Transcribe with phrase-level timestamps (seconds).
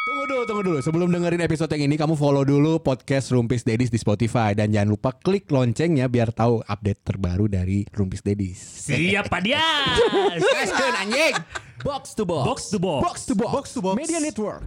[0.00, 0.78] Tunggu dulu, tunggu dulu.
[0.80, 4.96] Sebelum dengerin episode yang ini, kamu follow dulu podcast Rumpis Dedis di Spotify dan jangan
[4.96, 8.56] lupa klik loncengnya biar tahu update terbaru dari Rumpis Dedis.
[8.88, 10.40] Siap Pak Dias.
[10.56, 11.36] Gaskeun anjing.
[11.84, 12.44] Box to box.
[12.48, 13.00] Box to box.
[13.04, 13.52] Box to box.
[13.52, 13.96] Box to box.
[14.00, 14.64] Media Network.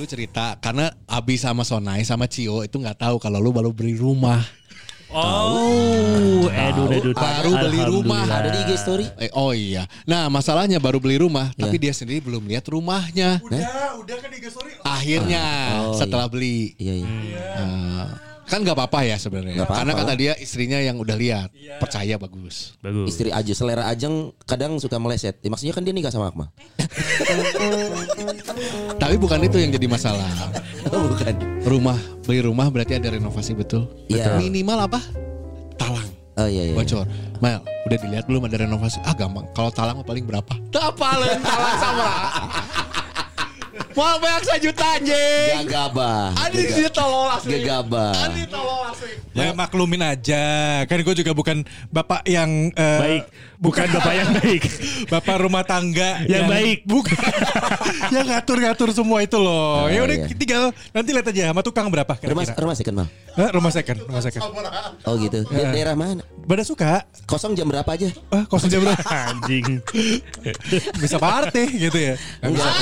[0.00, 4.00] Lu cerita karena Abi sama Sonai sama Cio itu nggak tahu kalau lu baru beli
[4.00, 4.40] rumah.
[5.12, 7.10] Oh, Edu Edu.
[7.12, 8.24] Baru beli rumah.
[8.24, 9.04] Ada di IG story.
[9.20, 9.84] Eh, oh iya.
[10.08, 13.44] Nah, masalahnya baru beli rumah, tapi dia sendiri belum lihat rumahnya.
[13.44, 14.72] Udah, udah kan di story.
[14.88, 15.44] Akhirnya
[15.84, 16.72] Oh, setelah beli.
[16.80, 17.44] Iya iya.
[17.60, 18.06] Nah,
[18.50, 19.62] kan nggak apa-apa ya sebenarnya.
[19.62, 19.78] Apa-apa.
[19.78, 22.74] Karena kata dia istrinya yang udah lihat, percaya bagus.
[22.82, 23.14] Bagus.
[23.14, 25.38] Istri aja selera ajeng kadang suka meleset.
[25.40, 26.50] Ya, maksudnya kan dia nikah sama Akmal.
[29.00, 30.30] Tapi bukan itu yang jadi masalah.
[30.80, 31.36] Oh, bukan.
[31.68, 33.84] Rumah beli rumah berarti ada renovasi betul.
[34.08, 34.40] Iya.
[34.40, 34.96] Minimal apa?
[35.76, 36.08] Talang.
[36.40, 36.74] Oh iya iya.
[36.74, 37.04] Bocor.
[37.36, 38.96] Mal, udah dilihat belum ada renovasi?
[39.04, 39.44] Ah gampang.
[39.52, 40.56] Kalau talang paling berapa?
[40.72, 42.08] Apa talang sama?
[43.90, 45.66] Mau banyak sejuta anjing.
[45.66, 46.30] Gagabah.
[46.38, 47.58] Anjing sih tolol asli.
[47.58, 48.12] Gegabah.
[48.22, 49.12] Anjing tolol asli.
[49.30, 50.44] Ya maklumin aja.
[50.86, 53.24] Kan gue juga bukan bapak yang eh, Baik.
[53.60, 54.62] Bukan bapak yang baik.
[55.06, 56.78] bapak rumah tangga Yang baik.
[56.86, 57.18] Bukan.
[58.14, 59.84] yang ngatur-ngatur semua itu loh.
[59.84, 60.26] Oh, ya udah iya.
[60.32, 62.62] tinggal nanti lihat aja sama tukang berapa Rumah kira-kira.
[62.62, 63.06] rumah second mal.
[63.30, 64.42] Hah, rumah second, rumah second.
[65.06, 65.46] Oh gitu.
[65.46, 66.22] Di daerah mana?
[66.42, 67.04] Pada suka.
[67.26, 68.10] Kosong jam berapa aja?
[68.32, 68.98] Ah, kosong jam berapa?
[69.30, 69.78] Anjing.
[70.98, 72.14] bisa party gitu ya.
[72.42, 72.74] Enggak.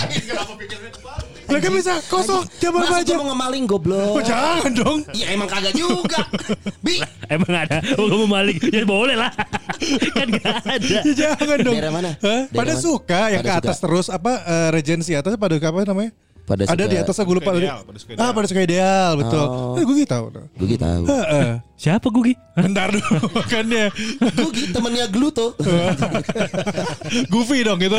[1.49, 3.13] Lah kan bisa kosong berapa Masa aja?
[3.17, 4.21] gua mau ngemaling goblok.
[4.21, 4.99] Oh, jangan dong.
[5.17, 6.29] Ya emang kagak juga.
[6.85, 7.01] Bi.
[7.33, 7.81] Emang ada.
[7.81, 8.59] Kamu maling.
[8.69, 9.33] Ya boleh lah.
[10.17, 10.99] kan gak ada.
[11.01, 11.75] Ya, jangan dong.
[11.77, 12.11] Daerah mana?
[12.21, 12.83] Daerah Pada mana?
[12.85, 13.61] suka yang ke suka.
[13.65, 16.13] atas terus apa eh, regensi atas pada apa namanya?
[16.49, 17.51] Pada Ada suka- di atasnya gue lupa.
[17.53, 18.33] Ideal, pada suka Ah, ideal.
[18.33, 19.45] pada suka ideal, betul.
[19.45, 19.77] Oh.
[19.77, 20.25] Eh, gue gitu tahu.
[20.57, 21.03] Gue gitu tahu.
[21.05, 21.51] Heeh.
[21.79, 22.35] Siapa Gugi?
[22.59, 23.07] Bentar dulu
[23.39, 23.87] makanya
[24.35, 25.55] Gugi temennya Gluto.
[27.33, 27.95] Goofy dong gitu.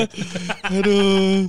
[0.68, 1.48] Aduh.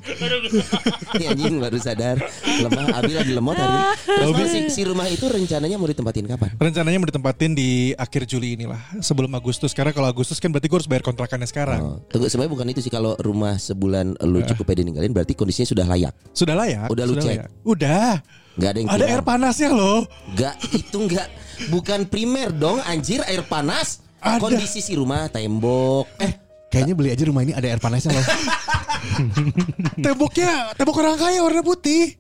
[1.19, 2.23] Ini anjing baru sadar.
[2.63, 2.87] Lemah.
[2.95, 3.83] Abi lagi lemot hari ini.
[4.31, 6.51] Terus si, si rumah itu rencananya mau ditempatin kapan?
[6.55, 9.75] Rencananya mau ditempatin di akhir Juli inilah, sebelum Agustus.
[9.75, 11.81] Karena kalau Agustus kan berarti gue harus bayar kontrakannya sekarang.
[11.83, 15.67] Oh, tunggu sebenarnya bukan itu sih kalau rumah sebulan lu cukup pede ninggalin berarti kondisinya
[15.67, 16.15] sudah layak.
[16.31, 16.87] Sudah layak.
[16.91, 17.39] Udah lu cek?
[17.39, 17.49] layak.
[17.63, 18.11] Udah.
[18.59, 19.11] Nggak ada yang Ada kurang.
[19.15, 20.01] air panasnya loh.
[20.35, 21.27] Nggak itu nggak
[21.71, 24.03] bukan primer dong anjir air panas.
[24.21, 24.43] Ada.
[24.43, 26.11] Kondisi si rumah tembok.
[26.19, 26.33] Eh
[26.71, 28.27] Kayaknya beli aja rumah ini ada air panasnya loh.
[30.05, 32.15] Temboknya tembok orang kaya warna putih.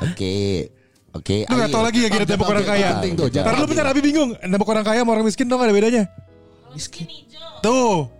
[0.00, 0.36] oke.
[1.10, 1.36] Oke.
[1.44, 1.74] Lu gak ayo.
[1.74, 2.88] tau lagi ya kira tembok orang kaya.
[3.02, 4.32] Ntar lu bentar Abi bingung.
[4.38, 6.08] Tembok orang kaya sama orang miskin dong ada bedanya.
[7.60, 8.19] Tuh.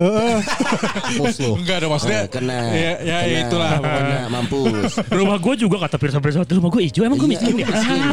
[1.04, 1.60] Mampus lu.
[1.60, 2.20] Enggak ada maksudnya.
[2.24, 2.58] Eh, kena.
[2.72, 3.70] Ya, ya, kena, itulah.
[3.84, 4.92] Kena mampus.
[5.20, 7.04] Rumah gue juga kata pirsa-pirsa rumah gue hijau.
[7.04, 7.68] Emang gue Iya, miskin ya?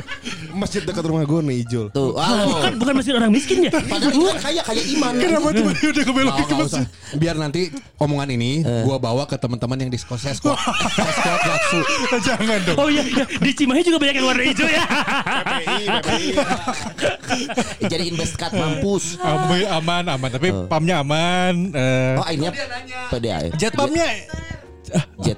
[0.62, 1.86] Masjid dekat rumah gue nih Ijul.
[1.94, 2.50] Tuh, wow.
[2.50, 3.72] Bukan, bukan masih orang miskin ya?
[3.72, 5.14] Padahal kan kaya kaya iman.
[5.22, 6.86] Kenapa tuh udah kebelokin Nggak, ke masjid?
[7.14, 7.62] Biar nanti
[8.02, 10.58] omongan ini gua bawa ke teman-teman yang di Skos Seskot.
[10.98, 11.80] Seskot Gatsu.
[12.26, 12.78] Jangan dong.
[12.82, 13.26] Oh iya, iya.
[13.30, 14.84] di Cimahi juga banyak yang warna hijau ya.
[17.86, 19.22] Jadi invest card mampus.
[19.22, 20.30] Aman, aman, aman.
[20.34, 21.77] Tapi pamnya aman.
[21.78, 22.18] Eh.
[22.18, 22.52] Oh akhirnya
[23.14, 23.38] PDA.
[23.54, 24.10] jet pamnya
[25.22, 25.38] Jet.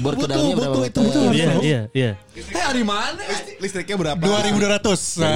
[0.00, 0.74] Bor ke dalamnya berapa?
[0.74, 1.22] butuh, itu butuh.
[1.28, 2.12] Eh, Iya, iya, iya.
[2.32, 3.20] Eh, dari mana?
[3.60, 4.16] Listriknya berapa?
[4.18, 5.20] 2200.
[5.20, 5.28] Nah,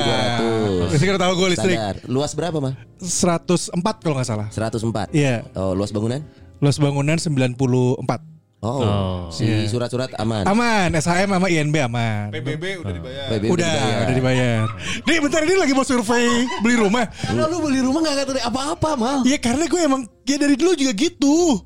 [0.88, 0.92] 2200.
[0.96, 1.76] listrik tahu gue listrik.
[1.76, 1.96] Standar.
[2.08, 2.74] Luas berapa mah?
[2.96, 4.48] 104 kalau nggak salah.
[4.48, 5.12] 104.
[5.12, 5.44] Iya.
[5.52, 6.24] Oh, luas bangunan?
[6.64, 8.31] Luas bangunan 94.
[8.62, 9.18] Oh, Oh.
[9.28, 10.46] si surat-surat aman.
[10.46, 12.30] Aman, SHM sama INB aman.
[12.30, 13.26] PBB udah dibayar.
[13.28, 13.98] PBB Udah, dibayar.
[13.98, 14.64] udah dibayar.
[15.02, 16.30] Nih bentar ini lagi mau survei
[16.62, 17.10] beli rumah.
[17.10, 19.18] Karena lu beli rumah gak ngerti apa-apa mal.
[19.24, 21.58] Ya karena gue emang ya dari dulu juga gitu.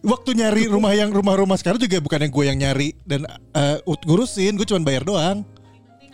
[0.00, 4.56] Waktu nyari rumah yang rumah-rumah sekarang juga bukan yang gue yang nyari dan eh, ngurusin,
[4.56, 5.44] gue cuma bayar doang.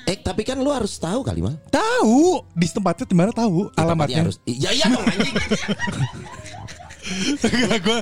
[0.02, 1.54] Eh, tapi kan lu harus tahu kali mah.
[1.68, 4.18] Tahu di tempatnya di mana tahu Tempatnya alamatnya.
[4.24, 4.36] harus.
[4.42, 5.34] Ya iya dong anjing.
[6.98, 7.98] gue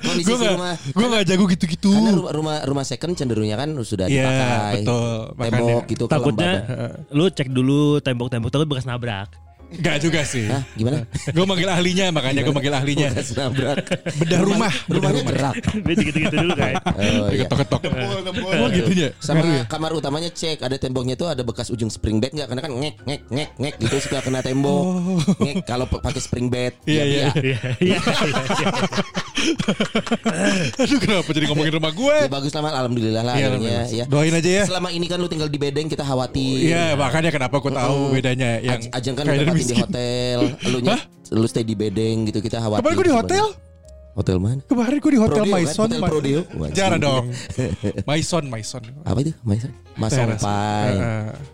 [0.91, 1.93] gue nggak jago gitu-gitu.
[1.93, 4.73] Karena rumah, rumah rumah second cenderungnya kan sudah Iya, dipakai.
[4.75, 5.07] betul.
[5.07, 5.77] Tembok Makanya.
[5.87, 7.13] gitu Takutnya kelembaban.
[7.13, 9.29] lu cek dulu tembok-tembok takut bekas nabrak.
[9.67, 10.47] Gak juga sih.
[10.47, 11.03] Hah, gimana?
[11.35, 13.09] gue manggil ahlinya makanya gue manggil ahlinya.
[13.13, 13.77] Nabrak.
[14.23, 14.73] Bedah rumah.
[14.87, 15.55] Rumahnya gerak.
[15.83, 16.75] Dia gitu-gitu dulu kan.
[16.97, 17.45] Oh iya.
[17.45, 17.81] Ketok-ketok.
[17.83, 18.53] Tembul.
[18.63, 19.11] Oh gitu ya.
[19.19, 19.63] Sama ya?
[19.67, 22.47] kamar utamanya cek ada temboknya tuh ada bekas ujung spring bed nggak?
[22.47, 24.85] Karena kan ngek ngek ngek ngek gitu suka kena tembok.
[25.43, 26.73] Ngek kalau pakai spring bed.
[26.77, 26.89] Oh.
[26.89, 27.27] Iya, Ya, iya.
[27.27, 27.59] ya.
[27.83, 28.67] Iya, iya, iya.
[30.83, 32.17] Aduh kenapa jadi ngomongin rumah gue?
[32.19, 33.87] Ya bagus lah alhamdulillah lah Iya, alhamdulillah.
[33.93, 34.05] ya.
[34.09, 34.65] Doain aja ya.
[34.65, 36.57] Selama ini kan lu tinggal di bedeng kita khawatir.
[36.63, 40.97] Iya makanya kenapa gue tahu bedanya yang Aj- Ajeng kan udah di hotel, lu nya,
[41.31, 42.83] lu stay di bedeng gitu kita khawatir.
[42.83, 43.47] Kemarin gue di hotel.
[44.17, 44.65] Hotel mana?
[44.65, 45.61] Kemarin gue di hotel Prodeo kan?
[45.61, 45.85] Maison.
[45.85, 46.41] Hotel Ma- Prodeo.
[46.49, 46.89] Sih.
[46.97, 47.25] dong.
[48.09, 48.83] Maison, Maison.
[49.05, 49.33] Apa itu?
[49.45, 49.69] Maison.
[49.93, 50.41] Masong.
[50.41, 50.97] Pai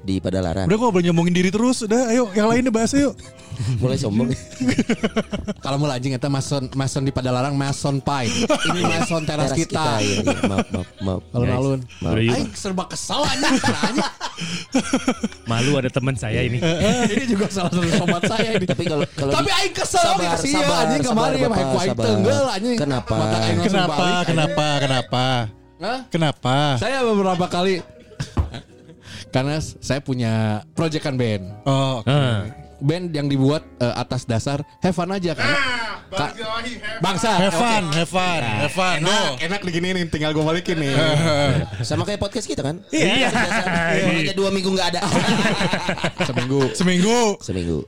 [0.07, 0.71] di Padalarang.
[0.71, 1.83] Udah kok boleh nyombongin diri terus.
[1.83, 3.19] Udah ayo yang lainnya bahas yuk.
[3.79, 4.29] Mulai sombong.
[5.59, 8.31] Kalau mau anjing eta mason mason di Padalarang mason pie.
[8.69, 9.87] Ini mason teras, Teras kita.
[9.99, 10.35] ya, ya.
[10.45, 11.23] Maaf, maaf, maaf.
[11.33, 11.81] Alun-alun.
[12.01, 12.15] Maaf.
[12.17, 12.33] Yuk.
[12.33, 13.55] Aing serba kesal anjing.
[13.59, 14.09] Nanya.
[15.45, 16.59] Malu ada teman saya ini.
[16.59, 18.67] Ini juga salah satu sobat saya ini.
[18.67, 22.05] Tapi kalau kalau Tapi aing kesel Sabar, oke sih sabar, anjing kemarin ya kuai sabar.
[22.05, 22.77] tenggel anjing.
[22.79, 23.15] Kenapa?
[23.39, 24.07] Aing Kenapa?
[24.25, 24.67] Kenapa?
[24.81, 25.25] Kenapa?
[26.09, 26.57] Kenapa?
[26.79, 27.83] Saya beberapa kali
[29.33, 30.33] karena saya punya
[30.77, 31.45] proyekan band.
[31.65, 32.07] Oh, oke.
[32.07, 32.45] Ah.
[32.83, 35.57] Band yang dibuat eh, atas dasar have fun aja karena
[36.13, 36.35] Ka-
[37.01, 37.31] bangsa.
[37.41, 37.97] Have fun, Oke.
[37.97, 38.97] have fun, have fun.
[39.01, 39.41] Enak, No.
[39.41, 40.93] enak diginiin tinggal gue balikin nih.
[41.81, 42.85] sama kayak podcast kita kan?
[42.91, 43.33] Iya.
[43.33, 45.01] Makanya dua minggu nggak ada.
[46.29, 46.61] Seminggu.
[46.75, 47.21] Seminggu.
[47.41, 47.79] Seminggu.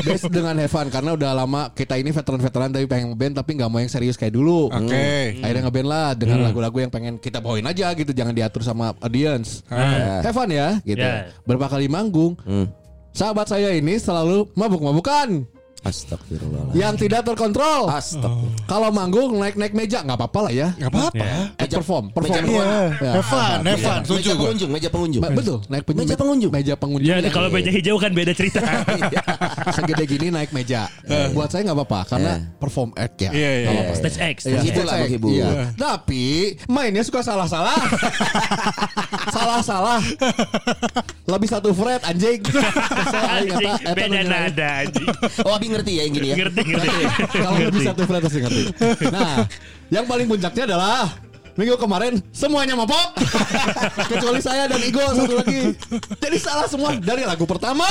[0.00, 3.68] Best dengan have fun karena udah lama kita ini veteran-veteran tapi pengen band tapi nggak
[3.68, 4.72] mau yang serius kayak dulu.
[4.72, 5.36] Oke.
[5.40, 9.60] Akhirnya ngeband lah dengan lagu-lagu yang pengen kita bawain aja gitu, jangan diatur sama audience.
[9.68, 11.04] Have fun ya, gitu.
[11.04, 11.28] Ya.
[11.44, 12.70] Berapa kali manggung, Hmm.
[13.18, 15.42] Sahabat saya ini selalu mabuk-mabukan
[15.88, 16.70] Astagfirullah.
[16.72, 17.88] yang tidak terkontrol.
[17.88, 18.64] Astagfirullah.
[18.64, 20.68] Kalau manggung naik-naik meja nggak apa-apa lah ya.
[20.76, 21.16] Gak apa-apa.
[21.18, 21.34] Ya.
[21.56, 22.36] Eh, perform, perform.
[22.36, 22.64] meja Iya.
[22.98, 23.12] Ya.
[23.14, 24.00] Have fun, have fun.
[24.08, 25.22] Meja pengunjung, meja pengunjung.
[25.24, 26.50] Betul, naik penyu- Meja pengunjung.
[26.52, 27.08] Meja pengunjung.
[27.08, 28.60] Ya, kalau meja hijau kan beda cerita.
[29.76, 30.86] segede gini naik meja.
[31.32, 32.40] Buat saya nggak apa-apa karena Eh.
[32.56, 33.30] perform act ya.
[33.32, 33.92] Iya, iya, iya.
[33.94, 34.36] Stage X.
[34.44, 35.48] Iya, Menghibur stage act, iya.
[35.74, 36.24] Tapi
[36.66, 37.78] mainnya suka salah-salah.
[39.28, 40.00] Salah-salah.
[41.24, 42.40] Lebih satu fret anjing.
[43.96, 45.08] Beda nada anjing.
[45.44, 46.36] Oh, ngerti ya yang gini ya.
[46.42, 47.02] Ngerti, ngerti.
[47.38, 48.62] Kalau lebih satu fret pasti ngerti.
[49.14, 49.46] Nah,
[49.94, 51.06] yang paling puncaknya adalah
[51.58, 53.18] Minggu kemarin semuanya mabok
[54.14, 55.74] Kecuali saya dan Igo satu lagi
[56.22, 57.82] Jadi salah semua dari lagu pertama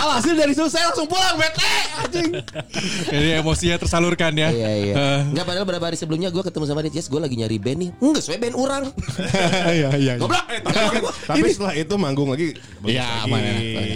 [0.00, 2.30] Alhasil dari situ saya langsung pulang bete anjing.
[3.12, 4.48] Jadi emosinya tersalurkan ya.
[4.48, 4.94] Iya iya.
[4.96, 5.20] Eh.
[5.28, 7.90] Enggak padahal beberapa hari sebelumnya gue ketemu sama dia, Yes, gue lagi nyari band nih.
[8.00, 8.82] Enggak, sesuai band orang.
[9.70, 10.14] Iya iya.
[10.16, 10.44] Goblok.
[11.28, 12.56] Tapi setelah itu manggung lagi.
[12.82, 13.40] Iya aman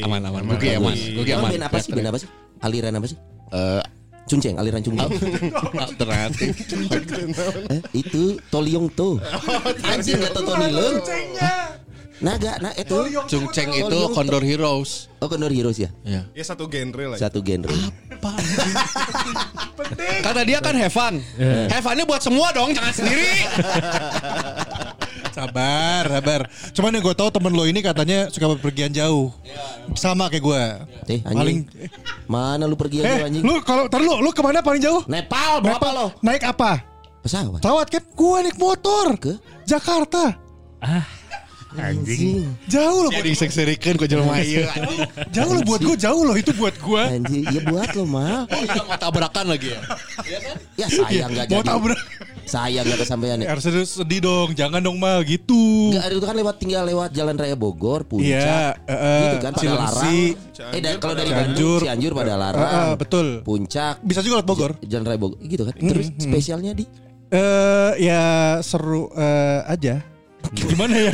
[0.05, 0.43] aman aman.
[0.55, 0.95] Gugi aman.
[0.95, 1.51] Emang aman.
[1.57, 1.91] band apa sih?
[1.91, 2.29] Band apa sih?
[2.61, 3.19] Aliran apa sih?
[3.55, 3.83] Eh,
[4.25, 5.11] Cunceng, aliran cunceng.
[5.77, 6.57] alternatif.
[7.77, 9.21] eh, itu Toliong tuh.
[9.85, 10.97] Anjing enggak tahu Tony Leung.
[12.25, 12.97] Naga, nah itu.
[13.29, 15.13] Cungceng itu Condor Heroes.
[15.21, 15.93] Oh, Condor Heroes ya.
[16.03, 16.25] Iya.
[16.33, 17.19] Ya satu genre lah.
[17.21, 17.69] Satu genre.
[20.25, 21.21] Kata dia kan have fun.
[21.69, 23.29] Have funnya buat semua dong, jangan sendiri.
[25.35, 26.47] Sabar, sabar.
[26.71, 29.35] Cuman yang gue tahu temen lo ini katanya suka bepergian jauh.
[29.99, 30.63] Sama kayak gue.
[31.11, 31.91] Eh, Paling anjing.
[32.25, 33.43] Mana lu pergi Eh, anjing?
[33.43, 35.03] lu kalau tar lu, lu ke mana paling jauh?
[35.11, 36.07] Nepal, bawa apa lo?
[36.23, 36.87] Naik apa?
[37.19, 37.59] Pesawat.
[37.59, 38.03] Pesawat kan?
[38.15, 39.35] Gue naik motor Ke?
[39.67, 40.39] Jakarta.
[41.75, 42.47] Anjing.
[42.71, 43.11] Jauh loh.
[43.11, 44.63] Jadi seksirikan ku jelema ieu.
[45.35, 47.03] Jauh loh buat gue, jauh loh itu buat gue.
[47.03, 48.47] Anjing, ya buat lo mah.
[48.47, 49.81] Oh iya mau tabrakan lagi ya.
[50.79, 51.69] Ya sayang enggak Mau jadi.
[51.69, 52.01] tabrak.
[52.45, 53.47] Sayang enggak kesampaian ya.
[53.51, 55.91] Harus sedih dong, jangan dong mal gitu.
[55.91, 58.29] Enggak, itu kan lewat tinggal lewat Jalan Raya Bogor, Puncak.
[58.31, 60.15] Iya, eh, eh, gitu kan pada larang.
[60.71, 61.43] Eh da- kalau dari Cianjur.
[61.51, 62.63] Bandung Cianjur pada larang.
[62.63, 63.27] Eh, eh, betul.
[63.43, 63.95] Puncak.
[64.01, 64.73] Bisa juga lewat Bogor.
[64.87, 65.75] Jalan Raya Bogor gitu kan.
[65.75, 66.87] Terus spesialnya di
[67.35, 68.23] Eh ya
[68.63, 70.14] seru eh, aja.
[70.71, 71.13] Gimana ya?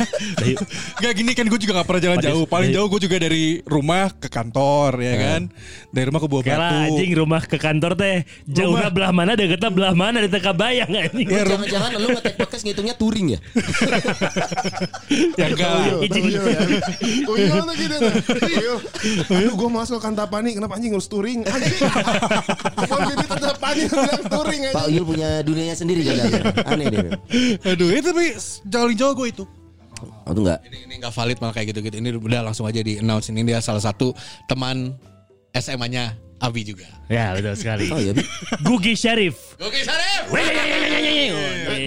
[1.01, 2.45] Gak gini kan gue juga gak pernah jalan jauh.
[2.45, 5.41] Paling jauh gue juga dari rumah ke kantor ya kan.
[5.89, 6.61] Dari rumah ke Buah Batu.
[6.61, 11.27] anjing rumah ke kantor teh jauhnya belah mana deketnya belah mana di teka bayang anjing.
[11.27, 13.39] Ya, Jangan-jangan lu ngetek podcast ngitungnya touring ya?
[15.39, 15.73] ya enggak.
[16.05, 16.23] Ijing.
[16.29, 16.61] Uyul ya.
[17.25, 17.95] Uyul tuh gitu.
[18.45, 18.77] Uyul.
[19.31, 21.81] Aduh gue masuk ke Antapani kenapa anjing ngurus touring anjing.
[22.77, 23.57] Bukan jadi bilang
[24.29, 24.85] touring Pak.
[24.91, 26.15] Uyul punya dunianya sendiri kan
[26.77, 27.09] Aneh deh.
[27.65, 28.27] Aduh, itu tapi
[28.91, 29.43] paling jauh gue itu.
[30.25, 30.59] Oh tuh enggak.
[30.65, 31.95] Ini ini nggak valid malah kayak gitu-gitu.
[32.01, 34.13] Ini udah langsung aja di announce ini dia salah satu
[34.49, 34.97] teman
[35.55, 36.89] SMA-nya Abi juga.
[37.05, 37.85] Ya betul sekali.
[37.93, 38.17] Oh iya.
[38.65, 39.53] Gugi Syarif.
[39.61, 40.25] Oke, Sarif.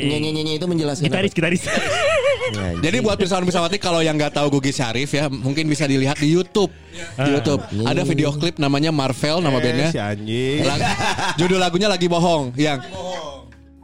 [0.06, 1.02] Nyanyi-nyanyi itu menjelaskan.
[1.10, 1.66] Gitaris gitaris.
[1.66, 2.78] apa?
[2.78, 6.70] Jadi buat pesawat-pesawati kalau yang nggak tahu Gugi Syarif ya mungkin bisa dilihat di YouTube.
[7.18, 9.90] Di YouTube ada video klip namanya Marvel nama bandnya.
[9.90, 10.62] Si anjing.
[11.34, 12.78] Judul lagunya lagi bohong yang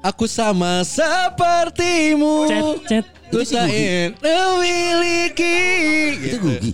[0.00, 3.19] Aku sama sepertimu Cet cet.
[3.30, 5.56] Ku tak ingin memiliki
[6.18, 6.72] itu Gugi.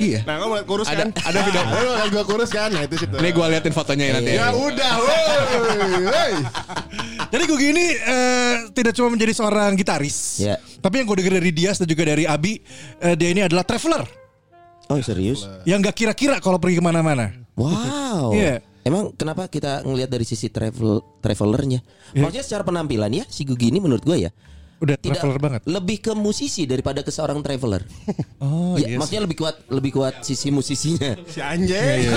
[0.00, 1.08] Iya Nah kamu kurus Ada- kan?
[1.12, 1.60] ada video.
[1.84, 2.72] Lu gue kurus kan?
[2.72, 3.12] Nah itu situ.
[3.12, 6.32] Ini gue liatin fotonya ya nanti Ya udah, woi.
[7.28, 10.40] Jadi gue gini eh, tidak cuma menjadi seorang gitaris.
[10.40, 10.56] Ya.
[10.80, 12.64] Tapi yang gue denger dari Dias dan juga dari Abi,
[13.00, 14.08] eh, dia ini adalah traveler.
[14.88, 15.44] Oh serius?
[15.68, 17.28] Yang gak kira-kira kalau pergi ke mana-mana.
[17.52, 18.32] Wow.
[18.32, 18.64] Iya.
[18.88, 21.84] Emang kenapa kita ngelihat dari sisi travel travelernya?
[22.16, 24.32] Maksudnya secara penampilan ya si Gugi ini menurut gue ya
[24.78, 25.60] Udah tidak traveler banget.
[25.64, 27.82] lebih ke musisi daripada ke seorang traveler.
[28.38, 31.18] Oh ya, maksudnya lebih kuat lebih kuat sisi musisinya.
[31.24, 32.06] Si anjing.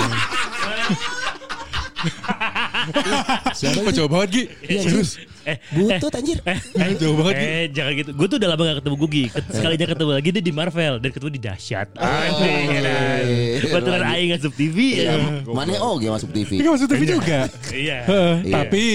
[3.51, 4.43] Siapa Kok jauh banget Gi?
[4.79, 5.11] Serius?
[5.41, 6.37] Eh, Butut anjir.
[6.43, 6.57] eh,
[6.95, 7.45] Jauh banget Gi.
[7.45, 8.09] eh, jangan gitu.
[8.13, 9.23] Gue tuh udah lama gak ketemu Gugi.
[9.27, 11.87] Ket- Sekalinya ketemu lagi dia di Marvel dan ketemu di Dahsyat.
[11.93, 13.23] Anjing, ya kan.
[13.59, 14.13] Kebetulan lagi.
[14.15, 15.13] Aing ngasup TV ya.
[15.47, 16.49] Mana oh dia masuk TV.
[16.57, 17.39] Ini masuk TV juga.
[17.69, 17.97] Iya.
[18.41, 18.53] Iya.
[18.53, 18.85] Tapi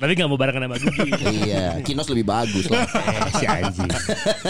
[0.00, 1.12] Tapi gak mau barengan sama Gugi.
[1.44, 2.88] iya, Kinos lebih bagus lah.
[2.88, 3.90] Eh, si anjing.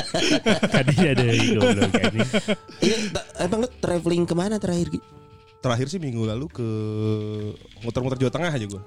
[0.79, 1.25] Tadi ada
[1.59, 2.29] goblok anjing.
[2.79, 2.97] Iya,
[3.43, 4.95] emang lu traveling ke mana terakhir?
[5.61, 6.69] Terakhir sih minggu lalu ke
[7.83, 8.81] muter-muter Jawa Tengah aja gue.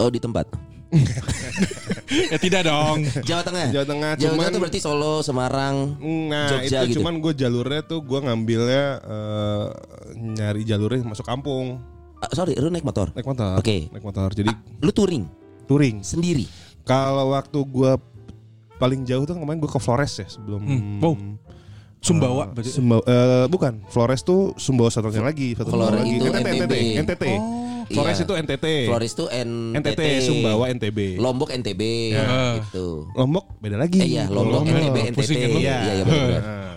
[0.00, 0.48] Oh di tempat.
[2.32, 3.04] ya tidak dong.
[3.20, 3.66] Jawa Tengah.
[3.68, 6.00] Jawa Tengah, Jawa cuman- Tengah tuh berarti Solo, Semarang.
[6.00, 7.04] Nah Jogja itu gitu.
[7.04, 9.66] cuman gue jalurnya tuh gue ngambilnya eh,
[10.16, 11.78] nyari jalurnya masuk kampung
[12.16, 13.12] Ah, sorry, lu naik motor.
[13.12, 13.60] naik motor.
[13.60, 13.92] Oke.
[13.92, 14.32] Naik motor.
[14.32, 14.48] Jadi
[14.80, 16.00] Lu touring touring.
[16.00, 16.46] sendiri.
[16.82, 17.92] Kalau waktu gue
[18.76, 20.60] paling jauh tuh kemarin gue ke Flores ya sebelum.
[20.60, 20.98] Hmm.
[20.98, 21.14] Wow.
[21.98, 22.70] Sumbawa berarti.
[22.70, 26.74] Sumbawa, eh, bukan Flores tuh Sumbawa satunya lagi satu Flores lagi itu NTT NTB.
[26.98, 27.64] NTT Oh.
[27.88, 28.26] Flores Iya.
[28.26, 29.78] itu NTT Flores tuh NTT.
[29.94, 31.82] NTT Sumbawa NTB Lombok NTB
[32.12, 32.58] Ya.
[32.60, 33.06] gitu.
[33.12, 35.16] Lombok beda lagi Eh, iya, Lombok NTB NTT.
[35.16, 35.58] pusing kan lu?
[35.58, 36.26] Iya, iya benar.
[36.26, 36.74] Nah,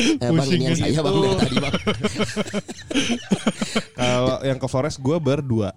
[0.00, 1.74] Eh, bang ini yang saya bang dari tadi bang.
[3.92, 5.70] Kalau yang ke Flores gue berdua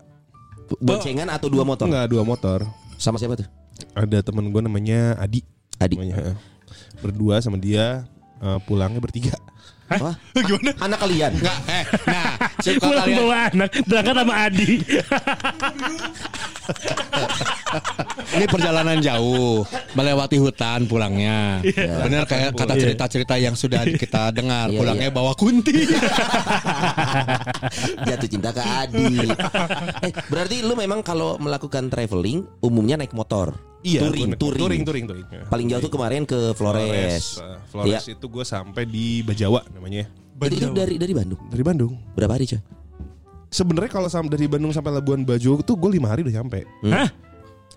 [0.79, 1.85] Boncengan atau dua motor?
[1.89, 2.59] Enggak dua motor
[2.97, 3.47] Sama siapa tuh?
[3.93, 5.43] Ada temen gue namanya Adi
[5.81, 5.97] Adi.
[5.99, 6.37] namanya.
[7.01, 8.07] Berdua sama dia
[8.39, 9.35] eh, Pulangnya bertiga
[9.99, 10.15] Wah,
[10.47, 10.71] Gimana?
[10.79, 11.31] Anak kalian?
[11.37, 14.69] Enggak, eh, nah, suka Pulang kalian bawa anak berangkat sama Adi.
[18.33, 21.61] ini perjalanan jauh, melewati hutan pulangnya.
[22.05, 25.15] Benar kayak kata cerita-cerita yang sudah kita dengar, Iya, pulangnya iya.
[25.15, 25.73] bawa kunti.
[28.07, 29.29] Jatuh cinta ke Adi.
[30.03, 33.53] Eh, berarti lu memang kalau melakukan traveling umumnya naik motor.
[33.83, 34.59] Iya touring, touring.
[34.63, 35.27] touring, touring, touring.
[35.51, 37.43] Paling jauh tuh kemarin ke Flores.
[37.43, 38.15] Eh, Flores Iya.
[38.15, 40.07] itu gue sampai di Bajawa namanya
[40.39, 41.41] Itu, itu dari dari Bandung.
[41.51, 42.63] Dari Bandung Berapa hari, coy?
[43.53, 47.11] Sebenarnya kalau dari Bandung sampai Labuan Bajo tuh gue lima hari udah nyampe Hah?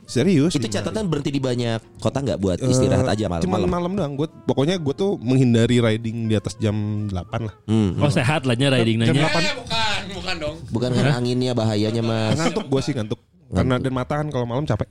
[0.06, 2.70] Serius Itu catatan berhenti di banyak kota nggak buat hari.
[2.70, 3.68] istirahat Eh, aja malam Cuman malam.
[3.68, 6.75] malam doang gue Pokoknya gue tuh menghindari riding di atas jam
[7.06, 7.98] 8 lah Hmm.
[7.98, 9.26] Oh sehat lah nya riding Jam nanya.
[9.28, 10.56] 8 bukan, bukan dong.
[10.68, 12.38] Bukan karena anginnya bahayanya, Mas.
[12.38, 14.86] Ngantuk gue sih ngantuk Karena dan mata kan kalau malam capek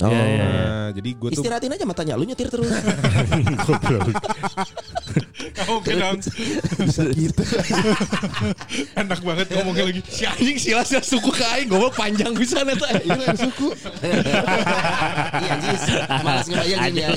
[0.00, 0.08] Oh.
[0.08, 0.44] Iya, iya.
[0.48, 2.66] Nah jadi gue tuh Istirahatin aja matanya, lu nyetir terus.
[5.76, 6.18] Oke dong.
[6.80, 7.42] bisa gitu
[8.96, 10.00] Enak banget ngomongnya lagi.
[10.08, 12.88] Si anjing silas ya suku ke aing, goblok panjang bisa eta.
[13.04, 13.68] Iya, suku.
[15.36, 15.82] Iya, Jis.
[16.24, 17.08] Malas ngebayangin ya.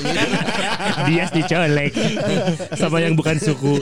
[1.08, 1.92] Dia dicolek
[2.76, 3.80] sama yang bukan suku.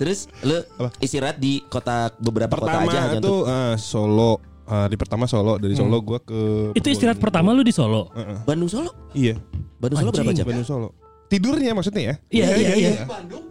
[0.00, 0.64] Terus lu
[1.04, 5.74] istirahat di kota beberapa kota Pertama aja hanya tuh eh, Solo Hari pertama Solo Dari
[5.74, 6.40] Solo gue ke
[6.72, 8.08] Itu istirahat pertama lu di Solo.
[8.08, 8.90] untuk Bandung Solo.
[9.12, 9.36] Iya
[9.76, 10.44] Bandung Solo berapa jam?
[10.44, 10.88] Bandung Solo
[11.24, 12.92] Tidurnya maksudnya ya Iya iya iya.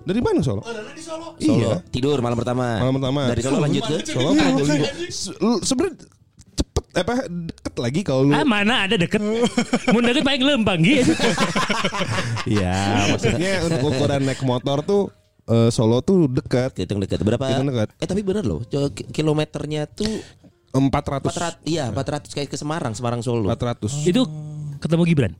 [0.02, 0.62] Dari Bandung Solo
[0.96, 1.36] Solo.
[1.38, 2.80] Iya Tidur malam pertama.
[2.80, 4.88] Malam pertama Dari Solo lanjut ke Solo ke Probolinggo.
[5.08, 5.96] Se- lu- Sebenarnya
[6.54, 9.20] cepet apa deket lagi kalau lu Ah mana ada deket
[9.88, 11.12] Mau deket paling lempang gitu
[12.46, 12.76] Iya
[13.10, 15.04] maksudnya untuk ukuran naik motor tuh
[15.46, 17.44] eh, Solo tuh dekat Hitung dekat berapa?
[17.46, 17.90] Hitung dekat.
[17.96, 20.10] Eh tapi bener loh, ki- kilometernya tuh
[20.72, 23.48] 400 400 iya 400 kayak ke Semarang, Semarang Solo.
[23.52, 24.24] 400 Itu
[24.80, 25.34] ketemu Gibran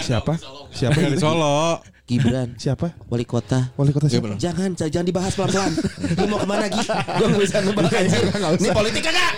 [0.00, 0.34] Siapa?
[0.74, 1.22] Siapa Dari itu?
[1.22, 1.78] Solo.
[2.10, 2.90] Gibran, Siapa?
[3.06, 3.70] wali kota.
[3.78, 4.34] Wali kota siapa?
[4.34, 5.70] Jangan, jangan dibahas pelan-pelan.
[6.18, 6.82] Lu mau ke mana Gi?
[6.82, 8.22] Gue gak bisa ngebahas anjir.
[8.34, 9.32] Ini politik kagak?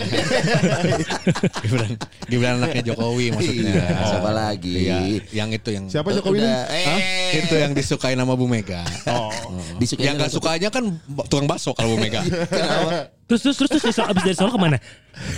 [1.61, 1.91] Gibran,
[2.33, 3.73] Gibran anaknya Jokowi maksudnya.
[3.76, 4.73] Iya, siapa lagi?
[4.88, 4.99] Iya,
[5.37, 8.81] yang itu yang Siapa Jokowi eh, Itu yang disukai nama Bu Mega.
[9.05, 9.29] Oh.
[9.76, 10.97] Disukain yang gak sukanya kan
[11.29, 12.25] tukang bakso kalau Bu Mega.
[12.25, 13.12] Kenapa?
[13.33, 14.77] Terus terus terus, terus dari- abis dari Solo ke mana?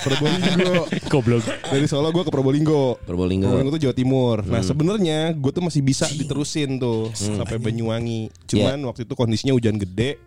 [0.03, 0.83] Probolinggo.
[1.15, 2.99] Goblok Dari Solo gue ke Probolinggo.
[3.01, 3.47] Probolinggo.
[3.47, 4.43] Probolinggo tuh Jawa Timur.
[4.43, 4.67] Nah Hmm.
[4.67, 8.35] sebenarnya gue tuh masih bisa diterusin tuh sampai Banyuwangi.
[8.45, 8.85] Cuman Iya.
[8.85, 10.19] waktu itu kondisinya hujan gede.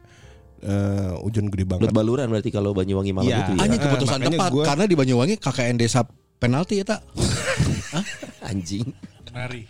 [0.57, 1.83] Eh, hujan gede banget.
[1.83, 3.43] Lut baluran berarti kalau Banyuwangi malam Iya.
[3.43, 3.61] itu ya.
[3.61, 5.99] Anjing keputusan makanya tepat gua- karena di Banyuwangi KKN desa
[6.39, 7.01] penalti ya tak
[8.49, 8.87] Anjing.
[9.37, 9.61] Nari.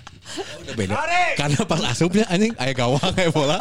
[0.63, 0.93] udah beda.
[1.36, 2.55] Karena pas asupnya anjing.
[2.55, 3.59] Aya gawang kayak bola.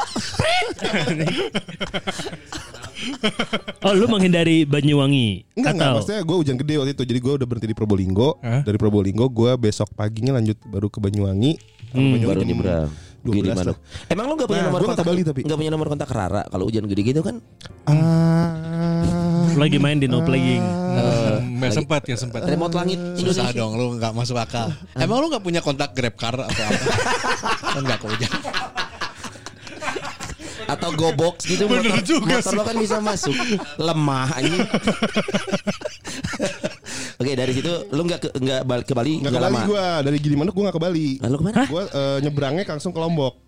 [3.84, 5.96] Oh lu menghindari Banyuwangi Enggak, enggak, Atau?
[6.00, 7.04] Maksudnya gue hujan gede waktu itu.
[7.04, 8.40] Jadi gue udah berhenti di Probolinggo.
[8.40, 8.62] Hah?
[8.62, 11.52] Dari Probolinggo gue besok paginya lanjut baru ke Banyuwangi.
[11.92, 12.90] Hmm, Banyuwangi baru jam nyebrang.
[13.26, 13.62] 12 Gini mana?
[13.66, 13.78] lah.
[14.06, 15.40] Emang lu gak punya Nah, nomor kontak Bali tapi.
[15.42, 16.42] Gak punya nomor kontak Rara?
[16.46, 17.42] Kalau hujan gede gitu kan?
[17.84, 18.54] Ah,
[19.54, 20.64] Lagi main di no playing
[21.56, 22.42] Nggak sempat ya sempat.
[22.42, 26.14] Remote langit susah Indonesia dong lu nggak masuk akal emang lu nggak punya kontak grab
[26.14, 26.84] car atau apa
[27.74, 28.32] kan nggak keujan
[30.66, 32.56] Atau go box gitu Bener motor, juga motor sih.
[32.56, 33.34] lo kan bisa masuk
[33.78, 34.66] Lemah anjing
[37.16, 39.62] Oke dari situ lu nggak ke nggak balik ke Bali Nggak ke Bali lama.
[39.64, 41.08] gue dari Gilimanuk gue nggak ke Bali.
[41.22, 41.62] Lalu ke mana?
[41.64, 43.45] Gue eh, nyebrangnya langsung ke Lombok.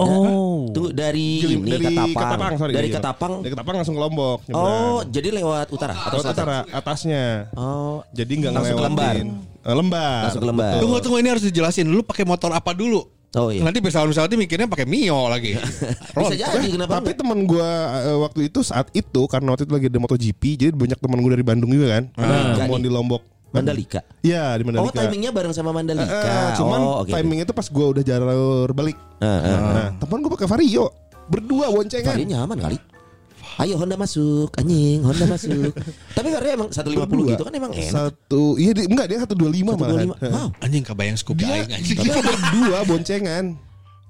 [0.00, 0.64] Oh.
[0.70, 2.52] Tunggu dari Gilim- ini dari Katapang.
[2.56, 2.72] sorry.
[2.72, 2.96] dari Iya.
[2.96, 3.32] Katapang.
[3.40, 4.38] Dari Katapang langsung ke Lombok.
[4.44, 4.80] nyebrang.
[4.86, 6.34] Oh, jadi lewat utara atau selatan?
[6.34, 7.24] utara atasnya.
[7.52, 9.26] Oh, Jadi nggak Langsung ke ngelewatin.
[9.60, 10.20] Eh, lembar.
[10.24, 10.72] Langsung ke Lembar.
[10.80, 13.04] Tunggu tunggu ini harus dijelasin dulu pakai motor apa dulu.
[13.30, 13.62] oh iya.
[13.62, 15.54] Nanti pesawat-pesawatnya mikirnya pakai Mio lagi.
[16.16, 16.98] Bisa jadi kenapa?
[16.98, 17.70] Tapi teman gue
[18.18, 21.44] waktu itu saat itu karena waktu itu lagi ada MotoGP, jadi banyak teman gue dari
[21.44, 22.04] Bandung juga kan.
[22.56, 23.22] Ketemuan di Lombok.
[23.50, 24.00] Mandalika.
[24.20, 24.98] Iya di Oh, Mandalika.
[25.02, 26.06] timingnya bareng sama Mandalika.
[26.06, 27.10] Eh, eh, cuman oh, oke.
[27.10, 28.94] timingnya itu pas gue udah jalur balik.
[29.18, 29.58] Eh, eh.
[29.58, 30.86] Nah, teman gue pakai Vario
[31.26, 32.14] berdua boncengan.
[32.14, 32.78] Vario nyaman kali.
[33.60, 35.74] Ayo Honda masuk, anjing Honda masuk.
[36.16, 37.28] Tapi Vario emang 150 Berdua.
[37.28, 37.92] gitu kan emang enak.
[37.92, 40.08] Satu, iya di- enggak dia 125 malahan.
[40.16, 40.32] 125.
[40.32, 40.48] Wow.
[40.64, 41.96] Anjing kebayang Scoopy Dia, aing anjing.
[41.98, 43.44] dia berdua boncengan.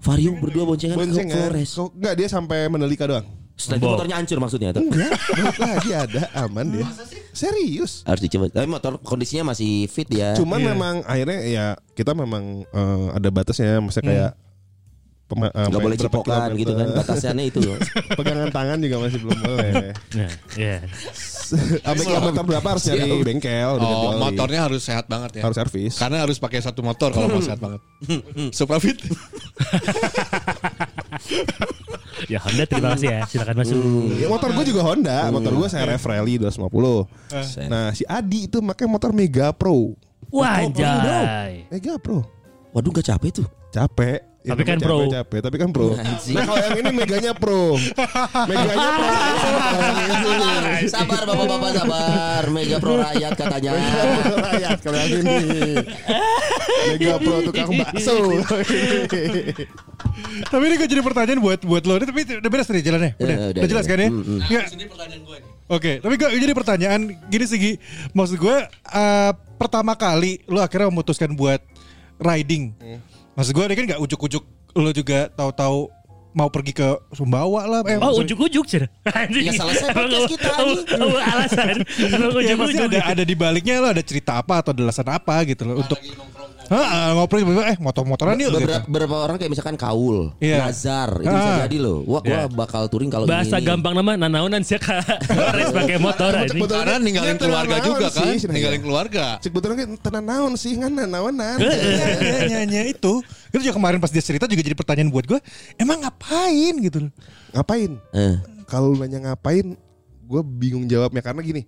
[0.01, 1.37] Vario berdua boncengan, ke Boncengan.
[1.51, 1.69] Flores.
[1.69, 3.27] So, enggak dia sampai Mandalika doang.
[3.61, 4.83] Setelah itu motornya hancur maksudnya tuh.
[4.83, 5.13] Enggak,
[5.61, 6.87] lagi ada aman dia.
[7.31, 8.01] Serius.
[8.03, 8.49] Harus dicoba.
[8.49, 10.33] Tapi motor kondisinya masih fit ya.
[10.33, 14.31] Cuman memang akhirnya ya kita memang eh, ada batasnya, maksudnya kayak
[15.29, 17.79] pema- eh, Gak boleh cipokan gitu kan batasannya itu loh.
[18.19, 19.93] Pegangan tangan juga masih belum boleh.
[20.17, 20.77] Nah, ya.
[21.51, 25.43] Sampai kilometer berapa harus nyari bengkel dekat Oh, motornya harus sehat banget ya.
[25.43, 25.99] harus servis.
[25.99, 27.83] Karena harus pakai satu motor kalau mau sehat banget.
[28.51, 28.95] Supra fit.
[32.29, 33.21] Ya Honda terima kasih ya.
[33.25, 33.81] Silakan masuk.
[34.21, 37.09] Ya, motor gue juga Honda, motor gue CRF Rally 250.
[37.73, 39.97] Nah si Adi itu pakai motor Mega Pro.
[40.31, 41.67] Wah, anjay.
[41.73, 42.23] Mega Pro.
[42.71, 43.49] Waduh gak capek tuh.
[43.75, 44.30] Capek.
[44.41, 44.99] Ya, Tapi kan capek, pro.
[45.05, 45.89] Capek, tapi kan pro.
[46.33, 47.77] Nah kalau yang ini Meganya Pro.
[48.49, 49.09] Meganya Pro.
[50.97, 52.43] sabar bapak-bapak sabar.
[52.49, 53.71] Mega Pro rakyat katanya.
[54.41, 55.37] Rakyat kalau yang ini.
[56.89, 58.17] Mega Pro tukang bakso.
[60.57, 62.01] Tapi ini gue jadi pertanyaan buat buat lo.
[62.01, 63.13] Ini Tapi udah beres nih jalannya.
[63.21, 64.09] Udah, Ya, udah, udah, jelas kan ya?
[64.09, 64.41] Mm, mm.
[64.49, 64.65] Nggak.
[65.69, 67.73] Oke, tapi gue jadi pertanyaan gini sih Gi.
[68.17, 71.61] Maksud gue eh, pertama kali lo akhirnya memutuskan buat
[72.17, 72.73] riding.
[73.41, 74.45] Maksud gue ini kan nggak ujuk-ujuk
[74.77, 75.89] lo juga tahu-tahu
[76.31, 76.85] mau pergi ke
[77.17, 77.81] Sumbawa lah.
[77.89, 78.85] Eh, Oh, ujuk-ujuk sih.
[79.33, 80.53] Ya, selesai podcast kita.
[81.01, 81.81] Oh, alasan.
[82.45, 82.85] Ya pasti ujuk-ujuk.
[82.93, 85.97] ada ada di baliknya lo ada cerita apa atau ada alasan apa gitu loh untuk
[86.71, 88.63] Hah, ngobrol tiba-tiba, eh motor-motoran yuk gitu.
[88.63, 90.63] Beberapa, beberapa orang kayak misalkan Kaul, Iya.
[90.63, 91.67] Nazar, itu bisa Ah.
[91.67, 92.07] jadi loh.
[92.07, 92.47] Wah, gua Iya.
[92.47, 93.67] bakal touring kalau Bahasa ini.
[93.67, 95.03] gampang nama nanaonan sih kak.
[95.59, 96.63] Res pakai motor anjing.
[96.63, 99.25] Karena ninggalin Dia keluarga juga kan, ninggalin keluarga.
[99.43, 101.59] Cek betul kan tenan naon sih kan naonan.
[101.59, 103.19] Iya, nyanyi itu.
[103.51, 105.43] Itu juga kemarin pas dia cerita juga jadi pertanyaan buat gue.
[105.75, 107.13] Emang ngapain gitu loh.
[107.51, 107.99] Ngapain?
[108.15, 108.39] Eh.
[108.65, 109.75] Kalau nanya ngapain,
[110.23, 111.67] gue bingung jawabnya karena gini.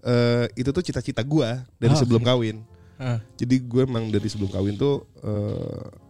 [0.00, 1.44] eh itu tuh cita-cita gue
[1.76, 2.64] dari Ah, sebelum kawin.
[3.34, 6.08] Jadi gue emang dari sebelum kawin tuh eh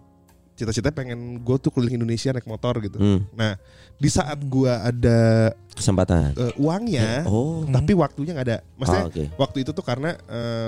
[0.53, 3.01] cita-cita pengen gue tuh keliling Indonesia naik motor gitu.
[3.01, 3.25] Hmm.
[3.33, 3.57] Nah
[3.97, 6.37] di saat gue ada Kesempatan.
[6.37, 7.65] eh, uangnya, Oh.
[7.65, 8.59] tapi waktunya nggak ada.
[8.77, 9.25] Maksudnya Oh, oke.
[9.39, 10.13] waktu itu tuh karena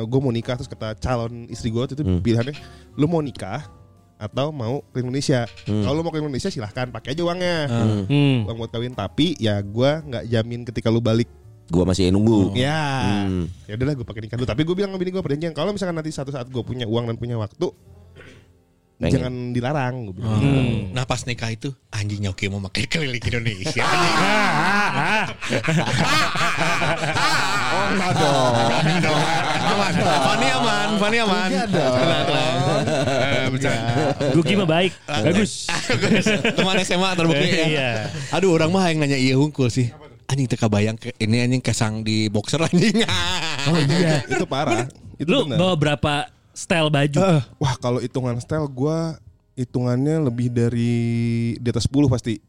[0.01, 2.25] gue mau nikah terus kata calon istri gue itu Hmm.
[2.25, 2.57] pilihannya,
[2.95, 3.69] lu mau nikah
[4.17, 5.45] atau mau ke Indonesia.
[5.69, 5.83] Hmm.
[5.83, 7.57] Kalau lu mau ke Indonesia silahkan pakai aja uangnya.
[7.67, 7.85] Ah.
[8.07, 8.49] Hmm.
[8.49, 11.29] Uang buat kawin tapi ya gue nggak jamin ketika lu balik.
[11.73, 12.53] Gua masih nunggu.
[12.53, 12.85] Ya,
[13.25, 13.49] Hmm.
[13.65, 14.45] ya udahlah gue pakai nikah dulu.
[14.45, 17.09] Tapi gue bilang sama bini gue perjanjian kalau misalkan nanti satu saat gue punya uang
[17.09, 17.73] dan punya waktu,
[18.99, 19.09] Pengen.
[19.11, 19.95] jangan dilarang.
[20.05, 20.37] Gue bilang.
[20.37, 20.93] Hmm.
[20.93, 23.85] Nah pas nikah itu anjing nyoki mau pakai keliling Indonesia.
[27.73, 28.55] Oh enggak dong.
[29.65, 31.49] aman, Fani aman, Fani aman.
[31.67, 31.95] Dong.
[31.95, 32.57] Tenang, tenang.
[33.33, 33.93] Eh, bercanda.
[34.33, 34.93] Gugi mah baik.
[35.25, 35.53] Bagus.
[36.53, 37.65] Teman SMA terbukti ya.
[37.67, 37.91] Iya.
[38.31, 39.89] Aduh orang mah yang nanya iya hungkul sih.
[40.33, 43.05] Anjing teka bayang ke ini anjing kesang di boxer anjing.
[43.63, 44.25] Oh iya.
[44.25, 44.89] Itu parah.
[45.15, 45.55] Itu Lu benar.
[45.55, 46.13] bawa berapa
[46.51, 47.21] style baju?
[47.57, 48.99] Wah kalau hitungan style gue
[49.55, 50.95] hitungannya lebih dari
[51.55, 52.41] di atas 10 pasti.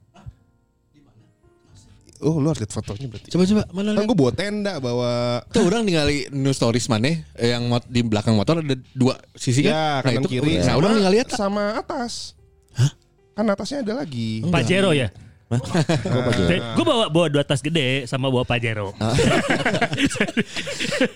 [2.17, 3.29] Oh lu harus lihat fotonya berarti.
[3.29, 7.67] Coba coba mana Kan gue bawa tenda bawa Tuh orang ningali new stories mana yang
[7.67, 10.15] mot- di belakang motor ada dua sisi ya kan?
[10.17, 10.63] kanan kiri.
[10.63, 12.33] Nah, orang ningali lihat sama atas.
[13.33, 14.39] Kan atasnya ada lagi.
[14.47, 15.11] Pajero ya?
[16.77, 18.93] Gue bawa bawa dua tas gede sama bawa Pajero.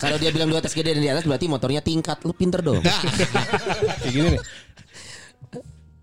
[0.02, 2.20] Kalau dia bilang di atas gede dan di atas berarti motornya tingkat.
[2.26, 2.82] Lu pinter dong.
[2.82, 4.42] Kayak gini nih.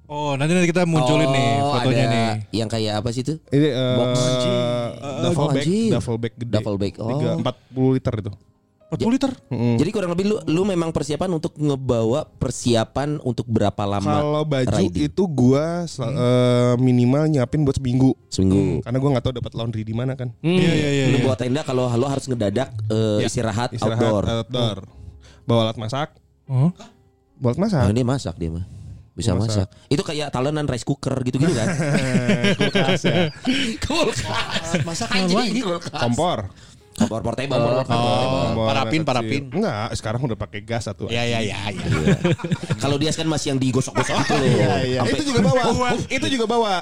[0.04, 2.28] Oh nanti nanti kita munculin nih Oh, fotonya ada nih.
[2.52, 3.34] Yang kayak apa sih itu?
[3.48, 4.12] Ini eh, Box.
[5.24, 6.54] duffel Oh, bag, duffel bag gede.
[6.60, 7.08] Duffel bag, oh.
[7.08, 8.32] Tiga, 40 liter itu.
[8.96, 9.32] 40 liter.
[9.50, 14.10] Jadi kurang lebih lu lu memang persiapan untuk ngebawa persiapan untuk berapa lama?
[14.14, 15.08] Kalau baju riding?
[15.08, 18.14] itu gua sel- eh, minimal nyiapin buat seminggu.
[18.26, 18.80] Seminggu.
[18.80, 20.30] Karena gua nggak tahu dapat laundry di mana kan.
[20.40, 21.04] Iya iya iya.
[21.08, 21.24] Lu iya.
[21.24, 24.24] bawa tenda kalau lo harus ngedadak eh, Ya, istirahat, Istirahat outdoor.
[24.24, 24.78] outdoor.
[25.44, 26.08] Bawa alat masak.
[26.46, 26.72] Oh.
[27.36, 27.92] Bawa alat Nah, masak.
[27.92, 28.64] dia masak dia mah.
[29.14, 29.70] Bisa Gua masak.
[29.86, 31.68] Itu kayak talenan rice cooker gitu-gitu kan.
[32.58, 33.30] Kulkas ya.
[33.86, 34.82] Kulkas.
[34.82, 35.94] Masak Anjing, kulkas.
[35.94, 36.50] Kompor.
[36.94, 37.58] Kompor portable.
[37.58, 39.04] Oh, Oh, yang parafin, kecil.
[39.04, 39.42] parafin.
[39.50, 41.10] Enggak, sekarang udah pakai gas satu.
[41.10, 41.58] Ya ya ya.
[41.68, 41.84] ya.
[42.78, 44.46] Kalau dia kan masih yang digosok-gosok itu loh.
[44.46, 44.98] Iya, iya.
[45.02, 45.62] Sampai- Itu juga bawa.
[46.08, 46.74] itu juga bawa.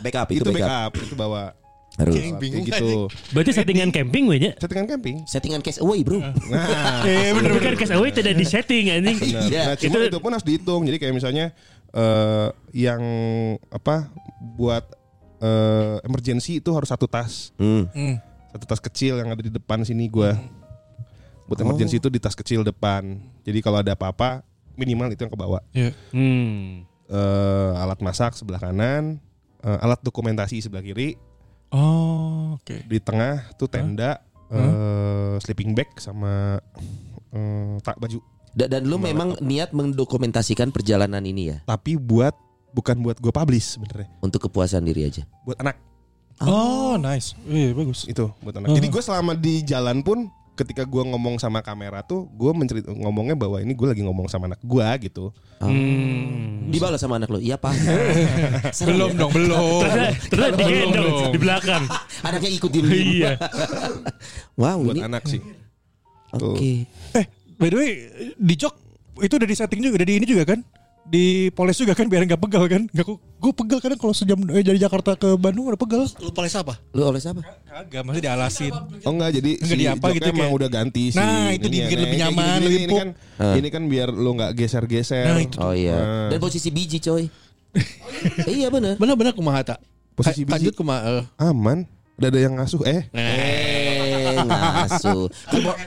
[0.00, 0.90] backup itu, Itu backup.
[0.90, 1.42] backup, itu bawa.
[1.94, 2.14] Harus.
[2.14, 3.10] Kayak gitu.
[3.30, 4.54] Berarti settingan camping we nya.
[4.54, 5.16] Settingan camping.
[5.24, 6.22] Settingan cash away, Bro.
[6.22, 9.18] Nah, Eh bener Tapi kan cash away tidak di setting anjing.
[9.18, 9.62] Iya.
[9.64, 10.82] Nah, cuma Itu- itu, pun harus dihitung.
[10.82, 11.50] Jadi kayak misalnya
[11.90, 13.02] eh yang
[13.68, 14.14] apa
[14.54, 14.86] buat
[15.38, 17.50] eh emergency itu harus satu tas.
[17.56, 17.90] Hmm.
[18.48, 18.52] Hmm.
[18.54, 20.32] Satu tas kecil yang ada di depan sini gua.
[21.44, 23.16] Buat emergency itu di tas kecil depan.
[23.42, 25.60] Jadi kalau ada apa-apa minimal itu yang kebawa.
[25.70, 25.92] Ya.
[26.10, 26.84] Hmm.
[27.04, 29.16] Eh alat masak sebelah kanan,
[29.58, 31.16] eh, alat dokumentasi sebelah kiri,
[31.68, 32.80] Oh, oke.
[32.82, 36.60] di tengah tuh tenda, eh sleeping bag sama
[37.28, 38.20] eh, tak baju.
[38.50, 42.32] Da- Dan lu memang niat mendokumentasikan perjalanan ini ya Tapi buat
[42.70, 45.24] bukan buat gue publish sebenarnya, untuk kepuasan diri aja.
[45.42, 45.80] buat anak.
[46.40, 47.34] Oh, nice.
[47.44, 48.04] Iya, bagus.
[48.04, 48.70] itu buat anak.
[48.70, 53.34] Jadi gue selama di jalan pun ketika gue ngomong sama kamera tuh gue mencerit ngomongnya
[53.34, 55.30] bahwa ini gue lagi ngomong sama anak gue gitu.
[55.58, 56.66] Hmm.
[56.68, 57.38] Dibalas sama anak lu.
[57.38, 57.74] Iya, Pak.
[58.86, 59.82] Belum dong, belum.
[60.26, 61.30] Terus di Belum gendong dong.
[61.30, 61.82] di belakang.
[62.22, 63.32] Anaknya ikut diem Iya.
[64.54, 65.40] Wow, Buat ini anak sih.
[66.30, 66.70] oke.
[67.14, 67.24] Eh,
[67.56, 67.90] by the way,
[68.34, 68.74] di jok
[69.18, 70.62] itu udah di setting juga, udah di ini juga kan?
[71.08, 72.84] Di poles juga kan biar nggak pegal kan?
[72.84, 76.04] Nggak gue pegal kadang kalau sejam eh, dari Jakarta ke Bandung udah pegal.
[76.20, 76.76] Lu poles apa?
[76.92, 77.40] Lu oleh siapa?
[77.64, 78.72] Kagak, masih dialasin.
[79.08, 81.16] Oh enggak jadi Enggak si di apa gitu emang kayak- udah ganti sih.
[81.16, 83.08] Nah, itu dibikin lebih nyaman, lebih ini kan
[83.56, 85.24] ini kan biar lu nggak geser-geser.
[85.24, 85.56] Nah, itu.
[85.56, 85.96] Oh iya.
[85.96, 86.28] Nah.
[86.28, 87.24] Dan posisi biji, coy.
[88.44, 89.00] Eh, iya benar.
[89.00, 89.78] Benar-benar kumaha tak?
[90.12, 90.68] Posisi biji.
[90.68, 91.24] Lanjut kumaha?
[91.40, 91.88] Aman.
[92.18, 93.06] Udah ada yang ngasuh eh.
[93.14, 93.77] Eh,
[94.44, 95.24] ngasuh.
[95.48, 95.78] Kan por-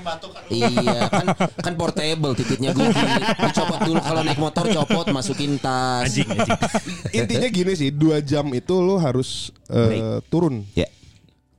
[0.50, 2.88] iya, kan kan portable titiknya gue
[3.40, 6.10] Dicopot dulu kalau naik motor copot masukin tas.
[6.10, 6.60] Anjing, anjing.
[7.14, 10.66] Intinya gini sih, dua jam itu lu harus eh, turun.
[10.74, 10.90] Ya.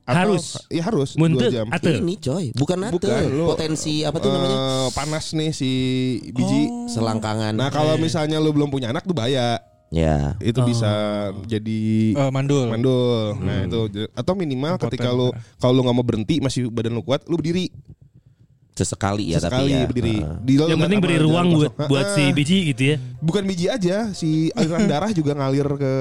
[0.03, 0.59] Atau- Harus.
[0.67, 1.09] Iya harus.
[1.15, 1.67] Muntut dua jam.
[1.71, 2.93] atau Ini coy, bukan nate.
[2.99, 4.57] Bukan, lu- Potensi apa tuh namanya?
[4.59, 5.71] Eh, panas nih si
[6.27, 6.91] biji.
[6.91, 7.55] Selangkangan.
[7.55, 9.63] Nah kalau misalnya lu belum punya anak tuh bahaya.
[9.93, 10.33] Ya.
[10.39, 10.89] Itu bisa
[11.45, 12.67] jadi Eh, mandul.
[12.67, 13.37] mandul.
[13.37, 13.79] Nah itu
[14.09, 14.89] atau minimal Impoten.
[14.89, 17.69] ketika lu kalau lu nggak mau berhenti masih badan lu kuat, lu berdiri
[18.73, 19.85] Sesekali ya sekali tapi ya.
[19.85, 20.15] berdiri.
[20.17, 20.37] Heeh.
[20.41, 22.97] Di Yang penting beri ruang buat buat si biji gitu ya.
[23.21, 25.93] bukan biji aja, si aliran darah juga ngalir ke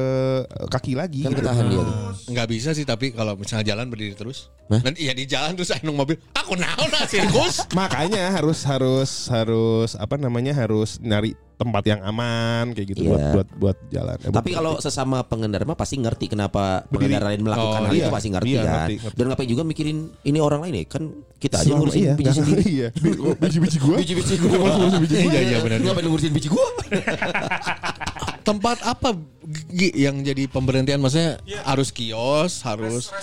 [0.72, 1.20] kaki lagi.
[1.20, 1.44] Kan gitu.
[1.44, 1.84] ketahan dia.
[2.32, 4.48] Enggak bisa sih tapi kalau misalnya jalan berdiri terus.
[4.72, 4.80] Hah?
[4.80, 6.16] Dan iya di jalan terus anu mobil.
[6.32, 7.60] Aku naon lah sirkus.
[7.76, 13.08] Makanya harus harus harus apa namanya harus nyari tempat yang aman kayak gitu Iya.
[13.08, 14.16] buat buat buat jalan.
[14.18, 16.92] Eh, Tapi kalau sesama pengendara mah pasti ngerti kenapa Berdiri.
[17.14, 18.02] pengendara lain melakukan Oh, hal iya.
[18.02, 18.66] itu pasti ngerti Iya, kan.
[18.68, 19.16] ngerti, ngerti.
[19.16, 20.84] Dan ngapain juga mikirin ini orang lain ya?
[20.86, 21.02] Kan
[21.38, 22.62] kita aja Selama- ngurusin iya, biji sendiri.
[22.74, 22.88] Iya,
[23.36, 23.96] biji-biji gua.
[23.96, 24.66] Biji-biji gua.
[25.08, 25.78] Iya iya benar.
[25.80, 26.66] Ngapain ngurusin biji gua?
[28.42, 29.14] Tempat apa
[29.70, 33.14] yang jadi pemberhentian maksudnya harus kios, harus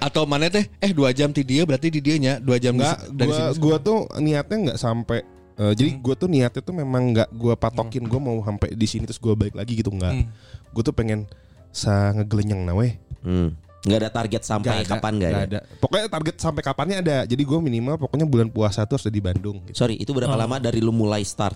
[0.00, 3.28] atau mana teh eh dua jam di dia berarti di dianya dua jam Enggak, dari
[3.28, 3.60] gua sini.
[3.60, 5.20] gua tuh niatnya nggak sampai
[5.58, 9.04] eh, jadi gua tuh niatnya tuh memang nggak gua patokin gua mau sampai di sini
[9.04, 10.24] terus gua balik lagi gitu enggak.
[10.70, 11.26] Gua tuh pengen
[11.68, 12.88] sa ngegelenyeng nawe.
[13.20, 13.50] Hmm.
[13.78, 15.38] Nggak ada target sampai kapan nggak ya?
[15.44, 15.58] ada.
[15.78, 17.16] Pokoknya target sampai kapannya ada.
[17.24, 19.76] Jadi gua minimal pokoknya bulan puasa tuh harus ada di Bandung gitu.
[19.76, 21.54] Sorry, itu berapa lama dari lu mulai start?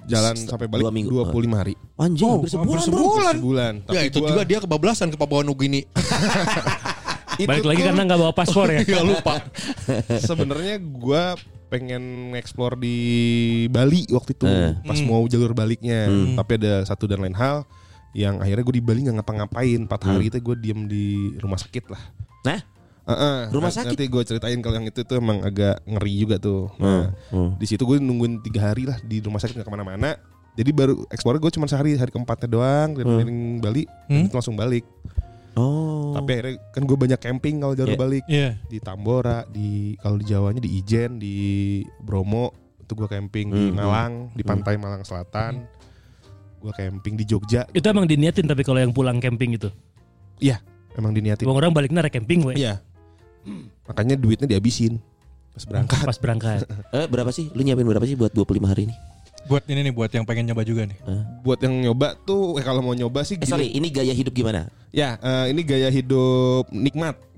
[0.00, 1.12] Jalan St- sampai balik dua minggu.
[1.12, 1.74] 25 hari.
[1.94, 3.34] Anjing, Oh, hampir sebulan, hampir sebulan.
[3.36, 3.74] Sebulan.
[3.76, 5.84] Ya Tapi itu gua- juga dia kebablasan ke Papua Nugini.
[7.40, 8.80] itu Balik lagi tuh karena nggak bawa paspor ya.
[8.90, 9.34] Iya lupa.
[10.18, 11.36] sebenarnya gua
[11.70, 12.96] pengen ngeksplor di
[13.70, 14.74] Bali waktu itu Eh.
[14.82, 16.10] pas mau jalur baliknya.
[16.36, 17.62] Tapi ada satu dan lain hal
[18.10, 19.86] yang akhirnya gue di Bali nggak ngapa-ngapain.
[19.86, 21.04] Empat hari itu gue diem di
[21.38, 22.02] rumah sakit lah.
[22.42, 22.60] Nah,
[23.00, 23.96] Heeh, Rumah sakit?
[23.96, 26.70] nanti gue ceritain kalau yang itu tuh emang agak ngeri juga tuh.
[26.76, 27.58] Nah hmm.
[27.58, 30.14] di situ gue nungguin tiga hari lah di rumah sakit nggak ke mana-mana.
[30.54, 34.82] Jadi baru eksplor gue cuma sehari hari keempatnya doang keliling Bali dan itu langsung balik
[35.54, 36.12] oh.
[36.12, 38.00] tapi akhirnya kan gue banyak camping kalau jalur Iya.
[38.00, 38.50] balik Iya.
[38.66, 41.34] di Tambora, di kalau di Jawanya di Ijen, di
[41.98, 45.62] Bromo itu gua camping di Hmm, Malang, di pantai Malang Selatan.
[46.58, 47.62] Gua camping di Jogja.
[47.70, 49.70] Itu emang diniatin tapi kalau yang pulang camping itu.
[50.36, 50.58] Iya,
[50.92, 51.46] emang diniatin.
[51.46, 52.58] Bang orang balik nara camping we.
[52.58, 52.82] Iya.
[53.86, 54.98] Makanya duitnya dihabisin
[55.50, 56.02] pas berangkat.
[56.02, 56.58] Pas berangkat.
[56.98, 57.48] Eh, berapa sih?
[57.54, 58.94] Lu nyiapin berapa sih buat 25 hari ini?
[59.50, 60.94] Buat ini nih buat yang pengen nyoba juga nih.
[61.42, 63.50] Buat yang nyoba tuh eh, kalau mau nyoba sih Eh gini.
[63.50, 64.70] sorry, ini gaya hidup gimana?
[64.88, 67.18] Ya, eh, ini gaya hidup nikmat.
[67.18, 67.28] Eh,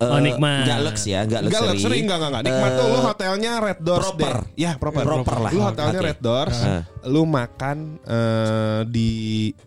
[0.00, 0.64] Oh, nikmat.
[0.64, 1.76] Nggak lux ya, nggak Enggak luxury.
[1.76, 2.44] luxury enggak enggak enggak.
[2.48, 4.24] Nikmat tuh lu hotelnya Red Doors proper.
[4.24, 4.36] deh.
[4.56, 5.02] Ya, proper.
[5.04, 5.50] Proper lah.
[5.52, 6.08] Lu hotelnya Oke.
[6.08, 6.56] Red Doors.
[6.56, 6.82] Ah.
[7.04, 9.10] Lu makan eh, di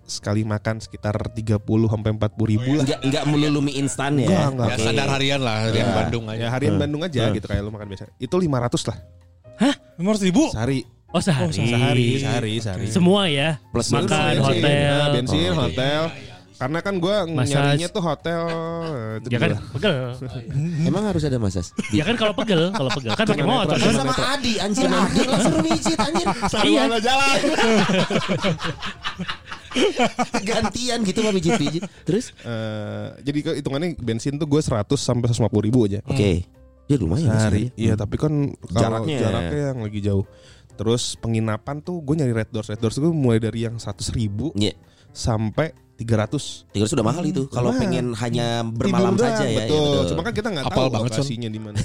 [0.02, 2.86] sekali makan sekitar 30 sampai 40 ribu lah.
[2.90, 4.26] Nggak nggak melulu mie instan ya.
[4.26, 4.66] Enggak, enggak.
[4.66, 4.82] Ya Oke.
[4.82, 5.94] standar harian lah harian Ya.
[5.94, 6.42] Bandung aja.
[6.42, 8.04] Ya harian Bandung aja gitu kayak lu makan biasa.
[8.18, 8.98] Itu 500 lah
[9.94, 10.50] Lima ratus ribu.
[10.50, 10.82] sehari.
[11.14, 11.54] Oh sehari.
[11.54, 12.86] Sehari, sehari, sehari.
[12.90, 13.62] Semua ya.
[13.70, 14.90] Plus makan Bensin, hotel.
[14.90, 15.62] nah, bensin, Oh, oke.
[15.70, 16.02] hotel.
[16.54, 18.42] Karena kan gue nyarinya tuh hotel
[19.26, 20.16] Ya kan pegel.
[20.82, 21.76] Emang harus ada masas?
[21.92, 23.76] Ya kan kalau pegel, kalau pegel kan pakai motor.
[23.76, 26.28] Sama sama Adi anjir Adi langsung mijit anjir
[26.64, 26.84] Iya.
[26.98, 27.38] jalan.
[30.44, 35.86] Gantian gitu mah mijit-mijit Terus Eh, jadi hitungannya bensin tuh gue 100 sampai 150 ribu
[35.86, 36.00] aja.
[36.06, 36.46] Oke
[36.84, 37.72] Ya lumayan Sehari.
[37.72, 37.88] sih.
[37.88, 39.18] Iya, tapi kan kalau Jaraknya.
[39.18, 39.60] jaraknya.
[39.72, 40.26] yang lagi jauh.
[40.74, 42.70] Terus penginapan tuh gue nyari red doors.
[42.74, 44.74] Red doors gue mulai dari yang 100 ribu Iya
[45.14, 45.72] sampai
[46.04, 46.76] 300.
[46.76, 49.64] Tiga sudah mahal itu Kalau pengen hanya bermalam Tidur saja doang, ya Betul.
[49.64, 50.04] ya, betul.
[50.12, 51.78] Cuma kan kita nggak tahu banget, lokasinya di mana.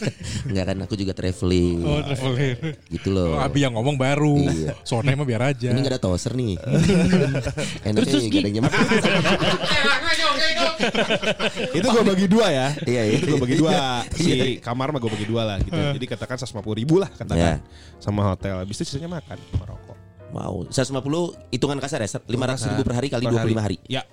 [0.48, 2.56] Enggak kan aku juga traveling Oh, traveling.
[2.88, 4.40] Gitu loh Oh, Abi yang ngomong baru.
[4.40, 4.72] Iya.
[4.82, 5.68] Sone mah biar aja.
[5.70, 6.56] Ini gak ada toaster nih
[7.86, 8.72] Enaknya Terus, gak ada yang nyemak
[11.72, 12.68] itu gue bagi dua ya.
[12.84, 13.14] Iya, iya.
[13.18, 13.70] Itu gue bagi dua.
[13.72, 13.88] Iya.
[14.12, 15.76] Si kamar mah gue bagi dua lah gitu.
[15.76, 17.60] Jadi katakan 150 ribu lah katakan.
[17.60, 17.64] Iya.
[17.98, 18.60] Sama hotel.
[18.60, 19.95] Habis itu sisanya makan sama rokok.
[20.36, 21.00] Wow 150
[21.48, 22.28] hitungan kasar ya 500
[22.68, 24.04] ribu per hari kali Per 25 hari Ya.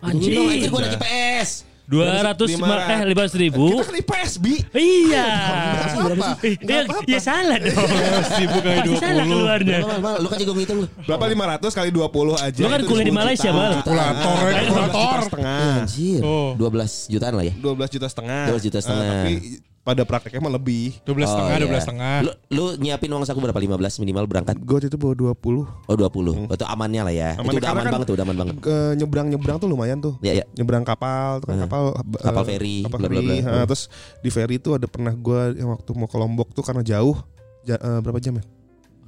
[0.00, 0.70] Hitungin dong anjir Anjing.
[0.70, 1.50] gue lagi PS
[1.90, 3.66] Dua ratus lima eh lima ratus ribu.
[3.66, 4.44] Kita kan di PSB.
[4.70, 5.26] Iya.
[6.06, 6.38] Apa?
[6.38, 7.74] Eh, ya, ya salah dong.
[8.30, 9.34] Sibuk kali Pasti salah 20.
[9.34, 9.78] keluarnya.
[9.82, 11.24] Mal, mal, lu kan jago ngitung lu Berapa
[11.58, 12.06] 500 kali 20
[12.38, 12.62] aja.
[12.62, 13.58] Lu kan kuliah di 10 Malaysia, juta.
[13.58, 13.72] Bal.
[13.74, 15.20] Kalkulator, ya, 12 juta kalkulator.
[15.26, 15.66] setengah.
[15.82, 16.50] Anjir Oh.
[16.54, 18.42] 12 jutaan lah ya 12 juta setengah.
[18.46, 19.10] 12 juta Eh, setengah.
[19.10, 19.34] tapi
[19.80, 21.00] pada prakteknya mah lebih.
[21.02, 21.64] 12 setengah, iya.
[21.64, 22.16] 12 setengah.
[22.20, 23.56] Lu, lu nyiapin uang saku berapa?
[23.56, 24.60] 15 minimal berangkat?
[24.60, 25.88] Gue itu bawa 20.
[25.88, 28.36] Oh 20 Itu amannya lah ya Amannya Itu udah aman kan banget tuh Udah aman
[28.36, 30.14] banget Ke nyebrang-nyebrang tuh lumayan tuh.
[30.20, 31.64] Ya ya Nyebrang kapal, tuh kan Hmm.
[31.66, 33.26] kapal eh, Kapal feri, kapal bla, bla, feri.
[33.26, 33.36] bla.
[33.40, 33.66] Ha, Hmm.
[33.66, 33.82] terus
[34.20, 37.16] di feri itu ada pernah gue yang waktu mau ke Lombok tuh karena jauh
[37.62, 38.44] ja- eh, berapa jam ya?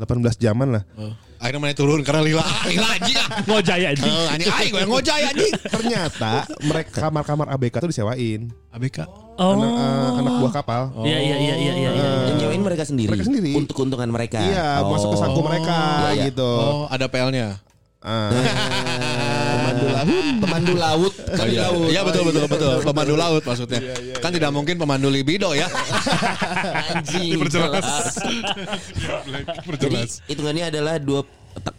[0.00, 0.82] 18 jaman lah.
[0.96, 1.12] Oh.
[1.42, 2.42] Akhirnya mana turun karena lila.
[2.42, 3.18] Ah, lila anjing.
[3.18, 3.28] ah.
[3.42, 4.14] Ngojaya anjing.
[4.14, 5.52] Oh, anjing aing gue ngojay anjing.
[5.58, 8.46] Ternyata mereka kamar-kamar ABK tuh disewain.
[8.70, 8.98] ABK.
[9.36, 9.58] Oh.
[9.58, 10.82] Anak, eh, anak buah kapal.
[11.02, 11.90] Iya iya iya iya iya.
[11.90, 12.10] iya.
[12.30, 13.50] Yang nyewain mereka sendiri Mereka sendiri.
[13.58, 16.24] Untuk keuntungan mereka Iya, masuk ke saku mereka Iya, iya.
[16.30, 16.46] gitu.
[16.46, 17.58] Oh, ada PL-nya.
[18.02, 18.30] Ah.
[19.72, 21.62] Pemandu laut Pemandu laut Kan di iya.
[21.68, 22.74] laut Iya betul betul betul.
[22.84, 23.80] Pemandu laut maksudnya.
[24.20, 25.66] Kan tidak mungkin pemandu libido ya.
[26.92, 28.20] Anjing Diperjelas.
[29.80, 31.24] Jadi hitungannya adalah dua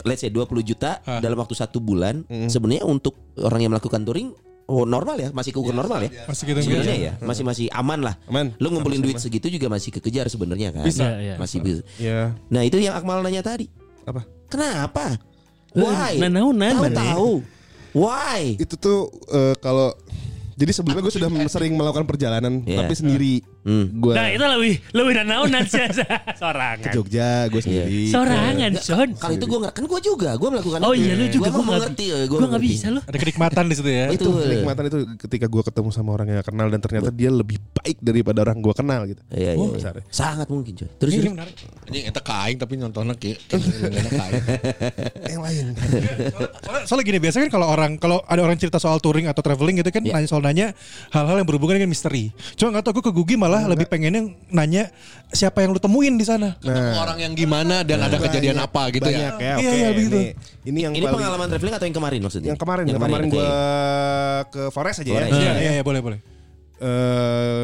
[0.06, 2.26] let's say 20 juta dalam waktu satu bulan.
[2.50, 6.12] Sebenarnya untuk orang yang melakukan touring oh normal ya, masih keukur normal ya.
[6.24, 8.16] Masih gitu Sebenarnya ya, masih masih aman lah.
[8.32, 8.56] Aman.
[8.64, 10.86] Lu ngumpulin duit segitu juga masih kekejar sebenarnya kan.
[10.88, 11.36] Bisa, iya.
[11.36, 11.82] Masih bisa.
[12.00, 13.68] Ya, Nah, itu yang Akmal nanya tadi.
[14.04, 14.24] apa?
[14.52, 15.16] Kenapa?
[15.74, 16.22] Eh, Why?
[16.22, 16.96] nanaunan, tahu mana?
[17.02, 17.32] tahu.
[17.94, 18.58] Why?
[18.58, 19.94] Itu tuh eh, kalau
[20.54, 22.86] jadi sebelumnya gue sudah sering melakukan perjalanan Iya.
[22.86, 23.34] tapi sendiri.
[23.64, 23.86] Hmm.
[23.96, 26.04] Gue Nah itu lebih lebih nanaunan sih ke
[26.36, 26.92] sorangan.
[26.92, 28.12] Jogja, gue sendiri.
[28.12, 29.10] Sorangan son.
[29.16, 31.04] Kalau itu gue nggak kan gue juga gue melakukan Oh itu.
[31.08, 33.04] iya lu juga Gua gue ya, gue nggak bisa loh.
[33.08, 34.06] Ada kenikmatan di situ ya.
[34.12, 37.58] Itu Kenikmatan itu ketika gue ketemu sama orang yang gak kenal dan ternyata dia lebih
[37.72, 39.22] baik daripada orang gue kenal gitu.
[39.32, 39.90] Iya, iya, iya.
[39.96, 40.04] ya.
[40.12, 40.90] Sangat mungkin coy.
[41.00, 41.56] Terus Ini menarik.
[41.88, 43.40] Anjing eta kaing tapi nontonnya kayak.
[45.32, 45.64] Yang lain.
[46.64, 49.80] Soalnya, soalnya gini biasanya kan kalau orang kalau ada orang cerita soal touring atau traveling
[49.80, 50.14] gitu kan Iya.
[50.18, 50.68] nanya soal nanya
[51.14, 52.34] hal-hal yang berhubungan dengan misteri.
[52.58, 54.84] Cuma nggak tahu gue ke Gugi malah lebih pengennya nanya
[55.30, 56.56] siapa yang lu temuin di sana.
[56.58, 59.38] Ketemu orang yang gimana dan ada kejadian Banyak, apa gitu banyak ya.
[59.38, 59.54] ya.
[59.54, 60.18] Iya, Oke, iya, begitu.
[60.18, 60.30] ini,
[60.64, 62.50] ini yang Ini paling pengalaman traveling atau yang kemarin maksudnya?
[62.50, 63.34] yang kemarin, yang kemarin, oke.
[63.34, 63.48] gue
[64.50, 65.30] ke Forest aja Forest.
[65.30, 65.38] ya.
[65.38, 66.20] Iya iya iya boleh boleh.
[66.78, 67.64] Eh,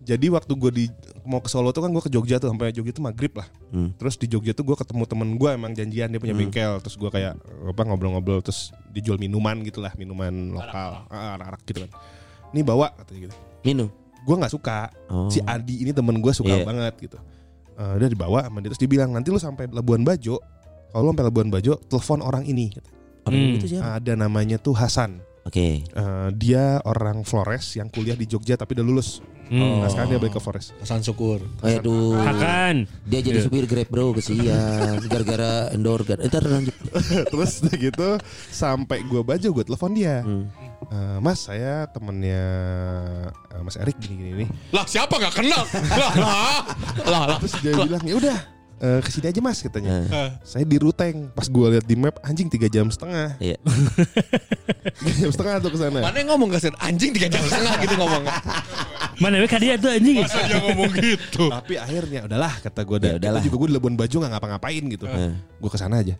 [0.00, 0.84] jadi waktu gue di
[1.22, 3.46] mau ke Solo tuh kan gue ke Jogja tuh sampai Jogja tuh maghrib lah.
[3.70, 3.92] Hmm.
[3.94, 6.80] Terus di Jogja tuh gue ketemu temen gue emang janjian dia punya bengkel.
[6.80, 11.90] Terus gue kayak apa ngobrol-ngobrol terus dijual minuman gitulah minuman lokal, Ah, arak-arak gitu kan.
[12.50, 13.36] Ini bawa katanya gitu.
[13.62, 13.88] Minum.
[14.30, 14.86] Gue nggak suka.
[15.08, 15.26] Oh.
[15.26, 16.62] Si Adi ini temen gue suka Iya.
[16.62, 17.18] banget gitu.
[17.74, 20.38] Eh, udah dibawa sama dia terus dibilang nanti lu sampai Labuan Bajo.
[20.88, 22.70] Kalau lu sampai Labuan Bajo, telepon orang ini.
[23.20, 23.58] Apa Hmm.
[23.58, 23.98] itu siapa?
[23.98, 25.18] Ada namanya tuh Hasan.
[25.42, 25.82] Oke.
[25.82, 29.18] Eh, dia orang Flores yang kuliah di Jogja tapi udah lulus.
[29.48, 29.82] Hmm.
[29.82, 30.70] Nah, sekarang dia balik ke Flores.
[30.78, 31.42] Hasan syukur.
[31.60, 32.14] Aduh.
[32.16, 32.86] Akan.
[33.02, 36.22] Dia jadi supir Grab bro kesian gara-gara endorgan.
[36.22, 36.70] Entar lanjut.
[37.26, 38.08] Terus udah gitu
[38.46, 40.22] sampai gua baju gue telepon dia.
[40.22, 40.46] Hmm.
[40.88, 42.42] "Eh, mas saya temennya
[43.52, 44.48] eh, Mas Erik gini gini nih.
[44.72, 45.64] Lah siapa gak kenal?
[45.68, 46.60] lah lah
[47.04, 47.38] lah lah.
[47.44, 48.38] Terus dia bilang ya udah
[48.80, 50.08] eh, ke sini aja mas katanya.
[50.08, 51.28] Eh, Saya di Ruteng.
[51.36, 53.36] Pas gua lihat di map anjing tiga jam setengah.
[53.36, 53.60] Iya.
[55.00, 56.00] Tiga jam setengah tuh ke sana.
[56.00, 58.24] Mana yang ngomong kasih anjing tiga jam setengah gitu ngomong.
[59.20, 60.16] Mana we dia tuh anjing.
[60.24, 61.44] Dia ngomong gitu.
[61.52, 63.40] Tapi akhirnya udahlah kata gue Ya udahlah.
[63.44, 65.04] juga gue di Labuan Bajo nggak ngapa-ngapain gitu.
[65.08, 65.32] Eh.
[65.60, 66.16] Gue ke sana aja.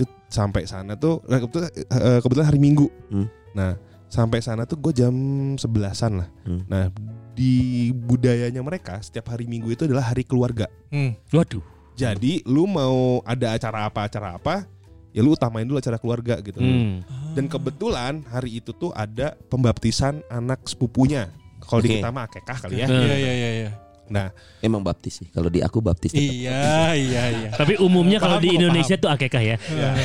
[0.00, 2.88] Itu sampai sana tuh nah, kebetulan, eh, kebetulan hari Minggu.
[3.12, 3.28] Hmm.
[3.52, 3.76] Nah,
[4.08, 5.12] sampai sana tuh gue jam
[5.60, 6.28] sebelasan lah.
[6.48, 6.64] Hmm.
[6.64, 6.88] Nah,
[7.36, 10.64] di budayanya mereka setiap hari Minggu itu adalah hari keluarga.
[10.88, 11.20] Hmm.
[11.28, 11.60] Waduh.
[12.00, 14.64] Jadi lu mau ada acara apa acara apa,
[15.12, 16.56] ya lu utamain dulu acara keluarga gitu.
[16.56, 17.04] Hmm.
[17.36, 21.28] Dan kebetulan hari itu tuh ada pembaptisan anak sepupunya.
[21.60, 21.96] Kalau di Oke.
[22.00, 22.88] kita mah akekah kali ya.
[22.88, 23.04] Hmm.
[23.04, 23.70] Iya iya iya iya.
[24.10, 25.28] Nah, Emang baptis sih.
[25.30, 26.10] Kalau di aku baptis.
[26.10, 26.20] tetap.
[26.20, 27.50] Iya, iya, iya.
[27.54, 29.56] Tapi umumnya kalau Paham, di Indonesia tuh akekah ya.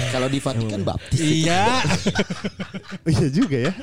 [0.10, 1.20] Kalau di Vatikan baptis.
[1.20, 1.82] Iya.
[3.12, 3.74] iya juga ya.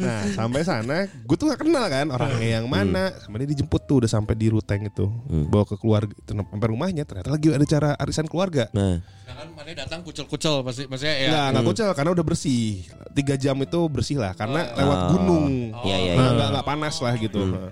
[0.00, 4.00] Nah sampai sana gue tuh gak kenal kan orangnya yang mana Sama dia dijemput tuh
[4.00, 8.24] udah sampai di ruteng itu Bawa ke keluarga Sampai rumahnya ternyata lagi ada cara arisan
[8.24, 11.28] keluarga Nah, Kan mana datang kucel-kucel pasti maksudnya ya.
[11.28, 12.80] Nggak, nggak kucel karena udah bersih
[13.12, 15.08] Tiga jam itu bersih lah Karena lewat Oh.
[15.12, 15.44] gunung
[15.84, 16.32] Iya, iya, Nah, iya.
[16.32, 17.68] nggak, nggak panas lah gitu Nah,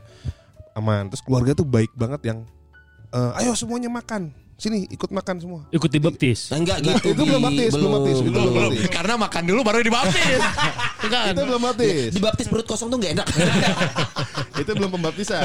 [0.79, 2.39] Aman Terus keluarga tuh baik banget yang
[3.11, 6.51] eh, Ayo semuanya makan Sini ikut makan semua Ikut dibaptis.
[6.51, 7.15] nah, enggak Nah, gitu.
[7.15, 8.91] itu belum baptis, belum baptis, itu belum Belum, baptis.
[8.91, 10.41] karena makan dulu baru dibaptis.
[11.15, 11.31] kan.
[11.31, 13.29] Itu belum baptis Dibaptis perut kosong tuh gak enak.
[14.63, 15.43] itu belum pembaptisan.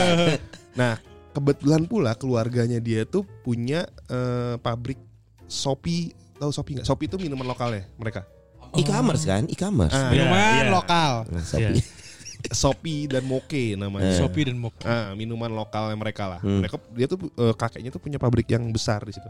[0.73, 0.97] Nah,
[1.29, 4.97] kebetulan pula keluarganya dia tuh punya eh, pabrik
[5.45, 6.85] Sopi, tahu Sopi nggak?
[6.87, 8.25] Sopi itu minuman lokalnya mereka.
[8.73, 9.45] E-commerce kan?
[9.45, 9.93] E-commerce.
[9.93, 10.73] Ah, Minuman iya.
[10.73, 11.11] lokal.
[11.29, 11.69] Nah, Iya.
[11.69, 11.79] Sopi.
[12.53, 14.15] Sopi dan Moke namanya.
[14.15, 14.81] Sopi dan Mok.
[14.81, 16.39] Ah, minuman lokalnya mereka lah.
[16.39, 16.61] Hmm.
[16.61, 19.27] Mereka dia tuh eh, kakeknya tuh punya pabrik yang besar di situ.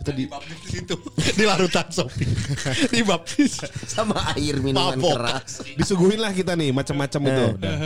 [0.00, 0.96] Itu di di situ.
[1.36, 2.24] Di larutan sopi.
[2.94, 3.60] Dibaptis.
[3.84, 5.12] Sama air minuman Mabok.
[5.12, 5.60] keras.
[5.76, 7.44] disuguhin lah kita nih macam-macam itu.
[7.60, 7.76] Udah.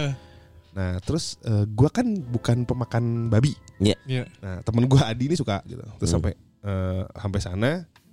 [0.75, 3.55] Nah, terus eh, gua kan bukan pemakan babi.
[3.79, 3.99] Iya.
[4.39, 5.83] Nah, temen gua Adi ini suka gitu.
[5.99, 6.23] Terus Hmm.
[6.23, 7.71] sampai eh, sampai sana,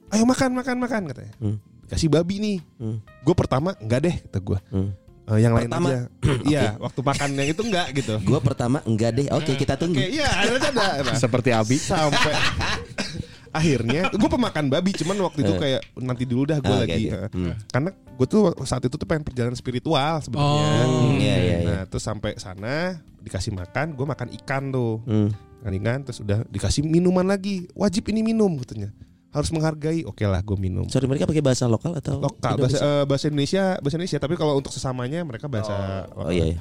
[0.10, 1.34] ayo makan makan makan katanya.
[1.38, 1.58] Hmm.
[1.86, 2.58] Kasih babi nih.
[2.80, 3.04] Hmm.
[3.22, 4.60] Gue pertama enggak deh kata gue.
[4.72, 4.96] Hmm.
[5.32, 5.88] Yang lain Pertama.
[5.88, 6.00] aja.
[6.52, 8.16] Iya, waktu makan yang itu enggak gitu.
[8.22, 9.28] Gua pertama enggak deh.
[9.30, 10.00] Oke, kita Oke, tunggu.
[10.00, 10.86] iya, akhirnya ada.
[11.04, 11.78] Nah, Seperti Abi.
[11.78, 12.34] sampai
[13.52, 15.60] akhirnya gue pemakan babi cuman waktu itu Eh.
[15.60, 17.18] kayak nanti dulu dah gue Ah, oke, lagi oke.
[17.18, 17.30] eh.
[17.30, 17.54] Hmm.
[17.68, 21.12] karena gue tuh saat itu tuh pengen perjalanan spiritual sebenarnya Oh.
[21.12, 21.58] Iya, iya, iya.
[21.62, 25.30] nah terus sampai sana dikasih makan gue makan ikan tuh Hmm.
[25.62, 28.88] ikan terus udah dikasih minuman lagi wajib ini minum katanya
[29.32, 32.84] harus menghargai oke lah gue minum Sorry mereka pakai bahasa lokal atau lokal bahasa, Indonesia?
[32.84, 36.58] eh, bahasa Indonesia bahasa Indonesia tapi kalau untuk sesamanya mereka bahasa Oh iya, iya.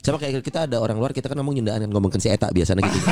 [0.00, 2.88] Sama kayak kita ada orang luar kita kan ngomong nyundaan kan ngomongin si eta biasanya
[2.88, 3.04] gitu.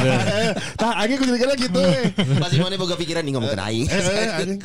[0.80, 2.16] Tah, aing gue kira gitu eh.
[2.40, 3.86] Masih mana boga pikiran nih ngomongin aing.
[3.92, 4.56] Eh.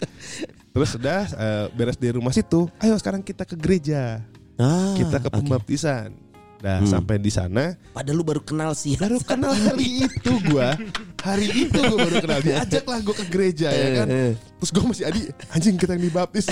[0.71, 4.23] Terus udah eh, beres dari rumah situ, ayo sekarang kita ke gereja.
[4.55, 6.15] Ah, kita ke pembaptisan.
[6.63, 6.87] Nah, Hmm.
[6.87, 8.95] sampai di sana Padahal lu baru kenal sih.
[8.95, 10.79] baru kenal hari itu gua.
[11.19, 12.39] Hari itu gua baru kenal.
[12.47, 14.07] Diajak lah gua ke gereja ya kan.
[14.07, 14.31] Eh, eh.
[14.57, 15.21] Terus gua masih Adi,
[15.51, 16.47] anjing kita yang dibaptis.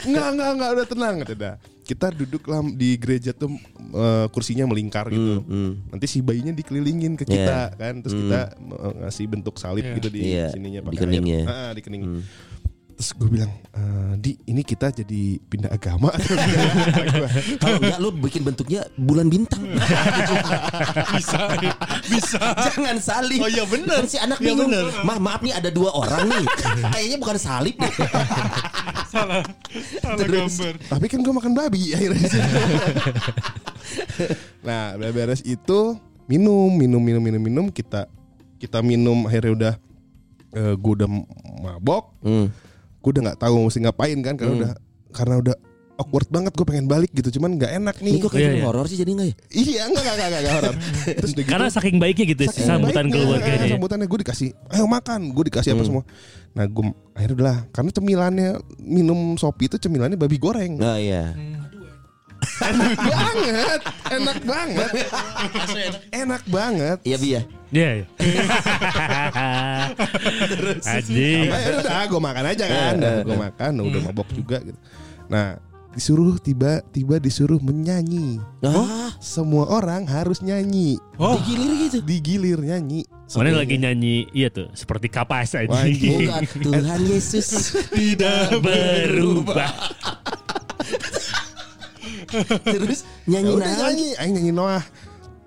[0.00, 1.54] Enggak, enggak, enggak udah tenang kata dah.
[1.80, 3.48] Kita duduk lah di gereja tuh
[3.88, 5.40] eh, kursinya melingkar gitu.
[5.40, 5.72] Hmm, hmm.
[5.88, 9.96] Nanti si bayinya dikelilingin ke kita kan, terus kita eh, ngasih bentuk salib Iya.
[9.96, 11.38] gitu di Iya, sininya di pakai keningnya.
[11.38, 11.48] air.
[11.48, 12.02] Ah, di kening.
[12.04, 12.22] Hmm.
[12.98, 16.10] Terus gue bilang, "Eh, di ini kita jadi pindah agama.
[17.62, 19.62] Kalau enggak lu bikin bentuknya bulan bintang.
[21.14, 21.38] Bisa.
[22.10, 22.42] Bisa.
[22.58, 23.38] Jangan salib.
[23.38, 24.02] Oh, iya bener.
[24.02, 24.74] Kan si anak Iya bingung.
[24.74, 24.90] bener.
[25.06, 26.42] Ma, maaf nih ada dua orang nih.
[26.90, 27.92] Kayaknya bukan salib nih.
[29.14, 29.46] Salah.
[30.02, 30.58] Salah Terus.
[30.58, 30.74] gambar.
[30.90, 32.28] Tapi kan gue makan babi akhirnya.
[34.66, 35.94] nah, beres itu
[36.26, 37.66] minum, minum, minum, minum, minum.
[37.70, 38.10] Kita
[38.58, 39.74] kita minum akhirnya udah
[40.74, 41.08] gue udah
[41.62, 42.10] mabok.
[42.26, 42.50] Hmm.
[42.98, 44.72] Gue udah nggak tahu mesti ngapain kan karena udah
[45.08, 45.56] karena udah
[45.96, 48.62] awkward banget gue pengen balik gitu cuman nggak enak nih Ini kok kayak Iya, iya.
[48.62, 49.34] horor sih jadi enggak ya?
[49.50, 50.74] iya enggak enggak enggak enggak, enggak horor.
[51.18, 53.58] terus gitu, Karena saking baiknya gitu Saking sambutan baiknya, keluarganya.
[53.58, 53.70] ya.
[53.74, 55.74] Sambutannya gue dikasih, ayo makan, gue dikasih Hmm.
[55.74, 56.02] apa semua.
[56.54, 60.72] Nah gue akhirnya udah lah, karena cemilannya minum sopi itu cemilannya babi goreng.
[60.76, 61.34] Oh iya.
[62.62, 64.90] Enak banget, enak banget,
[66.14, 66.98] enak banget.
[67.02, 67.42] Iya Bi ya.
[67.68, 67.90] Iya.
[68.00, 68.04] iya.
[70.78, 72.94] Nah, ya udah, gue makan aja kan,
[73.26, 74.78] gue makan, udah mabok juga gitu.
[75.28, 78.38] Nah disuruh tiba-tiba disuruh menyanyi.
[78.62, 81.34] Ah, Semua orang harus nyanyi, Oh.
[81.42, 81.98] digilir gitu.
[82.06, 83.02] digilir nyanyi.
[83.34, 85.68] Mana lagi nyanyi iya tuh seperti kapas aja.
[85.68, 87.74] Bukan Tuhan Yesus.
[87.90, 89.68] Tidak berubah.
[92.74, 93.78] Terus Ya nyanyi naon?
[93.78, 94.84] nyanyi, aing nyanyi Noah.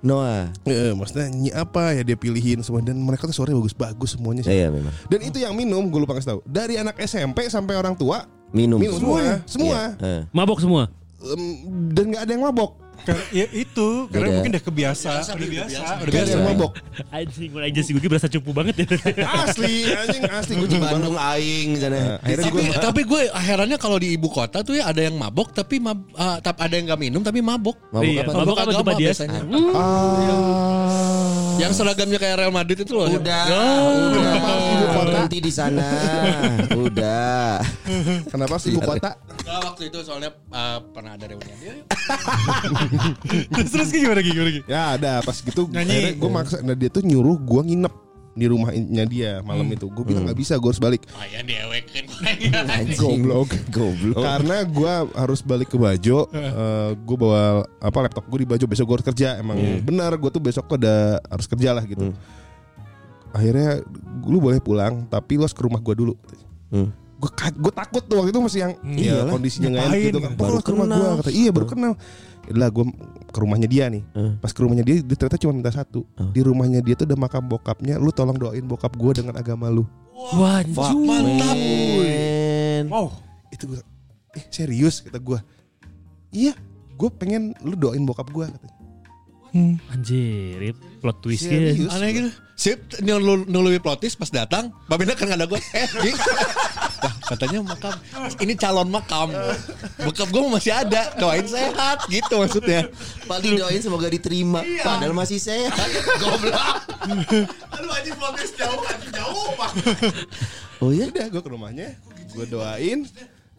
[0.01, 0.49] Noah.
[0.65, 4.49] Eh, maksudnya nyanyi apa ya dia pilihin semua dan mereka tuh suaranya bagus-bagus semuanya sih.
[4.51, 4.89] Iya memang.
[5.05, 6.39] Dan itu yang minum gue lupa kasih tahu.
[6.41, 8.81] Dari anak SMP sampai orang tua Minum.
[8.81, 9.79] minum semua, semua.
[10.01, 10.09] Iya.
[10.09, 10.21] Eh.
[10.33, 10.89] Mabok semua.
[11.21, 11.41] Em,
[11.93, 12.80] dan nggak ada yang mabok.
[13.01, 14.35] Karena- Ya itu karena Beda.
[14.35, 16.37] mungkin udah kebiasa, udah biasa, udah Nggak ada biasa.
[16.43, 16.71] mabok.
[17.09, 18.85] Anjing, mulai aja si Gugi berasa cupu banget ya.
[19.41, 21.91] Asli, anjing asli gue Bandung aing sana.
[21.91, 25.13] Nah, akhirnya Tapi gue tapi gue herannya kalau di ibu kota tuh ya ada yang
[25.13, 27.73] mabok tapi mab, ah, tap- ada yang nggak minum tapi mabok.
[27.89, 28.31] Mabok Iya, apa?
[28.35, 29.17] mabok apa Pak Dias?
[29.17, 29.41] biasanya.
[29.73, 33.05] ah, Yang seragamnya kayak Real Madrid itu loh.
[33.07, 34.09] Udah, Oh.
[34.09, 34.33] udah,
[34.71, 35.05] ibu kota?
[35.05, 35.85] berhenti di sana.
[36.73, 37.61] Udah.
[38.33, 39.13] kenapa sih ibu kota?
[39.41, 41.73] Enggak waktu itu soalnya ah, pernah ada reunian dia.
[43.57, 44.31] terus terus gimana Gi?
[44.31, 44.61] gimana Gi?
[44.69, 46.17] Ya ada pas gitu Nyanyi.
[46.17, 47.93] gue maksa nah dia tuh nyuruh gue nginep
[48.31, 52.07] di rumahnya dia malam itu gue bilang nggak bisa gue harus balik Ah ya diewekin.
[52.95, 53.51] Goblok.
[53.67, 54.23] Goblok.
[54.23, 56.31] Karena gue harus balik ke Bajo,
[56.95, 59.35] gue bawa apa laptop gue di Bajo besok gue harus kerja.
[59.35, 62.15] Emang benar gue tuh besok tuh ada harus kerja lah gitu.
[63.35, 63.83] Akhirnya
[64.23, 66.13] lu boleh pulang, tapi lu harus ke rumah gue dulu.
[66.71, 66.91] Hmm.
[67.21, 69.33] Gue gue takut tuh waktu itu masih yang ya, Iyalah.
[69.37, 70.31] kondisinya nggak enak gitu kan.
[70.33, 70.97] Baru ke rumah kenal.
[70.97, 71.93] gue kata iya baru kenal.
[72.49, 72.85] Lah gue
[73.29, 74.03] ke rumahnya dia nih.
[74.17, 74.33] Hmm.
[74.41, 76.01] Pas ke rumahnya dia, dia ternyata cuma minta satu.
[76.17, 76.33] Oh.
[76.33, 78.01] Di rumahnya dia tuh ada makam bokapnya.
[78.01, 79.85] Lu tolong doain bokap gue dengan agama lu.
[80.17, 81.57] Wah, Mantap.
[82.89, 83.07] Wow.
[83.53, 83.81] Itu gue,
[84.33, 85.37] eh serius kata gue.
[86.33, 86.57] Iya,
[86.97, 88.49] gue pengen lu doain bokap gue.
[88.49, 88.80] Katanya.
[89.91, 91.75] Anjir, plot twist ya.
[91.91, 92.29] Aneh gitu.
[92.61, 95.57] Sip, nulu nului plotis pas datang, Babina kan ada gue.
[95.57, 96.13] Eh, Gi.
[97.01, 97.89] Wah, katanya makam.
[98.37, 99.33] Ini calon makam.
[99.97, 101.09] Bokap gue masih ada.
[101.17, 102.85] Doain sehat gitu maksudnya.
[103.25, 104.61] Paling doain semoga diterima.
[104.85, 105.89] Padahal masih sehat.
[106.21, 106.85] Goblok.
[107.81, 109.71] Aduh anjing plotis jauh, anjing jauh, Pak.
[110.85, 111.09] Oh iya.
[111.09, 111.97] Udah gue ke rumahnya,
[112.37, 113.09] gue doain.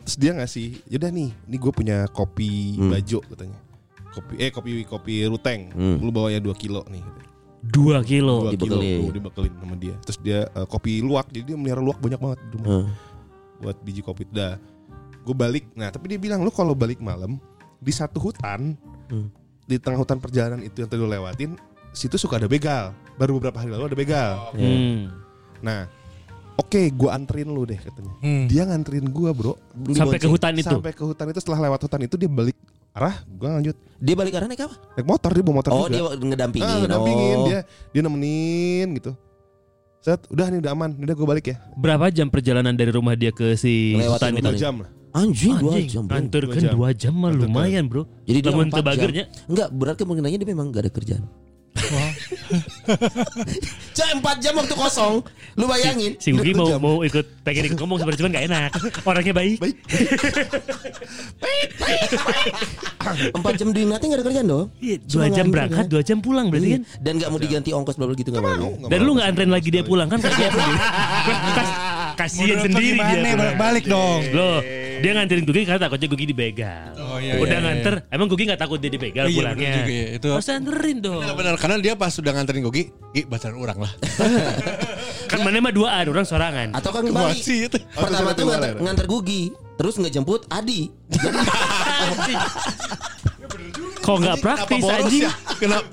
[0.06, 3.58] Terus dia ngasih, yaudah nih, ini gue punya kopi bajo katanya.
[4.12, 5.70] Kopi eh kopi kopi ruteng.
[5.70, 5.96] Hmm.
[5.98, 7.00] Lu bawanya 2 kilo nih.
[7.62, 8.44] Dua kilo.
[8.44, 8.98] Dua kilo dibekelin.
[9.00, 9.94] tuh dibekelin sama dia.
[10.02, 12.70] Terus dia eh, kopi luwak, jadi dia melihara luwak banyak banget di rumah.
[12.82, 12.88] Hmm.
[13.58, 14.58] buat biji kopi dah
[15.22, 17.38] gue balik nah tapi dia bilang lu kalau balik malam
[17.78, 18.74] di satu hutan
[19.06, 19.30] Hmm.
[19.62, 21.54] di tengah hutan perjalanan itu yang tadi lu lewatin
[21.88, 25.14] situ suka ada begal baru beberapa hari lalu ada begal Hmm.
[25.60, 25.86] nah
[26.56, 28.50] oke gue anterin lu deh katanya Hmm.
[28.50, 29.54] dia nganterin gue bro
[29.94, 30.66] Sampai ke hutan itu.
[30.66, 32.58] sampai ke hutan itu setelah lewat hutan itu dia balik
[32.92, 34.76] arah gue lanjut Dia balik arah naik apa?
[34.94, 36.68] naik motor dia bawa motor Oh, juga dia ngedampingin.
[36.68, 37.46] ah, ngedampingin oh.
[37.46, 39.12] dia dia nemenin gitu
[39.98, 41.56] Set, udah nih udah aman, udah gue balik ya.
[41.72, 44.58] Berapa jam perjalanan dari rumah dia ke si hutan itu?
[44.58, 44.90] Jam lah.
[45.14, 46.02] Anjing, dua jam.
[46.02, 46.16] bro.
[46.18, 46.72] antar Dua kan jam.
[46.74, 48.02] dua jam mah lumayan bro.
[48.26, 48.90] Jadi dia Lamun empat teu jam.
[48.90, 49.24] bagernya.
[49.46, 51.22] Enggak, berarti kemungkinannya dia memang gak ada kerjaan.
[53.96, 55.24] Cak 4 jam waktu kosong.
[55.56, 56.12] Lu bayangin.
[56.16, 56.78] Si Ugi mau jam.
[56.80, 58.70] mau ikut pengen ikut ngomong sebenarnya cuman gak enak.
[59.02, 59.56] Orangnya baik.
[59.56, 59.76] Baik.
[63.36, 64.66] 4 jam diingatin gak ada kerjaan dong.
[64.78, 66.76] Iya, dua jam berangkat, dua jam pulang berarti Iya.
[66.76, 66.82] kan.
[67.00, 68.68] Dan gak mau diganti ongkos bla bla gitu gak mau.
[68.86, 70.76] Dan lu gak anterin lagi dia pulang kan kasihan sendiri.
[72.14, 73.34] Kas- Kasihan sendiri dia.
[73.34, 74.20] Balik-balik dong.
[74.30, 74.58] Loh,
[74.98, 76.92] dia nganterin Gugi karena takutnya Gugi dibegal.
[76.96, 79.68] Oh, iya, Udah iya, nganter, emang Gugi gak takut dia dibegal Iya, pulangnya.
[79.68, 80.28] bener juga ya, itu.
[80.30, 81.20] Harus anterin dong.
[81.20, 83.92] Benar, benar karena dia pas sudah nganterin Gogi, Gi bacaran orang lah.
[85.30, 86.68] Kan mana mah duaan, orang sorangan.
[86.72, 87.40] Atau kan kembali.
[87.40, 87.80] sih itu.
[87.90, 90.92] Pertama tuh nganter, nganter Gugi, terus ngejemput Adi.
[93.98, 95.24] Kok nggak praktis anjing?
[95.24, 95.32] ya?
[95.56, 95.86] Kenapa?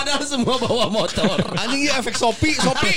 [0.00, 1.36] Padahal semua bawa motor.
[1.60, 2.92] Anjing ya efek sopi, sopi.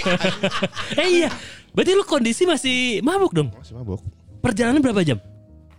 [1.01, 1.29] eh iya,
[1.75, 3.51] berarti lu kondisi masih mabuk dong.
[3.51, 3.99] Masih mabok.
[4.39, 5.19] Perjalanan berapa jam?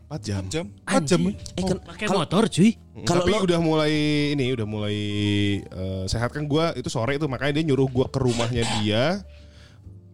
[0.05, 0.43] 4 jam.
[0.53, 0.67] Jam.
[0.85, 1.21] Empat jam.
[1.25, 1.57] Anjing.
[1.57, 2.77] Eh, kan, Pakai motor cuy.
[3.03, 3.93] Kalau Tapi lo- udah mulai
[4.37, 4.97] ini udah mulai
[5.65, 9.25] eh, sehat kan gua itu sore itu makanya dia nyuruh gua ke rumahnya dia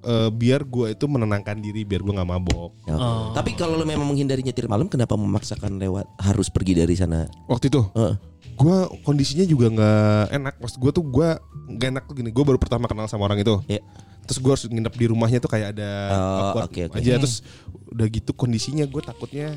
[0.01, 2.71] eh, biar gua itu menenangkan diri biar gua nggak mabok.
[2.89, 3.37] Ya, oke.
[3.37, 7.29] Tapi kalau lo memang menghindari nyetir malam, kenapa memaksakan lewat harus pergi dari sana?
[7.51, 8.30] Waktu itu Heeh.
[8.57, 10.55] Gua kondisinya juga nggak enak.
[10.61, 11.29] Maksud gua tuh gua
[11.69, 12.31] nggak enak tuh gini.
[12.33, 13.61] Gua baru pertama kenal sama orang itu.
[13.69, 13.81] Ya.
[14.29, 16.97] Terus gua harus nginep di rumahnya tuh kayak ada Oh, awkward oke, oke.
[17.01, 17.19] aja.
[17.19, 17.43] Terus
[17.91, 19.57] udah gitu kondisinya gua takutnya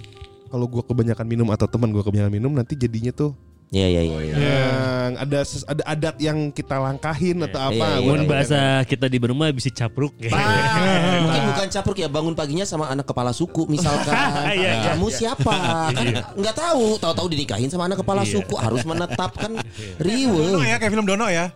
[0.50, 3.34] kalau gua kebanyakan minum atau teman gua kebanyakan minum nanti jadinya tuh
[3.74, 4.18] Iya iya iya.
[4.22, 4.34] iya.
[4.38, 7.74] yang ada ada adat yang kita langkahin atau apa.
[7.74, 10.14] Iya, iya, Mun takutnya bahasa kita di rumah bisa capruk.
[11.26, 14.14] Mungkin bukan capruk ya bangun paginya sama anak kepala suku misalkan.
[14.54, 15.56] Iya, iya, Kamu siapa?
[15.90, 16.06] Kan
[16.38, 18.38] nggak tahu, tahu-tahu dinikahin sama anak kepala Iya.
[18.38, 20.62] suku harus menetapkan Dono riwe.
[20.70, 21.50] ya kayak film Dono ya.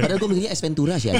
[0.00, 1.12] Padahal gue mikirnya Es Ventura sih.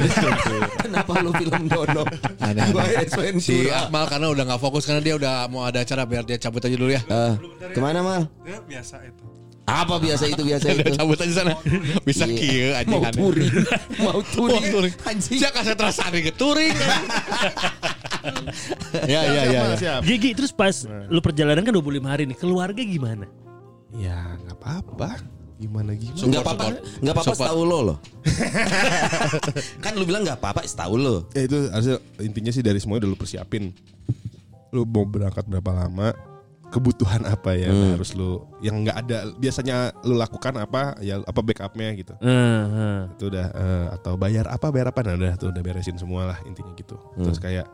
[0.80, 2.09] Kenapa lu film Dono?
[2.41, 3.05] Aneh, Gua aneh.
[3.05, 3.12] Es
[3.45, 3.68] Si.
[3.68, 6.76] Akmal karena udah nggak fokus karena dia udah mau ada acara biar dia cabut aja
[6.76, 7.03] dulu ya.
[7.05, 7.32] Eh,
[7.76, 8.22] ke mana mal?
[8.49, 9.29] Ya, biasa itu.
[9.70, 10.90] Apa biasa itu biasa itu?
[10.92, 11.54] cabut aja sana.
[12.02, 12.34] Bisa Iya.
[12.34, 13.14] kieu anjing Mau aneh.
[13.14, 13.50] touring,
[13.96, 14.64] mau Mau touring.
[14.66, 14.94] touring.
[15.04, 15.38] Anjing.
[15.38, 16.74] Siapa kasih terasa nih ke touring.
[19.06, 19.62] Ya ya ya.
[19.76, 19.94] ya.
[20.02, 20.74] Gigi terus pas
[21.08, 23.24] lu perjalanan kan 25 hari nih, keluarga gimana?
[23.90, 25.10] Ya nggak apa-apa.
[25.56, 26.20] Gimana gimana?
[26.20, 26.64] Enggak apa-apa,
[27.00, 27.98] enggak apa-apa setahu lo loh.
[29.78, 31.16] kan lu bilang enggak apa-apa setahu lo.
[31.32, 33.72] Ya itu harusnya intinya sih dari semuanya udah lu persiapin.
[34.70, 36.12] Lu mau berangkat berapa lama?
[36.70, 37.94] Kebutuhan apa ya Hmm.
[37.94, 42.14] harus lu yang nggak ada biasanya lu lakukan apa ya apa backupnya gitu.
[42.16, 42.30] Eh,
[42.64, 43.00] eh.
[43.10, 46.38] Itu udah eh, atau bayar apa bayar apa nah udah tuh udah beresin semua lah
[46.42, 46.94] intinya gitu.
[46.94, 47.26] Hmm.
[47.26, 47.66] Terus kayak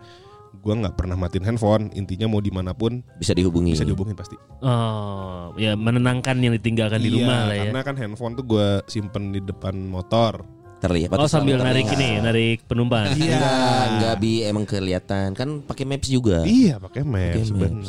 [0.56, 3.76] gua nggak pernah matiin handphone intinya mau di mana pun Bisa dihubungi.
[3.76, 4.34] bisa dihubungin pasti.
[4.64, 7.62] Oh, ya menenangkan yang ditinggalkan di Iya, rumah lah ya.
[7.68, 10.55] Karena kan handphone tuh gua simpen di depan motor.
[10.76, 11.08] Terlihat.
[11.16, 11.96] Oh sambil narik terlihat.
[11.96, 13.08] ini, narik penumpang.
[13.16, 16.44] Enggak, enggak bi emang kelihatan kan pakai maps juga.
[16.44, 17.88] Iya pakai maps maps.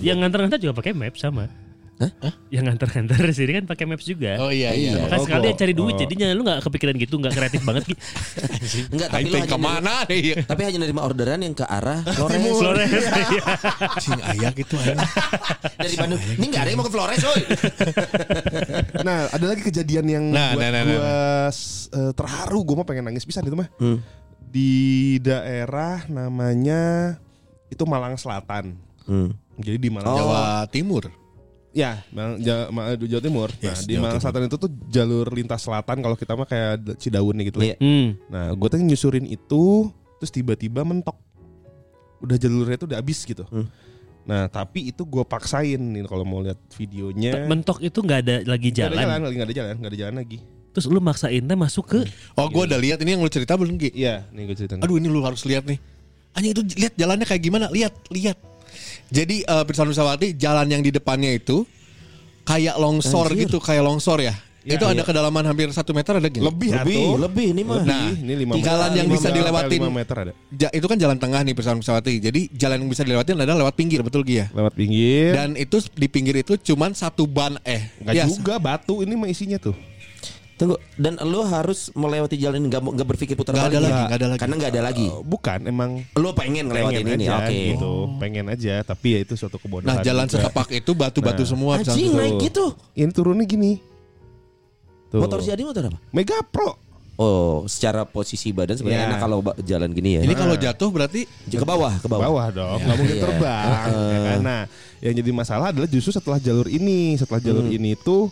[0.00, 1.65] Yang nganter-nganter juga pakai map sama.
[2.46, 4.36] Yang nganter-nganter sini kan pakai maps juga.
[4.36, 5.00] Oh iya iya.
[5.00, 5.98] Maka Oh, sekali gua- cari duit oh.
[5.98, 7.94] jadinya lu nggak kepikiran gitu, nggak kreatif banget Ki.
[8.92, 10.44] Enggak, tapi lu ke mana deh?
[10.44, 12.90] tapi hanya nerima orderan yang ke arah Flores Flores.
[12.92, 13.44] Iya.
[13.98, 15.00] Cing ayak gitu aing.
[15.80, 16.20] dari Bandung.
[16.20, 17.42] Ini enggak ada yang mau ke Flores, woy.
[19.06, 21.16] Nah, ada lagi kejadian yang Nah, buat nah, nah, gua
[21.48, 23.68] s- eh, terharu, gue mah pengen nangis pisan itu mah.
[23.76, 24.02] Hmm.
[24.46, 24.72] Di
[25.18, 27.16] daerah namanya
[27.66, 28.76] itu Malang Selatan.
[29.04, 29.32] Hmm.
[29.56, 31.08] Jadi di Malang Jawa Timur.
[31.76, 33.52] Ya, Malang- Ja- Ma- Jawa Timur.
[33.52, 34.18] Nah, Yes, di Jawa Malang.
[34.18, 37.58] Selatan itu tuh jalur lintas selatan kalau kita mah kayak Cidaun nih gitu.
[37.60, 37.76] Iya.
[37.76, 38.16] Hmm.
[38.26, 39.62] Nah, gue tuh nyusurin itu
[40.16, 41.20] terus tiba-tiba mentok.
[42.18, 43.44] Udah jalurnya tuh udah habis gitu.
[43.44, 43.68] Hmm.
[44.24, 47.44] Nah, tapi itu gue paksain nih kalau mau lihat videonya.
[47.44, 49.04] Mentok itu nggak ada lagi Nggak ada jalan.
[49.04, 50.38] jalan, lagi nggak ada jalan, nggak ada jalan lagi.
[50.72, 51.98] Terus lu maksainnya masuk ke
[52.34, 53.92] Oh, gua udah lihat ini yang lu cerita belum Ki?
[53.92, 54.80] Iya, nih gue ceritain.
[54.80, 55.76] Aduh ini lu harus lihat nih.
[56.32, 57.68] Hanya itu lihat jalannya kayak gimana?
[57.70, 58.36] Lihat, lihat.
[59.10, 61.62] Jadi eh Pirsan Nusawati jalan yang di depannya itu
[62.46, 63.46] kayak longsor Anjir.
[63.46, 64.34] gitu, kayak longsor ya.
[64.66, 66.42] itu ada kedalaman hampir satu meter ada gini.
[66.42, 67.14] Lebih, Lebih, atuh.
[67.22, 67.86] lebih ini mah.
[67.86, 69.78] Nah, ini lima jalan yang bisa dilewatin.
[69.78, 70.32] 5 meter ada.
[70.50, 72.18] Ja- itu kan jalan tengah nih Pirsan Nusawati.
[72.18, 74.46] Jadi jalan yang bisa dilewatin adalah lewat pinggir, betul Gi ya?
[74.50, 75.38] Lewat pinggir.
[75.38, 77.94] Dan itu di pinggir itu cuman satu ban eh.
[78.02, 79.78] Enggak ya, juga batu ini mah isinya tuh.
[80.56, 83.84] Tunggu, dan lu harus melewati jalan ini nggak nggak berpikir putar Nggak ada balik.
[83.84, 84.40] lagi, nggak ada lagi.
[84.40, 85.06] Karena nggak ada lagi.
[85.06, 87.52] Eh, bukan, emang Lu pengen ngelewatin pengen ini, aja oke.
[87.52, 87.92] gitu.
[88.16, 89.92] Pengen aja, tapi ya itu suatu kebodohan.
[89.92, 90.40] Nah, jalan juga.
[90.40, 91.50] setapak itu batu-batu Nah.
[91.50, 92.16] semua Anjing Nusawati.
[92.18, 92.64] naik gitu.
[92.94, 93.72] Ini turunnya gini.
[95.06, 95.20] Tuh.
[95.20, 95.98] Motor si Adi motor apa?
[96.10, 96.72] Mega Pro.
[97.16, 99.08] Oh, secara posisi badan sebenarnya Ya.
[99.08, 100.22] enak kalau jalan gini ya.
[100.22, 102.28] Ini kalau jatuh berarti ke bawah, ke bawah.
[102.28, 103.24] bawah dong, nggak mungkin Iya.
[103.24, 103.68] terbang.
[103.88, 104.38] ya kan?
[104.40, 104.60] Nah,
[105.00, 108.28] yang jadi masalah adalah justru setelah jalur ini, setelah jalur ini itu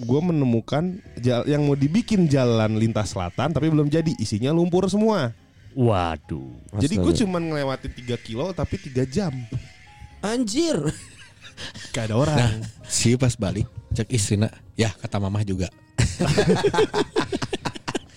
[0.00, 0.84] gue menemukan
[1.16, 5.30] jal- yang mau dibikin jalan lintas selatan tapi belum jadi isinya lumpur semua.
[5.70, 6.50] Waduh.
[6.76, 7.20] Jadi gue Astaga.
[7.22, 9.30] cuma ngelewatin 3 kilo tapi 3 jam.
[10.20, 10.76] Anjir.
[11.92, 12.64] Gak ada orang.
[12.82, 15.68] si pas balik cek istrina, ya kata mamah juga.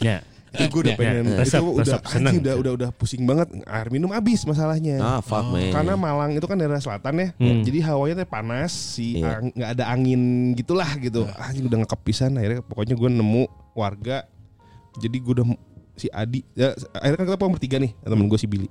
[0.01, 0.19] Ya.
[0.53, 1.23] Itu gue udah Ya, pengen.
[1.33, 5.01] Resep, itu udah resep, anjing, udah udah udah pusing banget air minum habis masalahnya.
[5.01, 5.73] Ah, fuck man.
[5.73, 7.65] Karena Malang itu kan daerah selatan ya, Hmm.
[7.65, 9.41] jadi hawanya teh panas, si Iya.
[9.41, 10.21] ang- nggak ada angin
[10.53, 11.25] gitulah gitu.
[11.33, 13.43] Anjing udah ngekep pisan akhirnya pokoknya gue nemu
[13.73, 14.29] warga.
[14.95, 15.45] Jadi gue udah
[15.93, 18.69] si Adi, ya akhirnya kan kita pulang bertiga nih, temen gue si Billy.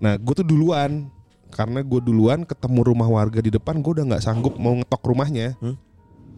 [0.00, 1.12] Nah gue tuh duluan,
[1.48, 5.52] karena gue duluan ketemu rumah warga di depan, gue udah nggak sanggup mau ngetok rumahnya.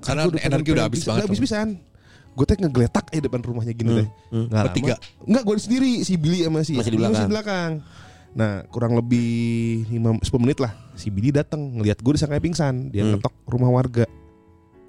[0.03, 1.24] Karena gua energi udah habis banget.
[1.24, 1.68] Habis pisan.
[2.35, 4.09] Gue teh ngegeletak aja depan rumahnya gini teh.
[4.28, 4.47] hmm.
[4.49, 4.95] Nggak Bertiga?
[4.95, 5.24] lama.
[5.24, 7.12] Enggak, gue sendiri si Billy sama si Masih di belakang.
[7.12, 7.70] Masih di belakang.
[8.35, 9.28] Nah, kurang lebih
[9.89, 10.72] 5 10 menit lah.
[10.93, 12.91] Si Billy datang ngelihat gue disangka pingsan.
[12.91, 13.16] Dia Hmm.
[13.16, 14.05] ngetok rumah warga.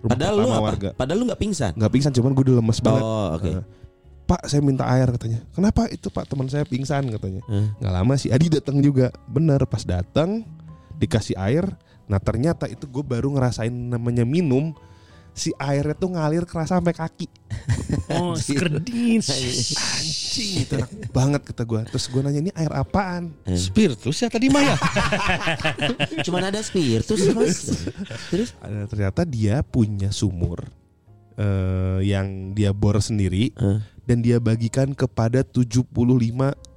[0.01, 0.61] Rumah Padahal lu apa?
[0.63, 0.89] warga.
[0.93, 1.71] Padahal lu nggak pingsan.
[1.73, 3.03] Nggak pingsan, cuman gue udah lemes banget.
[3.03, 3.51] Oh, oke.
[3.51, 3.63] Nah,
[4.25, 5.45] Pak, saya minta air katanya.
[5.49, 7.45] Kenapa itu Pak teman saya pingsan katanya.
[7.45, 7.77] Hmm.
[7.77, 9.13] Nggak lama si Adi datang juga.
[9.25, 10.41] Bener, pas datang
[10.95, 11.69] dikasih air.
[12.05, 14.73] Nah ternyata itu gue baru ngerasain namanya minum.
[15.35, 17.27] Si airnya tuh ngalir kerasa sampai kaki.
[18.07, 19.19] Oh, skerdin.
[19.19, 21.81] Anjing itu enak banget kata gue.
[21.91, 23.35] Terus gue nanya ini air apaan?
[23.51, 24.79] Spiritus ya tadi Maya.
[26.25, 27.83] Cuman ada spiritus mas.
[28.31, 28.55] Terus?
[28.63, 30.63] Ada ternyata dia punya sumur
[31.35, 33.79] eh, yang dia bor sendiri Eh.
[34.07, 35.83] dan dia bagikan kepada 75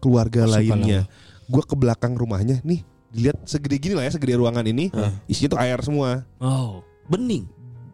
[0.01, 1.07] keluarga lainnya.
[1.47, 4.93] Gue ke belakang rumahnya nih dilihat segede gini lah ya segede ruangan ini
[5.25, 6.85] isinya tuh air semua Oh.
[7.09, 7.49] Bening.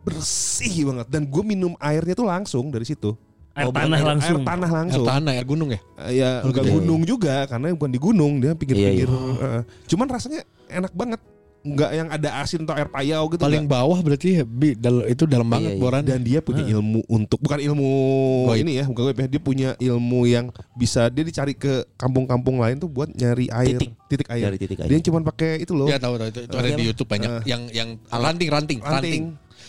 [0.04, 3.16] Bersih banget dan gue minum airnya tuh langsung dari situ
[3.54, 4.42] Air Oh, tanah air- langsung.
[4.42, 5.78] air tanah Air langsung tanah, air gunung ya.
[6.00, 6.74] Eh, ya Oh, enggak gitu.
[6.74, 11.22] gunung juga karena bukan di gunung dia pinggir-pinggir Iya, eh, cuman rasanya enak banget
[11.64, 13.72] nggak yang ada asin atau air payau gitu Paling nggak.
[13.72, 15.80] bawah berarti ya, Bi, dal- itu dalam banget Iya, iya.
[15.80, 16.02] boran.
[16.02, 17.88] dan dia punya ilmu untuk bukan ilmu
[18.44, 18.60] Goib.
[18.60, 22.76] ini ya bukan goib ya dia punya ilmu yang bisa dia dicari ke kampung-kampung lain
[22.76, 23.90] tuh buat nyari air Titik.
[24.04, 24.90] titik, air Dari titik air.
[24.90, 26.84] dia cuma pakai itu loh Ya tahu tahu itu, itu ada Iya, di.
[26.84, 27.42] YouTube banyak Eh.
[27.46, 28.82] yang yang ranting ranting ranting.
[28.84, 29.24] ranting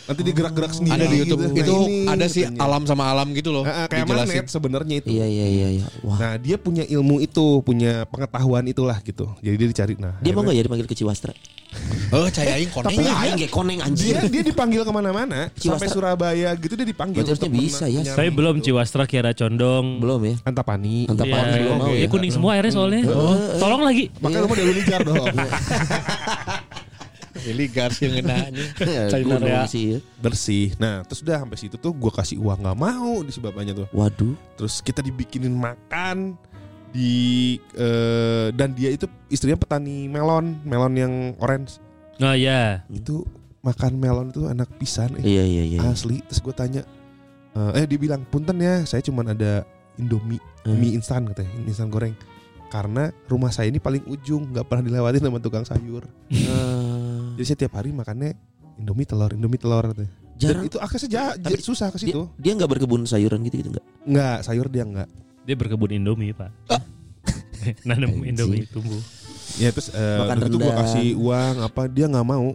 [0.06, 1.42] nanti dia gerak-gerak sendiri Ada di YouTube.
[1.42, 1.50] gitu.
[1.50, 2.62] Nah, itu ini ada sih katanya.
[2.62, 3.64] alam sama alam gitu loh.
[3.64, 4.30] Eh, kayak dijelasin.
[4.30, 5.68] magnet sebenarnya itu Iya iya iya.
[5.76, 5.86] iya.
[6.00, 6.18] Wah.
[6.18, 10.42] nah dia punya ilmu itu punya pengetahuan itulah gitu jadi dia dicari nah Dia mau
[10.42, 11.34] nggak ya dipanggil ke Ciwastra?
[12.08, 12.88] Oh, cai aing koneng.
[12.88, 14.16] Tapi aing ge koneng anjir.
[14.32, 15.92] dia dipanggil ke mana-mana sampai Ciwastra.
[15.92, 18.00] Surabaya gitu dia dipanggil Berarti harusnya bisa ya.
[18.00, 18.66] nyari Saya belum gitu.
[18.72, 20.00] Ciwastra Kiara Condong.
[20.00, 20.36] Belum ya.
[20.46, 22.08] Antapani Antapani Iya, belum mau ya ya.
[22.08, 23.04] kuning semua airnya soalnya.
[23.60, 24.08] Tolong lagi.
[24.24, 25.26] makanya lu mau dari dong
[27.46, 28.66] Ini gas yang ngenanya.
[29.16, 29.64] Gunung Korea.
[29.66, 29.86] sih.
[29.88, 30.00] ya.
[30.18, 33.74] bersih nah terus udah sampai situ tuh gua kasih uang nggak mau di si bapaknya
[33.74, 34.34] tuh Waduh.
[34.56, 36.34] terus kita dibikinin makan
[36.90, 37.14] di
[37.74, 41.78] eh, dan dia itu istrinya petani melon melon yang orange
[42.18, 42.82] Oh ya.
[42.88, 43.28] itu
[43.60, 45.80] makan melon itu anak pisan eh, Iya iya iya.
[45.86, 46.82] asli terus gue tanya
[47.52, 49.64] eh, eh dia bilang punten ya saya cuman ada
[49.96, 50.82] indomie Hmm.
[50.82, 52.18] mie instan katanya mie instan goreng
[52.66, 56.10] karena rumah saya ini paling ujung nggak pernah dilewatin sama tukang sayur
[57.36, 58.32] Eh, jadi saya tiap hari makannya
[58.76, 59.92] Indomie telur, Indomie telur.
[59.92, 60.64] Dan Jarang.
[60.64, 62.22] itu aksesnya ja- ja- susah ke Dia, situ.
[62.36, 63.86] dia nggak berkebun sayuran gitu gitu nggak?
[64.04, 65.08] Enggak, sayur dia enggak.
[65.44, 66.52] Dia berkebun Indomie, Pak.
[67.88, 69.00] Nanam Indomie tumbuh.
[69.56, 72.52] Ya terus eh, Makan waktu itu gue kasih uang apa dia nggak mau.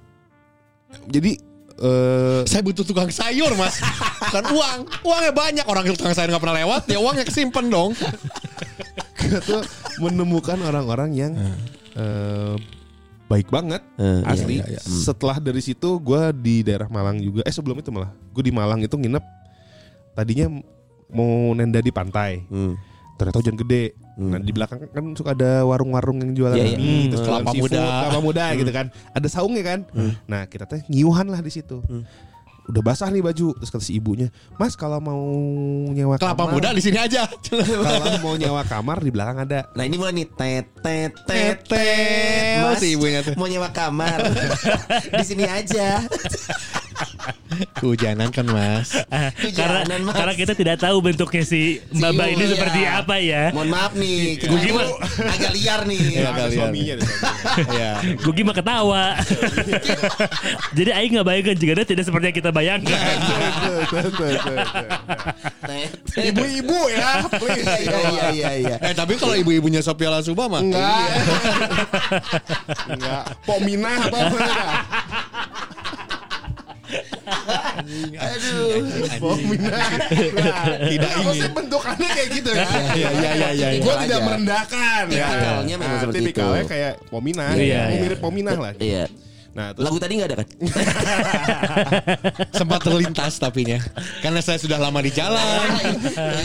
[1.07, 1.33] Jadi
[1.81, 3.78] eh Saya butuh tukang sayur mas
[4.20, 7.95] Bukan uang Uangnya banyak Orang tukang sayur gak pernah lewat Ya uangnya kesimpan dong
[9.14, 9.62] kita tuh
[10.01, 11.33] menemukan orang-orang yang
[11.95, 12.55] eh,
[13.31, 14.59] baik banget Eh, asli.
[14.59, 14.81] iya, iya, iya.
[14.83, 17.47] Setelah dari situ gue di daerah Malang juga.
[17.47, 19.22] Eh sebelum itu malah gue di Malang itu nginep.
[20.12, 20.47] Tadinya
[21.09, 22.43] mau nenda di pantai.
[22.47, 22.74] Hmm.
[23.14, 23.95] Ternyata hujan gede.
[24.16, 24.31] Hmm.
[24.31, 26.76] Nah di belakang kan suka ada warung-warung yang jualan Iya, iya.
[26.76, 27.78] mie, Hmm, terus kelapa muda.
[27.78, 28.87] kelapa muda gitu kan.
[29.12, 29.81] Ada saungnya kan.
[30.26, 31.78] Nah kita teh ngiuhan lah di situ.
[31.81, 32.03] Hmm.
[32.71, 33.53] Udah basah nih baju.
[33.59, 35.18] Terus kata si ibunya, Mas kalau mau
[35.91, 39.66] nyewa Kelapa kamar, muda di sini aja kalau mau nyewa kamar di belakang ada.
[39.75, 41.59] Nah ini mulai nih tet tet tet
[42.62, 43.35] Mas si ibunya tuh.
[43.35, 44.23] mau nyewa kamar
[45.18, 46.07] di sini aja.
[47.74, 48.92] Kehujanan kan mas
[49.53, 50.14] karena Mas.
[50.14, 52.51] karena kita tidak tahu bentuknya si Mbak Mbak ini Iya.
[52.51, 53.42] seperti apa ya.
[53.51, 54.88] Mohon maaf nih, kita Gua gimana?
[55.26, 56.01] agak liar nih.
[56.01, 56.51] Iya, ada kalian.
[56.53, 56.94] suaminya.
[57.70, 59.05] Iya Gue gimana ketawa.
[60.76, 62.98] Jadi Aing nggak bayangkan jika dia tidak seperti yang kita bayangkan.
[66.12, 67.68] Ibu-ibu ya, please.
[67.80, 68.76] Iya iya iya iya.
[68.82, 71.09] Eh tapi kalau ibu-ibunya Sophia Lasuba mah Enggak.
[72.88, 73.22] Enggak.
[73.42, 74.18] Pominah apa
[78.16, 78.68] Aduh.
[79.18, 79.89] Pominah.
[80.83, 81.35] Tidak ingin.
[81.37, 82.66] sih bentukannya kayak gitu ya?
[82.91, 85.26] Iya iya iya iya Gue tidak merendahkan ya.
[85.31, 86.70] Tipikalnya memang Nah, seperti tipikalnya itu.
[86.70, 87.51] kayak Pominah.
[87.55, 87.83] Iya, ya.
[87.91, 88.01] iya.
[88.01, 88.72] Mirip Pominah lah.
[88.76, 89.05] Iya.
[89.51, 90.47] Nah, terus Lagu tadi nggak ada kan?
[92.53, 93.83] Sempat terlintas tapinya
[94.22, 95.66] Karena saya sudah lama di jalan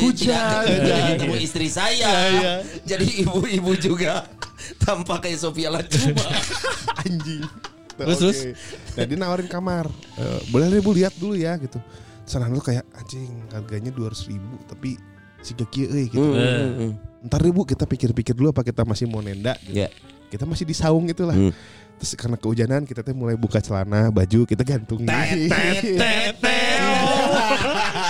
[0.01, 0.65] Hujan.
[1.13, 2.09] Ketemu istri saya.
[2.33, 2.53] iya.
[2.81, 4.25] Jadi ibu-ibu juga
[4.81, 6.25] tampak kayak Sofia Lacuba.
[6.97, 7.45] anjing.
[7.95, 8.23] Terus, Oke.
[8.27, 8.39] terus?
[8.95, 9.87] Nah, dia nawarin kamar.
[10.19, 11.79] Eh, boleh deh Bu lihat dulu ya gitu.
[12.27, 14.97] Sana lu kayak anjing harganya 200 ribu tapi
[15.45, 16.25] si kieu euy gitu.
[16.25, 16.97] Hmm.
[17.23, 19.77] Ntar deh Bu kita pikir-pikir dulu apa kita masih mau nenda gitu.
[19.85, 19.89] Ya.
[20.27, 21.37] Kita masih di saung gitu lah.
[21.37, 21.53] Hmm.
[21.95, 25.47] Terus karena kehujanan kita teh mulai buka celana, baju kita gantung di.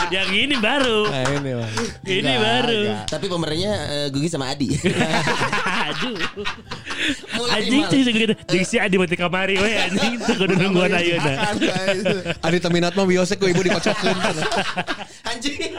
[0.15, 1.09] yang ini baru.
[1.09, 1.71] Nah ini mas
[2.05, 2.79] Ini Enggak, baru.
[2.85, 3.05] enggak.
[3.09, 4.69] Tapi pemerannya eh, Gugi sama Adi.
[5.89, 6.17] Aduh.
[7.35, 8.33] Mulai Anjing cing segitu.
[8.47, 11.33] Jeung si Adi mati kamari we anjing teu kudu nungguan ayeuna.
[12.41, 14.15] Adi teminat mah biosek ku ibu dikocokin
[15.25, 15.73] Anjing.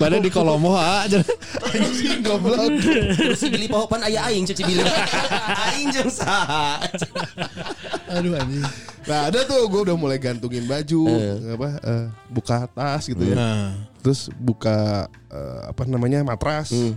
[0.00, 1.20] Padahal di Kolomo aja
[1.72, 2.58] Anjing goblok.
[3.16, 4.82] Terus si Billy Pahopan aya aing cuci Billy.
[5.70, 6.80] aing jeung saha.
[8.10, 8.64] Aduh anjing
[9.00, 11.02] Nah, ada tuh gue udah mulai gantungin baju,
[11.56, 13.36] apa eh, buka tas gitu ya.
[13.36, 16.72] Nah Terus buka eh, apa namanya matras.
[16.72, 16.96] Di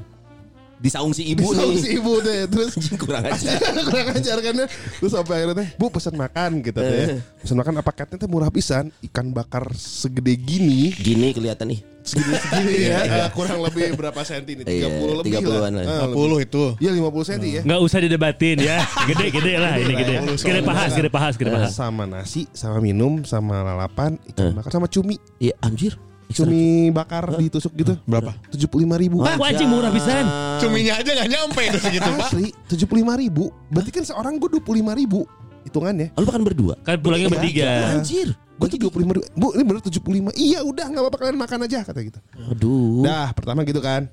[0.88, 1.79] saung si ibu Di saung nih.
[1.79, 2.39] si ibu deh.
[2.45, 2.71] Terus
[3.01, 3.51] kurang aja.
[3.84, 4.67] kurang ajar kan ya.
[4.97, 6.89] Terus sampai akhirnya teh, "Bu pesan makan" gitu teh.
[6.89, 7.07] ya.
[7.39, 11.81] Pesan makan apa paketnya teh murah pisan, ikan bakar segede gini, Gini kelihatan nih.
[12.01, 12.99] segini segini ya.
[12.99, 14.65] Eh, kurang lebih berapa senti nih?
[14.65, 15.84] 30 Iya, lebih 30-an lah.
[15.84, 16.03] lah.
[16.03, 16.11] Eh.
[16.11, 17.61] 50 itu Iya 50 senti ya.
[17.63, 18.77] Nggak usah didebatin ya.
[19.07, 20.15] Gede-gede lah ini gede.
[20.36, 21.71] Gede pahas, gede pahas, gede Eh, pahas.
[21.71, 25.15] sama nasi, sama minum, sama lalapan, ikan bakar, sama cumi.
[25.39, 25.95] Iya anjir.
[26.32, 27.99] Cumi bakar ditusuk gitu.
[28.07, 28.32] Berapa?
[28.53, 29.19] 75 ribu.
[29.21, 30.26] Ah, wah, anjing murah pisan.
[30.63, 33.51] Cuminya aja gak nyampe itu segitu pak Asli 75 ribu.
[33.67, 35.28] Berarti kan seorang gue 25 ribu.
[35.63, 36.11] Hitungannya.
[36.15, 36.76] Lu makan berdua.
[36.84, 37.67] Kan pulangnya Iya, bertiga.
[37.99, 38.28] Anjir.
[38.59, 39.26] Gue tuh 25 ribu.
[39.36, 40.32] Bu ini bener 75.
[40.36, 42.19] Iya udah gak apa-apa kalian makan aja kata gitu.
[42.51, 43.03] Aduh.
[43.03, 44.07] Dah pertama gitu kan.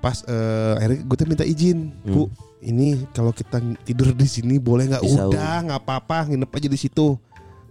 [0.00, 1.90] Pas eh, akhirnya gue tuh minta izin.
[2.06, 2.30] Bu
[2.66, 5.02] ini kalau kita tidur di sini boleh nggak?
[5.04, 7.14] Bisa, Udah nggak apa-apa nginep aja di situ.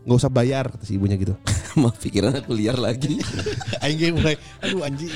[0.06, 1.34] Nggak usah bayar kata si ibunya gitu.
[1.82, 3.18] Maaf pikiran aku liar lagi.
[3.84, 5.12] Aing ge mulai Aduh anjing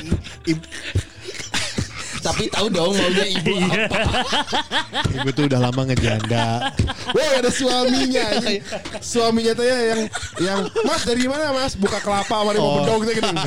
[2.20, 4.02] Tapi tahu dong maunya ibu apa.
[5.16, 6.68] ibu tuh udah lama ngejanda
[7.16, 8.60] Wah ada suaminya anjing.
[9.00, 10.02] Suaminya tuh ya yang
[10.44, 11.80] yang Mas dari mana Mas?
[11.80, 13.40] Buka kelapa sama mau bedog gitu gini.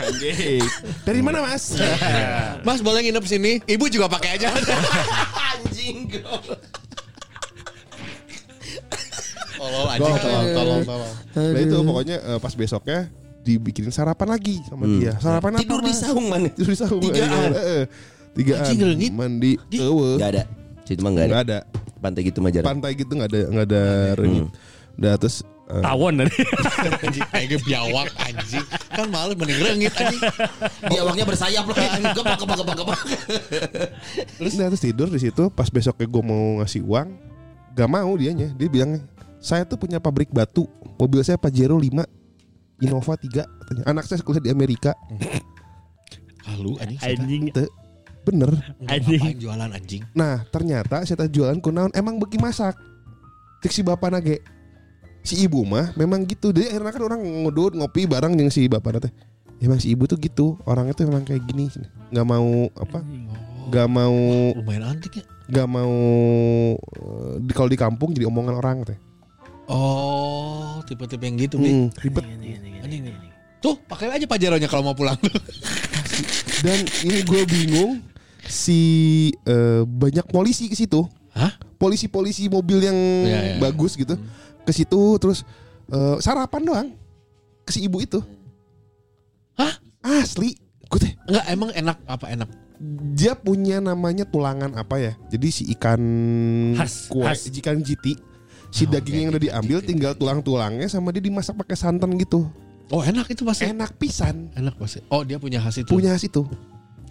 [0.00, 0.62] Anjing.
[1.06, 1.76] Dari mana Mas?
[2.66, 4.50] Mas boleh nginep sini Ibu juga pakai aja
[5.54, 6.08] Anjing.
[9.66, 12.98] Tolol anjing tolol tolol tolol Nah itu pokoknya eh, pas besoknya
[13.46, 15.14] dibikinin sarapan lagi sama dia.
[15.22, 15.62] Sarapan apa?
[15.62, 16.50] Tidur di saung mana?
[16.50, 16.98] Tidur di saung.
[17.02, 17.50] Tigaan.
[18.34, 18.66] Tigaan.
[18.74, 19.14] Anjing.
[19.14, 19.52] Mandi.
[19.70, 20.18] Ewe.
[20.18, 20.42] Gak ada.
[20.82, 21.30] Situ mah gak ada.
[21.30, 21.58] Nggak ada.
[22.02, 22.66] Pantai gitu mah jarang.
[22.66, 23.82] Pantai gitu nggak ada nggak ada
[24.18, 24.46] rengit.
[24.98, 25.36] Udah terus
[25.70, 26.36] eh, Tawon tadi.
[27.06, 30.22] Anjing ge biawak anjing Kan malu mending rengit anjing
[30.86, 31.76] Biawaknya bersayap lah.
[32.14, 33.00] Gebak gebak gebak gebak.
[34.42, 37.08] Terus nah, terus tidur di situ pas besoknya gue mau ngasih uang
[37.76, 39.04] gak mau dianya dia bilang
[39.38, 40.64] saya tuh punya pabrik batu.
[40.96, 41.92] Mobil saya Pajero 5
[42.80, 43.84] Innova 3 katanya.
[43.84, 44.96] Anak saya kuliah di Amerika.
[46.46, 47.42] Halu anjing Anjing.
[47.50, 47.72] Te-
[48.22, 48.50] bener.
[48.86, 49.36] Anjing.
[49.36, 50.02] Jualan anjing?
[50.12, 52.76] Nah ternyata saya jualan kunaon emang beki masak.
[53.60, 54.38] Cek si bapak nage.
[55.20, 56.54] Si ibu mah memang gitu.
[56.54, 59.12] Dia akhirnya kan orang ngudut ngopi bareng yang si bapak teh
[59.58, 60.54] emang si ibu tuh gitu.
[60.64, 61.66] Orangnya tuh memang kayak gini.
[62.14, 63.02] Nggak mau apa?
[63.66, 64.16] Nggak mau
[64.54, 65.24] Lumayan antik ya.
[65.46, 65.94] nggak mau
[66.78, 68.98] eh, di kalau di kampung jadi omongan orang teh
[69.66, 71.56] Oh, tipe-tipe yang gitu.
[71.58, 73.30] Hmm, ribet Anjing nih.
[73.58, 75.18] Tuh, pakai aja pajaronya kalau mau pulang.
[76.64, 78.00] dan ini gue bingung
[78.42, 78.80] si
[79.44, 81.04] eh, banyak polisi ke situ
[81.36, 81.52] Hah?
[81.76, 83.56] polisi-polisi mobil yang Iya, iya.
[83.60, 84.16] bagus gitu
[84.64, 85.44] ke situ terus
[85.86, 86.88] eh, sarapan doang
[87.62, 88.24] ke si ibu itu
[89.52, 89.76] Hah?
[90.00, 90.56] asli
[90.88, 92.48] gue teh Enggak, emang enak apa enak?
[93.12, 96.00] dia punya namanya tulangan apa ya jadi si ikan
[96.72, 97.48] Khas, kue khas.
[97.52, 98.16] ikan jiti
[98.68, 102.46] si daging yang udah diambil tinggal tulang-tulangnya sama dia dimasak pakai santan gitu
[102.86, 103.66] Oh, enak itu pasti.
[103.66, 105.02] enak pisan Enak pasti.
[105.08, 105.90] Oh, dia punya khas itu.
[105.90, 106.46] punya situ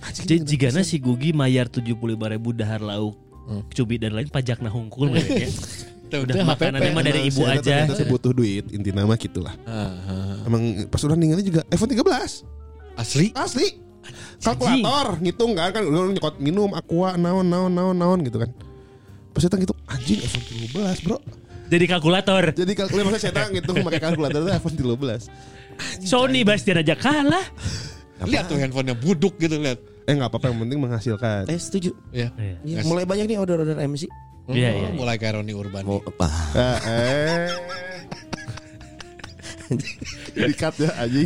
[0.08, 3.20] Jadi jigana si Gugi mayar 75 ribu dahar lauk
[3.70, 5.52] cubit dan lain pajak nah hungkul mereka ya.
[6.06, 7.90] Tuh, Udah makanannya mah dari ibu aja.
[7.90, 10.36] saya butuh duit inti nama gitulah Ah, ah.
[10.46, 12.46] emang pas udah ninggalin juga iPhone 13
[12.96, 13.34] Asli?
[13.34, 13.68] asli
[14.38, 18.50] kalkulator ngitung kan kan udah nyokot minum aqua naon naon naon naon gitu kan
[19.34, 21.18] pas saya gitu anjing iPhone 13 bro
[21.66, 22.54] Jadi kalkulator.
[22.54, 27.46] jadi kalkulator masa saya ngitung pakai kalkulator itu iPhone 13 Sony Bastian aja kalah.
[28.24, 29.80] Lihat tuh handphonenya buduk gitu lihat.
[30.06, 31.90] eh nggak apa-apa yang penting menghasilkan Eh setuju.
[32.14, 32.30] Ya.
[32.38, 32.62] Iya.
[32.62, 34.06] Ya, mulai banyak nih order-order MC.
[34.54, 34.90] Iya, iya.
[34.94, 35.82] Mulai kayak Roni Urban.
[35.82, 36.28] Mau apa?
[36.54, 37.50] Ah, eh
[40.38, 41.26] Dikat ya anjing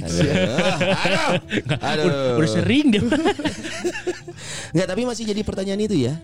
[1.83, 2.39] Aduh.
[2.39, 3.03] Udah sering dia.
[4.71, 6.15] Enggak, tapi masih jadi pertanyaan itu ya.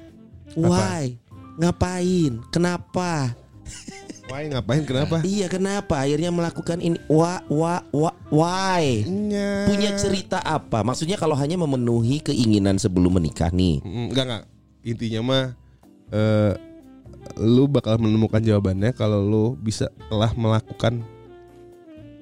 [0.55, 1.20] Why?
[1.59, 2.39] Ngapain?
[2.55, 3.36] Kenapa?
[4.26, 6.97] Wah ngapain kenapa Iya, kenapa akhirnya melakukan ini?
[7.05, 9.05] Wa wa wa why?
[9.05, 9.69] Nya.
[9.69, 10.82] Punya cerita apa?
[10.82, 13.86] Maksudnya kalau hanya memenuhi keinginan sebelum menikah nih.
[13.86, 14.43] Enggak enggak
[14.82, 15.45] Intinya mah
[16.09, 16.53] eh
[17.41, 21.01] Lu bakal menemukan jawabannya Kalau lu bisa telah melakukan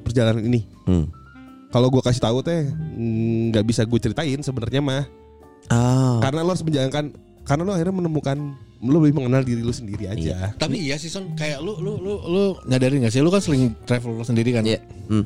[0.04, 1.08] Perjalanan ini Hmm.
[1.72, 2.68] Kalau gua kasih tahu teh
[3.50, 5.04] nggak bisa gue ceritain sebenarnya mah
[5.72, 6.20] Oh.
[6.20, 7.16] karena lo harus menjalankan
[7.48, 8.36] karena lo akhirnya menemukan
[8.84, 10.52] lo lebih mengenal diri lo sendiri aja.
[10.54, 13.72] Tapi iya sih Son, kayak lu lu lu lu nyadarin gak sih lu kan sering
[13.84, 14.68] travel sendiri kan?
[14.68, 14.84] Iya.
[15.08, 15.24] Hmm.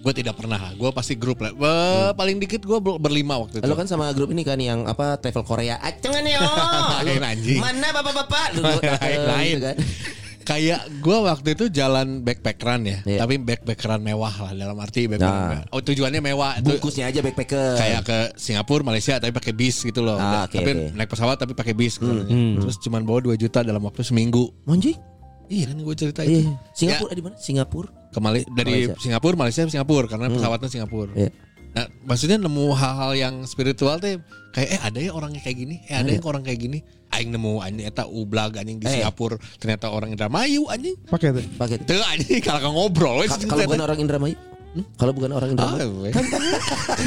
[0.00, 0.56] Gue tidak pernah.
[0.72, 1.52] Gue pasti grup lah.
[1.52, 3.68] Be- Paling dikit gue berlima waktu itu.
[3.68, 5.76] Lo kan sama grup ini kan yang apa travel Korea.
[5.76, 6.24] Acengan.
[7.04, 7.60] Lain anjing.
[7.60, 8.46] Mana bapak-bapak?
[8.56, 9.50] Lu Lain, lain.
[9.52, 9.76] gitu kan.
[10.40, 13.18] Kayak gue waktu itu jalan backpackeran ya, Iya.
[13.20, 15.62] tapi backpackeran mewah lah dalam arti backpackeran.
[15.62, 15.70] Nah.
[15.70, 16.58] Oh tujuannya mewah.
[16.58, 17.76] Bungkusnya aja backpacker.
[17.76, 20.16] kayak ke Singapura, Malaysia tapi pakai bis gitu loh.
[20.16, 20.70] Ah, oke, tapi.
[20.72, 20.96] Hmm.
[20.96, 21.96] naik pesawat tapi pakai bis.
[21.96, 22.24] gitu.
[22.56, 24.48] Terus cuman bawa 2 juta dalam waktu seminggu.
[24.64, 24.96] Monji?
[25.46, 26.40] Iya kan gue cerita Iya.
[26.40, 26.50] itu.
[26.72, 27.34] Singapura di mana?
[27.36, 27.88] Singapura.
[28.10, 28.94] Ke Mali- dari Malaysia.
[28.98, 31.10] Singapura, Malaysia, Singapura karena pesawatnya Singapura.
[31.12, 31.30] Iya.
[31.70, 34.18] Nah, maksudnya nemu hal-hal yang spiritual teh
[34.50, 36.78] kayak eh ada ya orangnya kayak gini, eh ada yang orang kayak gini.
[37.10, 38.98] Aing nemu anjing eta ublag anjing di Eh.
[38.98, 40.94] Singapura ternyata orang Indramayu anjing.
[41.04, 41.42] Pakai tuh.
[41.54, 41.76] Pakai.
[41.80, 44.36] Teu anjing kalau ngobrol Ka- Kalau bukan orang Indramayu?
[44.94, 45.90] Kalau bukan orang Ah, Indramayu?
[46.00, 46.10] we.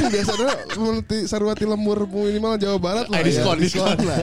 [0.06, 3.16] Biasanya menurut Sarwati Lembur minimal Jawa Barat lah.
[3.16, 3.62] Ah, diskon, ya.
[3.62, 3.96] diskon.
[4.02, 4.20] lah.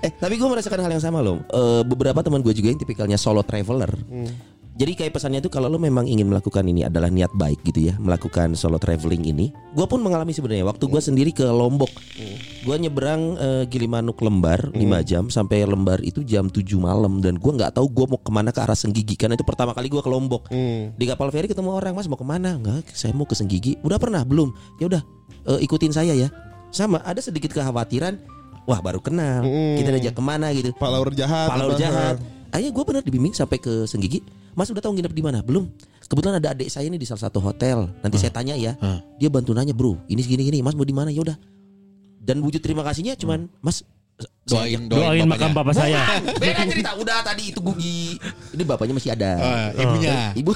[0.00, 1.40] Eh tapi gue merasakan hal yang sama loh.
[1.46, 3.88] Eh, beberapa teman gue juga yang tipikalnya solo traveler.
[4.82, 7.94] Jadi kayak pesannya itu kalau lo memang ingin melakukan ini adalah niat baik gitu ya,
[8.02, 9.54] melakukan solo traveling ini.
[9.78, 11.86] Gue pun mengalami sebenarnya waktu gue sendiri ke Lombok.
[12.66, 17.52] Gue nyeberang eh, Gilimanuk Lembar 5 jam sampai Lembar itu jam 7 malam dan gue
[17.54, 20.10] nggak tahu gue mau ke mana ke arah Senggigi karena itu pertama kali gue ke
[20.10, 20.50] Lombok.
[20.50, 20.90] Hmm.
[20.98, 23.78] Di kapal feri ketemu orang, "Mas mau ke mana?" Enggak, saya mau ke Senggigi.
[23.86, 24.26] Udah pernah?
[24.26, 24.50] Belum.
[24.82, 25.02] Ya udah,
[25.46, 26.26] eh, ikutin saya ya.
[26.74, 28.18] Sama ada sedikit kekhawatiran.
[28.66, 29.74] Wah baru kenal, Mm.
[29.78, 30.74] kita diajak ke mana gitu.
[30.74, 31.50] Pak Laur jahat.
[31.50, 31.78] Pak Laur apa.
[31.78, 32.16] jahat.
[32.52, 34.20] Akhirnya gue bener dibimbing sampai ke Senggigi.
[34.52, 35.40] Mas udah tahu nginep di mana?
[35.40, 35.72] Belum.
[36.04, 37.88] Kebetulan ada adik saya nih di salah satu hotel.
[38.04, 38.76] Nanti saya tanya ya.
[38.84, 39.00] Ah.
[39.16, 39.96] Dia bantu nanya, bro.
[40.04, 40.58] Ini segini gini.
[40.60, 41.08] Mas mau di mana?
[41.08, 41.36] Ya udah.
[42.20, 43.82] Dan wujud terima kasihnya cuman, Mas
[44.46, 45.56] doain Doain makam bapaknya.
[45.56, 46.00] bapak saya.
[46.42, 46.90] Beda cerita.
[47.00, 48.20] Udah tadi itu Gugi.
[48.52, 49.30] Ini bapaknya masih ada.
[49.40, 50.36] Ah, ibunya.
[50.36, 50.52] Ibu.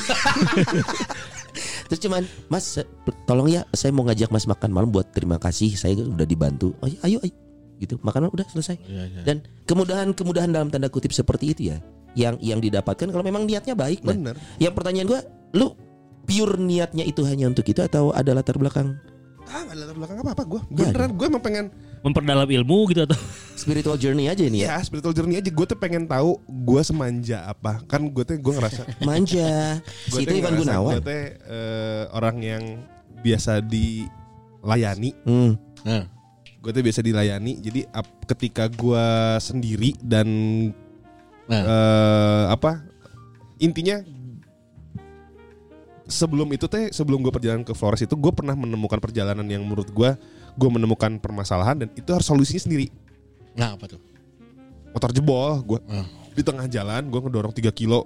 [1.89, 2.23] Terus cuman,
[2.53, 2.77] Mas,
[3.25, 5.73] tolong ya, saya mau ngajak Mas makan malam buat terima kasih.
[5.79, 6.77] Saya udah dibantu.
[6.85, 7.33] Oh, ayo, ayo,
[7.79, 8.01] gitu.
[8.01, 8.77] Makanan udah selesai.
[8.87, 11.79] Iya, Dan kemudahan-kemudahan dalam tanda kutip seperti itu ya,
[12.17, 14.05] yang yang didapatkan kalau memang niatnya baik.
[14.05, 14.37] Nah, Bener.
[14.57, 15.21] yang pertanyaan gua,
[15.53, 15.77] lu
[16.27, 18.99] pure niatnya itu hanya untuk itu atau ada latar belakang
[19.47, 21.67] Ah gak ada latar belakang apa-apa gue Nggak Beneran gue emang pengen
[22.03, 23.19] Memperdalam ilmu gitu atau
[23.55, 24.75] spiritual journey aja ini ya?
[24.75, 28.53] Ya spiritual journey aja Gue tuh pengen tahu Gue semanja apa Kan gue tuh gue
[28.59, 29.79] ngerasa Manja.
[30.11, 30.99] Gue si itu Ivan Gunawan.
[30.99, 32.63] Gue tuh eh, orang yang
[33.23, 35.55] Biasa dilayani Hmm.
[35.87, 36.11] Nah,
[36.67, 39.07] Gue tuh biasa dilayani Jadi ap- ketika gue
[39.39, 40.27] sendiri Dan
[41.47, 41.63] Nah.
[41.63, 42.83] eh, Apa
[43.57, 44.03] Intinya
[46.05, 49.87] Sebelum itu teh Sebelum gue perjalanan ke Flores itu Gue pernah menemukan perjalanan yang menurut
[49.89, 50.11] gue
[50.53, 52.91] Gue menemukan permasalahan Dan itu harus solusinya sendiri
[53.55, 53.97] nah apa tuh?
[54.93, 56.05] motor jebol gue Hmm.
[56.31, 58.05] di tengah jalan gue ngedorong 3 kilo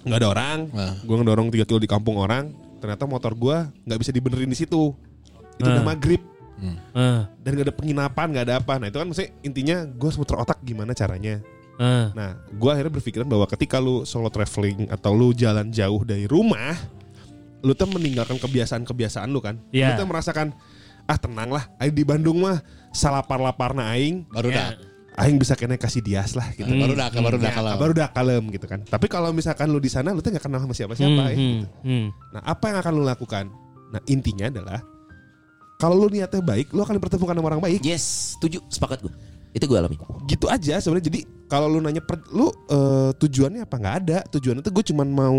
[0.00, 0.94] nggak ada orang Nah.
[0.96, 4.94] gue ngedorong 3 kilo di kampung orang ternyata motor gue nggak bisa dibenerin di situ
[5.52, 5.90] itu udah Ah.
[6.60, 10.06] Maghrib Ah, dan gak ada penginapan nggak ada apa nah itu kan maksudnya intinya gue
[10.06, 11.40] harus muter otak gimana caranya
[11.76, 12.12] ah.
[12.12, 16.76] nah gue akhirnya berpikiran bahwa ketika lu solo traveling atau lu jalan jauh dari rumah
[17.60, 19.92] lu tuh meninggalkan kebiasaan-kebiasaan lu kan Iya.
[19.92, 20.52] lu tuh merasakan
[21.04, 24.76] ah tenang lah aing di Bandung mah salapar-laparna aing Baru dah.
[25.18, 27.72] aing bisa kena kasih dias lah gitu Baru dah, baru dah Ya, kalau.
[27.76, 28.80] baru udah kalem gitu kan.
[28.80, 31.36] Tapi kalau misalkan lu di sana lu tuh gak kenal sama siapa-siapa ya.
[31.36, 31.66] Hmm, gitu.
[31.84, 32.06] hmm.
[32.32, 33.44] Nah, apa yang akan lu lakukan?
[33.90, 34.80] Nah, intinya adalah
[35.80, 37.80] kalau lu niatnya baik, lu akan dipertemukan sama orang baik.
[37.80, 39.12] Yes, setuju, sepakat gue.
[39.56, 39.96] Itu gue alami.
[40.28, 41.08] Gitu aja sebenarnya.
[41.08, 43.76] Jadi kalau lu nanya per- lu eh, tujuannya apa?
[43.80, 44.18] nggak ada.
[44.28, 45.38] Tujuannya tuh gue cuman mau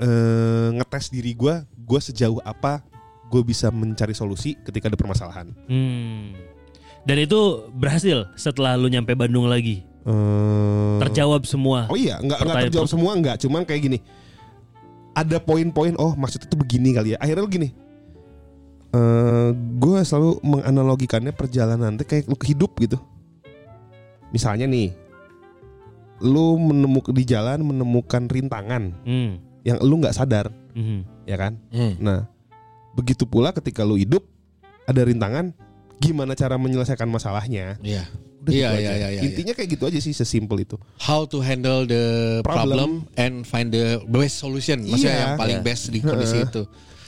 [0.00, 2.82] eh, ngetes diri gue, gue sejauh apa
[3.28, 5.52] gue bisa mencari solusi ketika ada permasalahan.
[5.68, 6.32] Hmm.
[7.04, 9.84] Dan itu berhasil setelah lu nyampe Bandung lagi.
[10.04, 11.86] Eh, Terjawab semua.
[11.92, 13.98] Oh iya, nggak nggak terjawab semua nggak, cuman kayak gini.
[15.14, 17.18] Ada poin-poin, oh maksudnya tuh begini kali ya.
[17.22, 17.83] Akhirnya lu gini.
[18.94, 22.98] Eh gue selalu menganalogikannya perjalanan tuh kayak hidup gitu.
[24.30, 24.94] Misalnya nih,
[26.22, 29.38] lu menemukan di jalan menemukan rintangan Hmm.
[29.66, 31.26] yang lu nggak sadar, Mhm.
[31.26, 31.58] ya kan?
[31.70, 31.94] Hmm.
[31.98, 32.18] Nah,
[32.94, 34.22] begitu pula ketika lu hidup
[34.86, 35.50] ada rintangan,
[35.98, 37.78] gimana cara menyelesaikan masalahnya?
[37.82, 38.06] Iya.
[38.44, 38.98] Udah Iya, gitu iya, aja.
[39.00, 40.76] iya, iya, Intinya kayak gitu aja sih, sesimpel itu.
[41.00, 42.04] How to handle the
[42.44, 43.16] problem, Problem.
[43.16, 44.84] and find the best solution.
[44.84, 45.22] Maksudnya Iya.
[45.24, 45.66] yang paling Iya.
[45.66, 46.62] best di kondisi itu.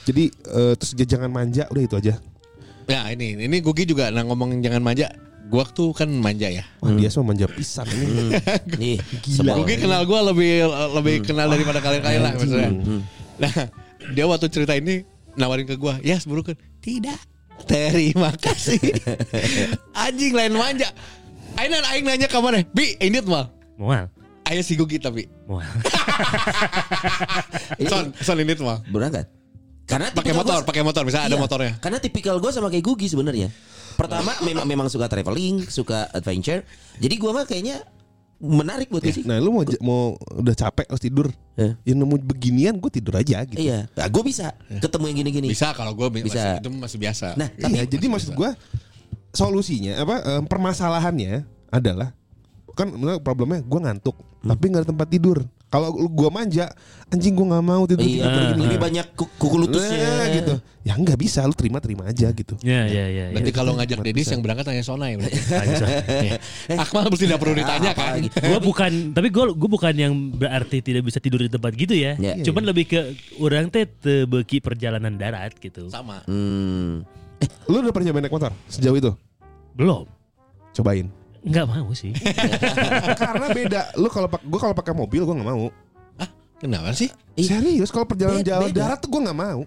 [0.07, 2.15] Jadi eh, terus dia jangan manja, udah itu aja.
[2.87, 5.11] Nah ini ini Gugi juga nah ngomong jangan manja.
[5.47, 6.63] Gua tuh kan manja ya.
[6.83, 8.35] Wah, dia semua manja pisan ini.
[8.83, 9.55] Nih, Gila.
[9.63, 12.71] Gugi kenal gua lebih lebih kenal daripada kalian-kalian lah maksudnya.
[13.39, 13.53] Nah,
[14.11, 15.07] dia waktu cerita ini
[15.39, 17.19] nawarin ke gua, "Yes, burukan." Tidak.
[17.63, 18.79] Terima kasih.
[20.07, 20.91] Anjing lain manja.
[21.57, 22.61] Aing aing nanya ke mana?
[22.69, 23.49] Bi, ini mah.
[23.81, 24.11] Mual.
[24.45, 25.25] Aya si Gugi tapi.
[25.49, 25.65] Mual.
[27.81, 28.85] Ini Son, son ini mah.
[28.93, 29.25] berangkat.
[29.87, 31.73] Karena Pakai motor, pakai motor, misalnya ada Iya, motornya.
[31.79, 33.47] Karena tipikal gue sama kayak Gugi sebenarnya.
[33.95, 36.61] Pertama memang memang suka traveling, suka adventure.
[36.99, 37.81] Jadi gua mah kayaknya
[38.37, 39.25] menarik buat gue sih.
[39.25, 40.01] Nah, lu mau mau
[40.37, 41.27] udah capek harus tidur.
[41.57, 41.73] Eh.
[41.87, 43.57] Ya nemu beginian gue tidur aja gitu.
[43.57, 45.47] Iya, nah, gue bisa ketemu yang gini-gini.
[45.49, 46.29] Bisa kalau gua Bisa.
[46.29, 47.27] masih, itu masih biasa.
[47.33, 48.49] Nah, Iya, tapi jadi maksud gue
[49.33, 52.13] solusinya apa em, permasalahannya adalah
[52.77, 52.93] kan
[53.25, 54.15] problemnya gue ngantuk
[54.45, 55.37] tapi nggak ada tempat tidur.
[55.67, 56.71] Kalau gue manja,
[57.11, 58.63] anjing gue nggak mau tidur iya, tidur gini.
[58.71, 59.99] lebih banyak ku- kuku lutusnya.
[60.15, 60.53] Nah, gitu.
[60.87, 62.55] Ya nggak bisa, lu terima-terima aja gitu.
[62.63, 63.25] Ya, ya, ya.
[63.27, 63.35] ya.
[63.35, 65.35] Berarti kalau ngajak Dedis yang berangkat hanya Sonai berarti.
[65.67, 66.39] Anjay.
[66.87, 68.15] Akmal mesti tidak perlu ditanya kan.
[68.23, 72.15] Gue bukan tapi gue gue bukan yang berarti tidak bisa tidur di tempat gitu ya.
[72.15, 72.39] Ya.
[72.47, 72.99] Cuman lebih ke
[73.43, 75.91] orang teh tebeki perjalanan darat gitu.
[75.91, 76.23] Sama.
[76.31, 77.03] Hmm.
[77.67, 79.11] Lu udah pernah nyobain naik motor sejauh itu?
[79.75, 80.07] Belum.
[80.71, 81.11] Cobain.
[81.47, 82.11] Nggak mau sih.
[83.21, 83.81] Karena beda.
[83.95, 85.67] Lu kalau pak, gue kalau pakai mobil gue nggak mau.
[86.57, 87.07] Kenapa sih?
[87.37, 88.79] Ih, Serius kalau perjalanan beda- jauh beda.
[88.81, 89.61] darat tuh gue nggak mau.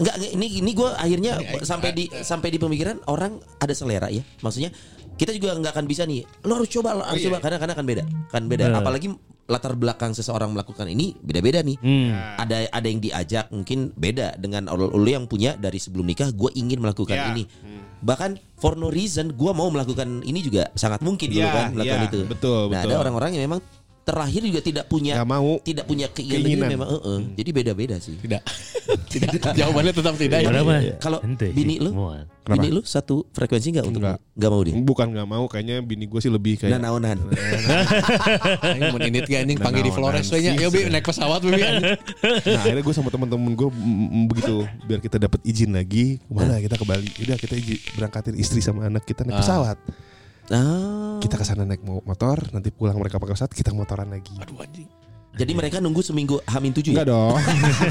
[0.00, 4.24] Enggak, enggak, ini ini gue akhirnya sampai di sampai di pemikiran orang ada selera ya.
[4.40, 4.72] Maksudnya
[5.20, 6.24] kita juga nggak akan bisa nih.
[6.48, 8.72] Lo harus coba, lo harus coba karena karena kan beda, kan beda.
[8.72, 8.80] Bener.
[8.80, 9.12] Apalagi
[9.50, 11.76] latar belakang seseorang melakukan ini beda-beda nih.
[11.76, 12.14] Hmm.
[12.38, 16.30] Ada ada yang diajak mungkin beda dengan lo yang punya dari sebelum nikah.
[16.30, 17.34] Gue ingin melakukan Ya.
[17.34, 17.50] ini.
[18.00, 22.00] Bahkan for no reason gue mau melakukan ini juga sangat mungkin dulu Ya, kan melakukan
[22.00, 22.20] ya, itu.
[22.24, 22.88] betul, Nah betul.
[22.88, 23.60] ada orang-orang yang memang
[24.10, 25.50] terakhir juga tidak punya Nggak mau.
[25.62, 26.68] tidak punya keinginan, Keinginan.
[26.68, 27.20] memang eh, eh.
[27.38, 28.18] jadi beda-beda sih.
[28.18, 28.42] Tidak.
[29.12, 29.54] tidak.
[29.54, 30.38] Jawabannya tetap tidak.
[30.40, 30.48] ya.
[30.50, 30.72] Berapa?
[30.98, 31.94] Kalau Ente bini lu?
[31.94, 32.26] mual.
[32.42, 34.18] Bini lu satu frekuensi nggak untuk Nggak.
[34.34, 34.74] nggak mau dia?
[34.74, 36.76] Bukan nggak mau, kayaknya bini gue sih lebih kayak.
[36.76, 37.14] Naonan.
[38.66, 40.56] Aing mun init ge anjing panggil di Flores we nya.
[40.56, 41.54] Yo bi naik pesawat bi.
[41.54, 41.94] Nah
[42.58, 43.68] akhirnya gue sama temen-temen gue
[44.26, 44.54] begitu
[44.84, 47.06] biar kita dapat izin lagi ke mana kita ke Bali.
[47.20, 49.40] Udah kita izin, berangkatin istri sama anak kita naik Ah.
[49.40, 49.78] pesawat.
[50.50, 51.16] Ah.
[51.18, 54.34] Kita ke sana naik mo- motor, nanti pulang mereka pakai pesawat, kita motoran lagi.
[54.36, 54.88] Aduh anjing.
[55.30, 57.00] Jadi mereka nunggu seminggu Hamin tujuh ya?
[57.00, 57.38] Enggak dong.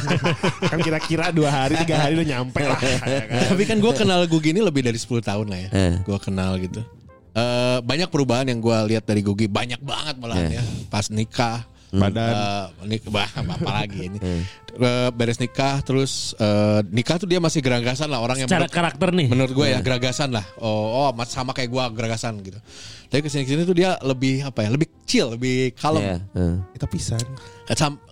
[0.75, 2.75] kan kira-kira dua hari tiga hari udah nyampe lah.
[2.83, 3.55] ya kan?
[3.55, 5.69] Tapi kan gue kenal Gugi ini lebih dari 10 tahun lah ya.
[5.71, 5.95] Eh.
[6.03, 6.83] Gue kenal gitu.
[7.31, 10.59] Eh banyak perubahan yang gue lihat dari Gugi banyak banget malahan Eh.
[10.59, 10.63] ya.
[10.91, 12.31] Pas nikah, Badan.
[12.31, 14.19] eh, nik bah, apa lagi ini.
[14.69, 18.77] Eh, beres nikah terus eh, nikah tuh dia masih geragasan lah orang yang Secara menurut,
[18.77, 19.27] karakter nih.
[19.27, 20.45] menurut gue ya geragasan lah.
[20.61, 22.61] Oh, oh sama kayak gue geragasan gitu.
[23.09, 24.69] Tapi ke sini ke sini tuh dia lebih apa ya?
[24.69, 26.05] Lebih chill, lebih kalem.
[26.05, 26.17] Iya.
[26.37, 26.55] eh.
[26.77, 27.19] Kita pisan.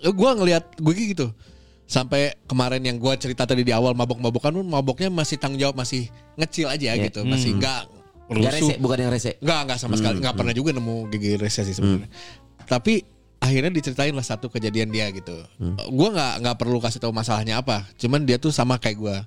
[0.01, 1.29] Gue ngelihat gue gitu
[1.87, 6.11] sampai kemarin yang gue cerita tadi di awal mabok-mabokan pun maboknya masih tanggung jawab masih
[6.35, 7.07] ngecil aja Iya.
[7.07, 7.81] gitu masih nggak
[8.27, 9.31] Nggak rusuh rese, bukan yang rese.
[9.39, 12.11] nggak nggak sama sekali nggak pernah juga nemu gigi rese sih sebenarnya
[12.67, 13.07] tapi
[13.37, 15.37] akhirnya diceritain lah satu kejadian dia gitu
[15.87, 19.17] gue nggak nggak perlu kasih tahu masalahnya apa cuman dia tuh sama kayak gue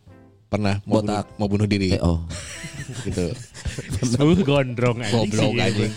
[0.51, 1.25] pernah mau bunuh, Botak.
[1.39, 2.27] mau bunuh diri Eh, oh.
[3.07, 3.31] gitu
[4.11, 5.31] Uh gondrong anjing.
[5.31, 5.93] Goblok anjing.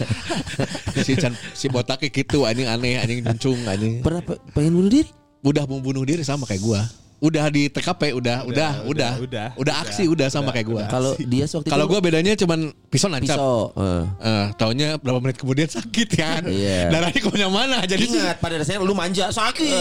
[1.05, 4.05] si Chan, si botak kayak gitu anjing aneh anjing juncung anjing.
[4.05, 5.09] Pernah pe- pengen bunuh diri?
[5.41, 6.86] Udah mau bunuh diri sama kayak gua.
[7.24, 10.84] Udah di TKP udah udah udah udah, udah, aksi udah, sama kayak gua.
[10.91, 13.39] Kalau dia waktu Kalau gua bedanya cuman pisau nancap.
[13.39, 13.71] pisau.
[13.80, 14.03] eh.
[14.19, 16.43] Eh, taunya berapa menit kemudian sakit kan.
[16.43, 16.91] Iya.
[16.91, 17.80] Darahnya ke mana-mana.
[17.88, 19.71] Jadi Ingat pada dasarnya lu manja sakit.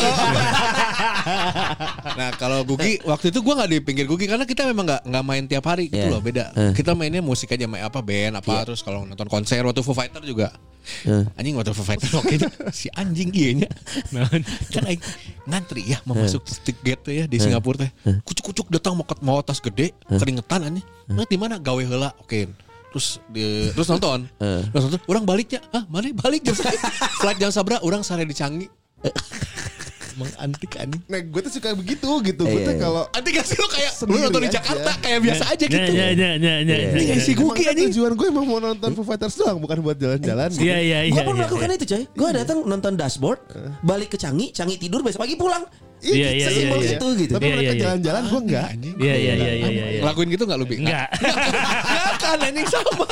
[2.14, 5.24] Nah kalau Gugi waktu itu gua nggak di pinggir Gugi karena kita memang nggak nggak
[5.26, 6.14] main tiap hari gitu Iya.
[6.14, 6.45] loh beda.
[6.55, 6.72] Eh.
[6.78, 10.22] Kita mainnya musik aja main apa band apa terus kalau nonton konser waktu Foo Fighter
[10.22, 10.55] juga.
[11.07, 11.22] Eh.
[11.38, 12.34] Anjing waktu Foo Fighter oke
[12.74, 13.70] si anjing iya nya.
[14.74, 15.03] kan aing
[15.47, 17.91] ngantri ya mau masuk teh ya di Singapura teh.
[18.20, 20.85] Kucuk-kucuk datang mau mau tas gede keringetan anjing.
[21.09, 22.45] Nah di mana gawe heula oke.
[22.93, 24.28] Terus di, terus nonton.
[24.37, 25.64] Terus nonton orang baliknya.
[25.70, 26.53] Ah, mana balik jam
[27.20, 28.68] Flight jam sabra orang sare di Canggih.
[30.12, 31.01] Emang antik anjing.
[31.09, 32.45] Nah gue tuh suka begitu gitu.
[32.45, 32.83] Gue Iya, tuh iya.
[32.85, 34.57] kalau Nanti gak sih lu kayak lu nonton di aja.
[34.61, 35.80] Jakarta kayak biasa aja Ya, gitu.
[35.89, 36.89] ya, ya, ya, ya, Iya, ya.
[36.93, 37.89] Ini kayak si Gugi kan anjing.
[37.89, 40.53] tujuan gue emang mau nonton Foo Fighters doang bukan buat jalan-jalan.
[40.53, 40.68] gitu.
[40.68, 41.22] Iya, iya, Gue iya.
[41.22, 41.76] pun iya, melakukan iya.
[41.80, 42.03] itu coy.
[42.12, 43.41] Gue datang nonton dashboard,
[43.80, 45.64] balik ke Canggih, Canggih tidur besok pagi pulang.
[46.03, 46.98] Iya, iya, Sesimpel iya, iya.
[46.98, 47.32] itu gitu.
[47.38, 47.82] Tapi Iya, mereka iya, iya.
[47.86, 48.68] jalan-jalan gue enggak.
[48.74, 50.00] Iya, iya, iya, iya, iya.
[50.03, 50.76] Ngelakuin gitu gak lu Bi?
[50.82, 51.09] Enggak.
[51.86, 53.07] Enggak kan anjing sama.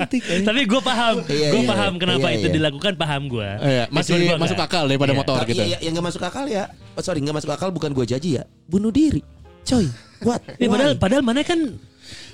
[0.00, 0.44] Anjing.
[0.48, 1.68] Tapi gue paham, Iya, gue iya.
[1.68, 2.54] paham kenapa Iya, itu iya.
[2.56, 3.48] dilakukan paham gue.
[3.60, 5.60] Iya, masih masuk akal daripada motor gitu.
[5.60, 6.64] iya, yang gak masuk akal ya.
[6.96, 8.44] Oh, sorry, gak masuk akal bukan gue jaji ya.
[8.64, 9.20] Bunuh diri.
[9.62, 9.86] Coy,
[10.26, 10.40] what?
[10.58, 11.76] Ya, padahal, padahal mana kan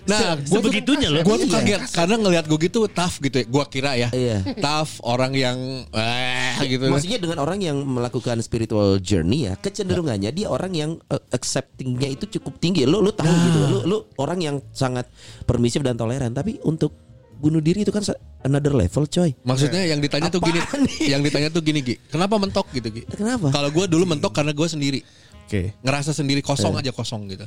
[0.09, 1.21] Nah, tuh- sebegitunya loh.
[1.21, 1.57] Gue tuh Iya.
[1.61, 3.47] kaget karena ngelihat gue gitu tough gitu ya.
[3.47, 4.09] Gue kira ya.
[4.09, 4.41] Iya.
[4.57, 5.59] Tough orang yang
[5.93, 6.89] eh gitu.
[6.89, 12.25] Maksudnya dengan orang yang melakukan spiritual journey ya, kecenderungannya dia orang yang uh, acceptingnya itu
[12.41, 12.89] cukup tinggi.
[12.89, 15.05] Lu lu tahu gitu, lu lu orang yang sangat
[15.45, 16.33] permisif dan toleran.
[16.33, 16.97] Tapi untuk
[17.39, 18.03] bunuh diri itu kan
[18.43, 19.31] another level, coy.
[19.47, 21.15] Maksudnya yang ditanya tuh gini, nih?
[21.15, 21.95] yang ditanya tuh gini Gi.
[22.11, 23.03] Kenapa mentok gitu Gi?
[23.07, 23.55] Kenapa?
[23.55, 25.01] Kalau gue dulu mentok karena gue sendiri.
[25.47, 25.73] Oke.
[25.81, 27.47] Ngerasa sendiri kosong aja kosong gitu.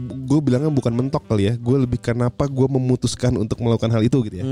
[0.00, 1.54] Gue bilangnya bukan mentok kali ya.
[1.54, 4.44] Gue lebih kenapa gue memutuskan untuk melakukan hal itu gitu ya.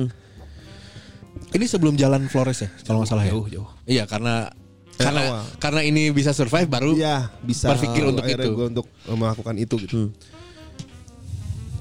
[1.49, 3.33] Ini sebelum jalan Flores ya, kalau nggak salah ya.
[3.33, 4.51] Jauh, Iya, karena
[4.99, 5.43] Eh, karena awal.
[5.63, 8.51] karena ini bisa survive baru Iya bisa berpikir untuk itu.
[8.51, 10.11] gue untuk melakukan itu gitu.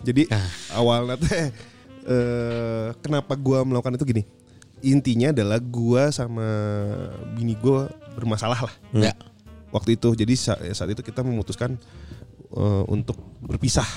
[0.06, 0.46] Jadi Ah.
[0.72, 1.50] awalnya teh
[2.08, 4.24] eh, kenapa gue melakukan itu gini?
[4.80, 6.46] Intinya adalah gue sama
[7.34, 9.14] bini gue bermasalah lah ya.
[9.74, 10.14] waktu itu.
[10.14, 11.76] Jadi sa- saat itu kita memutuskan
[12.50, 13.88] eh, untuk berpisah.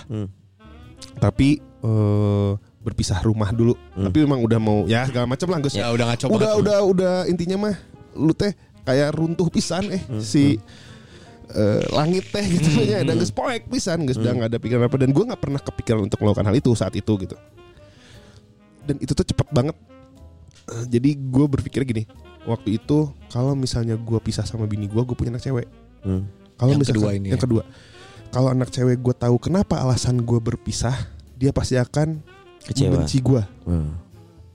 [1.16, 3.76] Tapi eh, berpisah rumah dulu.
[3.92, 5.74] Tapi memang udah mau ya segala macam lah Gus.
[5.74, 6.61] Ya, udah ngaco udah banget.
[6.61, 7.76] udah udah intinya mah
[8.16, 10.57] lu teh kayak runtuh pisan eh si
[11.51, 12.80] eh, langit teh gitu.
[12.82, 14.96] Ya dan geus poek pisan geus udah nggak ada pikiran apa.
[14.96, 17.36] Dan gue nggak pernah kepikiran untuk melakukan hal itu saat itu gitu.
[18.80, 19.76] Dan itu tuh cepet banget.
[20.70, 22.05] Eh, jadi gue berpikir gini
[22.40, 25.68] waktu itu kalau misalnya gue pisah sama bini gue gue punya anak cewek.
[26.01, 26.24] Hmm.
[26.57, 27.44] kalau Yang misalkan- kedua ini yang ya.
[27.44, 27.62] kedua
[28.31, 30.95] kalau anak cewek gue tahu kenapa alasan gue berpisah
[31.35, 32.22] dia pasti akan
[32.62, 32.95] Kecewa.
[32.95, 33.95] membenci gue Hmm.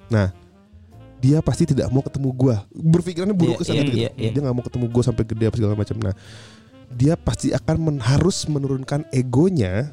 [0.05, 0.29] Nah,
[1.17, 2.61] dia pasti tidak mau ketemu gua.
[2.69, 3.97] Berpikirannya buruk Iya, sana iya, gitu.
[3.97, 4.29] iya, iya.
[4.29, 5.95] Dia nggak mau ketemu gua sampai gede apa segala macam.
[5.97, 6.13] Nah,
[6.87, 9.89] dia pasti akan men- harus menurunkan egonya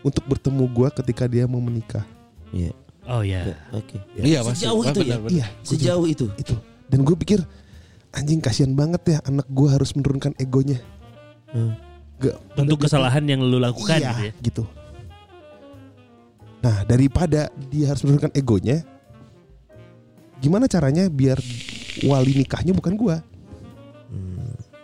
[0.00, 2.06] untuk bertemu gua ketika dia mau menikah.
[2.54, 2.70] Iya.
[3.10, 3.58] Oh ya.
[3.72, 3.98] Oke.
[4.14, 4.62] Iya, pasti.
[4.62, 5.02] Sejauh Ah, itu ya?
[5.02, 5.32] benar, benar.
[5.34, 6.26] Iya, Sejauh itu.
[6.36, 6.54] itu.
[6.86, 7.42] Dan gue pikir
[8.10, 10.78] anjing kasihan banget ya anak gua harus menurunkan egonya.
[11.50, 11.74] Hmm.
[12.20, 14.32] Gak, Untuk kesalahan yang lu lakukan iya, gitu ya.
[14.44, 14.64] gitu.
[16.60, 18.84] Nah, daripada dia harus menurunkan egonya,
[20.38, 21.40] gimana caranya biar
[22.04, 23.24] wali nikahnya bukan gua?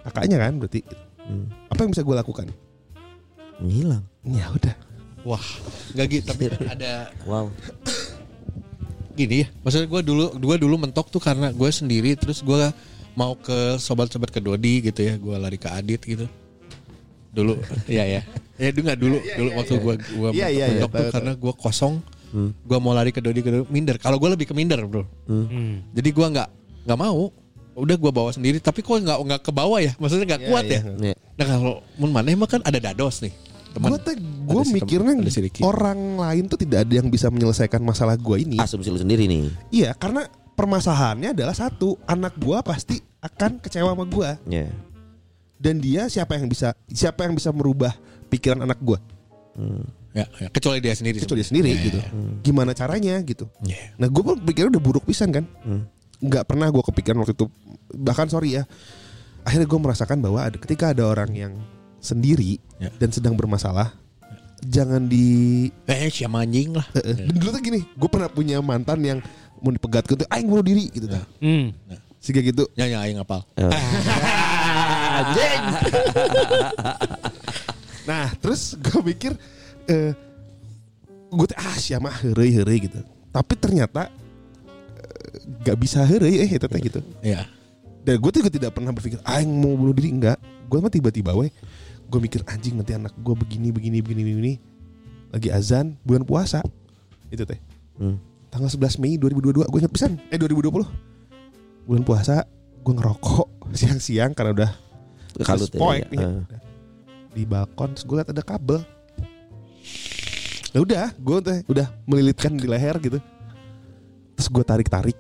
[0.07, 0.81] Kakaknya kan berarti.
[1.21, 1.51] Hmm.
[1.69, 2.49] Apa yang bisa gua lakukan?
[3.61, 4.05] Ngilang.
[4.25, 4.75] Ya udah.
[5.27, 5.43] Wah,
[5.93, 6.27] nggak gitu.
[6.33, 6.45] Tapi
[6.79, 7.51] ada Wow.
[9.13, 9.49] gini ya.
[9.61, 12.69] Maksudnya gue dulu gue dulu mentok tuh karena gue sendiri terus gue
[13.17, 15.19] mau ke sobat-sobat ke Dodi gitu ya.
[15.19, 16.29] Gue lari ke Adit gitu.
[17.37, 17.53] Dulu,
[17.87, 18.21] ya ya.
[18.57, 21.53] Ya dulu nggak dulu, dulu waktu gue gue Iya, iya, iya, mentok tuh karena gue
[21.53, 21.95] kosong.
[22.65, 24.01] Gue mau lari ke Dodi ke Dodi, minder.
[24.01, 25.05] Kalau gue lebih ke minder bro.
[25.29, 25.85] Hmm.
[25.93, 26.49] Jadi gue nggak
[26.89, 27.29] nggak mau.
[27.77, 28.57] Udah gue bawa sendiri.
[28.57, 29.93] Tapi kok nggak nggak ke bawah ya?
[30.01, 30.81] Maksudnya nggak Iya, kuat iya.
[30.81, 31.15] ya.
[31.37, 33.33] Nah kalau mun mana emang kan ada dados nih.
[33.77, 33.93] Teman.
[33.93, 37.85] Gue teh gue tem- mikirnya ada si orang lain tuh tidak ada yang bisa menyelesaikan
[37.85, 38.57] masalah gua ini.
[38.57, 39.53] Asumsi lu sendiri nih.
[39.69, 40.25] Iya, karena
[40.57, 44.73] permasalahannya adalah satu, anak gua pasti akan kecewa sama gua Ya.
[45.57, 47.93] Dan dia siapa yang bisa siapa yang bisa merubah
[48.27, 49.01] pikiran anak gua?
[50.13, 51.17] Ya, ya, kecuali dia sendiri.
[51.19, 52.01] Kecuali dia sendiri gitu.
[52.41, 53.49] Gimana caranya gitu?
[53.63, 53.97] Iya.
[53.97, 55.85] Nah gue pun pikirnya udah buruk pisan kan Hmm.
[56.19, 57.45] nggak pernah gue kepikiran waktu itu
[57.91, 58.65] Bahkan sorry ya
[59.43, 61.53] Akhirnya gue merasakan bahwa ada ketika ada orang yang
[61.99, 62.89] sendiri Ya.
[62.95, 63.93] Dan sedang bermasalah
[64.63, 66.89] Jangan di Eh, siapa anjing lah.
[66.93, 67.17] eh, eh.
[67.23, 69.19] Dan dulu tuh gini Gue pernah punya mantan yang
[69.61, 71.21] Mau dipegat gitu Aing bunuh diri gitu tuh.
[71.41, 71.77] Hmm.
[72.17, 73.45] Sehingga gitu Ya, ya, aing ngapal.
[75.17, 75.63] Anjing.
[78.07, 79.35] Nah terus gue mikir
[79.91, 80.15] eh,
[81.27, 82.07] gue ah siapa?
[82.23, 83.03] Heureuy heureuy gitu.
[83.35, 84.09] Tapi ternyata
[84.95, 87.03] eh, gak bisa heureuy eh itu teh gitu.
[87.21, 87.51] Iya.
[88.07, 90.15] dan gue tuh tidak pernah berpikir aing mau bunuh diri?
[90.15, 90.39] Enggak
[90.71, 91.51] gue mah tiba-tiba weh
[92.07, 94.55] gue mikir anjing nanti anak gue begini begini begini begini
[95.35, 96.63] lagi azan bulan puasa
[97.35, 97.59] itu teh.
[97.99, 98.23] Hmm.
[98.55, 100.13] tanggal 11 Mei 2022 gue ingat pisan.
[100.31, 100.87] Eh 2020
[101.91, 102.47] bulan puasa
[102.87, 103.47] gue ngerokok
[103.79, 104.71] siang-siang karena udah
[105.43, 106.07] Kalut ya, spoek ya.
[106.17, 106.41] Ah.
[107.31, 108.81] di balkon terus gue liat ada kabel
[110.71, 113.19] ya udah gue teh udah melilitkan di leher gitu
[114.33, 115.17] terus gue tarik tarik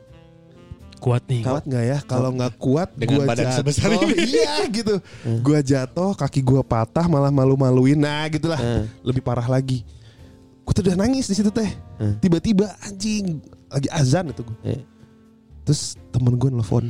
[0.96, 1.44] Kuat nih.
[1.44, 4.16] kuat nggak ya kalau nggak kuat Dengan gua badan jatuh, sebesar ini.
[4.32, 8.88] iya gitu gue jatuh kaki gue patah malah malu-maluin nah gitulah Eh.
[9.02, 9.84] lebih parah lagi
[10.58, 12.16] gue tuh udah nangis di situ teh Hmm.
[12.18, 14.80] tiba-tiba anjing lagi azan itu gue Eh.
[15.62, 16.88] terus temen gue nelfon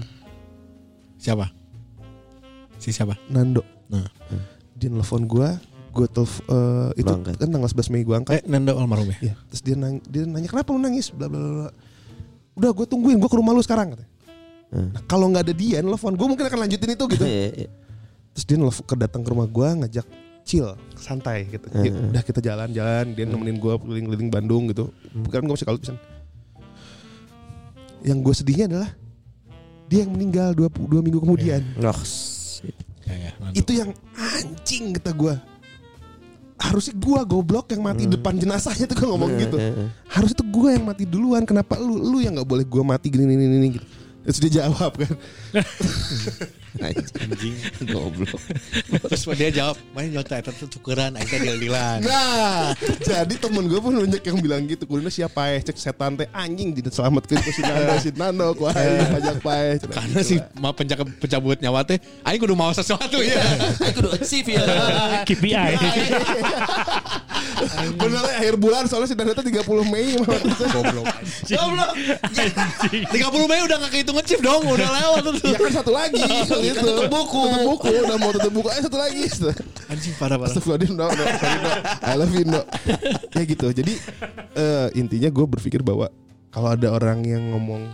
[1.17, 1.51] Siapa?
[2.79, 3.17] Si siapa?
[3.29, 4.03] Nando Nah.
[4.75, 5.49] dia nelfon gue
[5.95, 7.41] gue telf eh, itu angkat.
[7.41, 9.33] kan tanggal 11 Mei gue angkat Eh, Nando almarhum ya?
[9.33, 9.35] Iya.
[9.49, 11.09] Terus dia nanya, dia nanya kenapa lu nangis?
[11.09, 11.71] Bla bla bla.
[12.53, 13.97] Udah gue tungguin, gue ke rumah lu sekarang.
[13.97, 14.11] katanya.
[14.67, 14.91] Hmm.
[14.93, 17.25] Nah, kalau nggak ada dia, nelfon gue mungkin akan lanjutin itu gitu.
[17.25, 17.71] Eh, eh,
[18.35, 20.07] Terus dia nelfon ke datang ke rumah gue ngajak
[20.45, 21.65] chill, santai gitu.
[21.73, 21.85] Hmm.
[21.87, 24.93] Yuk, udah kita jalan-jalan, dia nemenin gue keliling-keliling Bandung gitu.
[25.17, 25.97] Bukan gue masih kalau pisan.
[28.05, 28.91] Yang gue sedihnya adalah
[29.89, 31.65] dia yang meninggal dua, dua minggu kemudian.
[31.65, 32.36] shit.
[33.07, 33.31] Ya, ya.
[33.53, 35.35] Itu yang anjing kata gue.
[36.57, 39.57] Harusnya gue goblok yang mati depan jenazahnya tuh gue ngomong Eh, gitu.
[39.57, 39.89] eh, eh.
[40.09, 43.29] harus itu gue yang mati duluan kenapa lu lu yang nggak boleh gue mati gini
[43.29, 43.87] gini gini gitu
[44.27, 45.13] terus dia jawab kan
[46.77, 47.57] Anjing.
[47.89, 48.37] Goblok.
[49.09, 52.05] Terus dia jawab, main nyota itu tuh tukeran, aing teh deal-dealan.
[52.05, 56.29] nah jadi temen gue pun banyak yang bilang gitu kulina siapa ya cek setan teh
[56.37, 60.77] anjing tidak selamatkan ke si Nando si Nando ku aing pajak pae Karena si ma
[60.77, 61.97] pencabut, pencabut nyawa teh,
[62.29, 63.41] aing kudu mau sesuatu ya.
[63.81, 64.65] Aku udah achieve ya.
[65.25, 65.73] KPI.
[67.97, 71.07] Bener ya, akhir bulan soalnya si Nando teh 30 Mei Goblok.
[71.49, 71.93] Goblok.
[73.13, 75.35] 30 Mei udah gak kehitung ngecip dong, udah lewat tuh.
[75.47, 77.43] ya kan satu lagi gitu tutup buku.
[77.49, 79.25] tutup buku udah mau tutup buku ayo satu lagi
[79.87, 80.51] Anjing parah-parah.
[80.51, 81.71] Astagfirullahaladzim no, no, sorry, no.
[82.03, 82.61] I love you no.
[83.33, 83.95] Ya gitu Jadi
[84.59, 86.11] eh, intinya gue berpikir bahwa
[86.51, 87.85] Kalau ada orang yang ngomong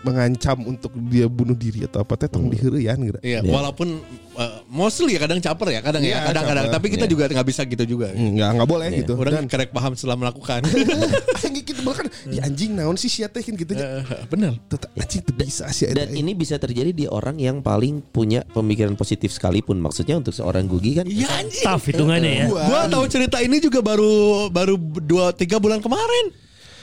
[0.00, 4.00] Mengancam untuk dia bunuh diri atau apa Teh tong diheureyan gitu Iya, walaupun
[4.32, 6.64] uh, mostly ya kadang caper ya, kadang Iya, ya, kadang-kadang.
[6.66, 6.76] caper.
[6.80, 8.08] Tapi kita juga nggak bisa gitu juga.
[8.10, 10.64] Nggak, nggak boleh gitu Orang Dan kerek paham setelah melakukan.
[11.44, 14.56] anjing gitu bahkan Ya anjing naon sih sia teh kan gitu Eh, Bener.
[14.66, 18.96] Tetap anjing tuh bisa sih Dan ini bisa terjadi di orang yang paling punya pemikiran
[18.96, 19.76] positif sekalipun.
[19.76, 21.64] Maksudnya untuk seorang Gugi kan Iya anjing.
[21.66, 22.44] Tough hitungannya ya.
[22.48, 26.32] Gua tahu cerita ini juga baru baru dua tiga bulan kemarin.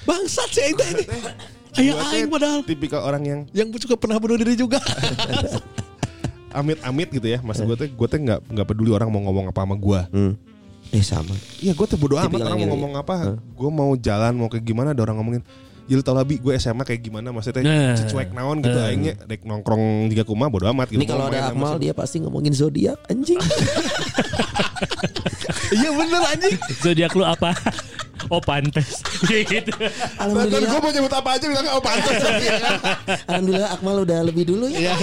[0.06, 1.04] Bangsat sih ini.
[1.78, 4.82] Kayak Gua teh aing padahal Tipikal orang yang yang juga pernah bunuh diri juga.
[6.50, 9.62] amit-amit gitu ya Mas gue teh gue teh nggak nggak peduli orang mau ngomong apa
[9.62, 10.34] sama gue Hmm.
[10.88, 11.36] Eh sama.
[11.60, 12.74] Iya gue tuh bodo amat Tipikal orang mau gitu.
[12.74, 15.44] ngomong apa Gue mau jalan mau kayak gimana Ada orang ngomongin
[15.84, 18.08] Jadi tau labi gue SMA kayak gimana Maksudnya Nah.
[18.08, 21.76] cuek naon gitu Aingnya dek nongkrong tiga kuma bodo amat gitu Ini kalau ada Akmal
[21.76, 23.36] dia pasti ngomongin zodiak anjing.
[25.68, 26.56] Iya bener anjing.
[26.84, 27.52] Zodiak lu apa?
[28.28, 29.02] Oh pantes.
[29.30, 29.72] gitu.
[29.72, 30.70] Bahkan Alhamdulillah.
[30.70, 32.16] gue mau nyebut apa aja bilang oh pantas
[33.30, 34.98] Alhamdulillah Akmal udah lebih dulu ya.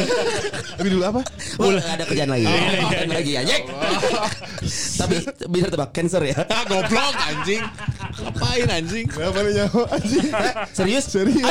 [0.82, 1.20] Lebih dulu apa?
[1.62, 2.44] Oh, ada kerjaan lagi.
[2.44, 3.64] Kerjaan lagi anjing.
[5.00, 5.14] Tapi
[5.50, 6.38] bisa tebak cancer ya.
[6.50, 7.62] Ah goblok anjing.
[8.14, 9.06] Ngapain anjing?
[9.10, 10.30] Apa nih nyawa anjing
[10.70, 11.04] Serius?
[11.10, 11.42] Serius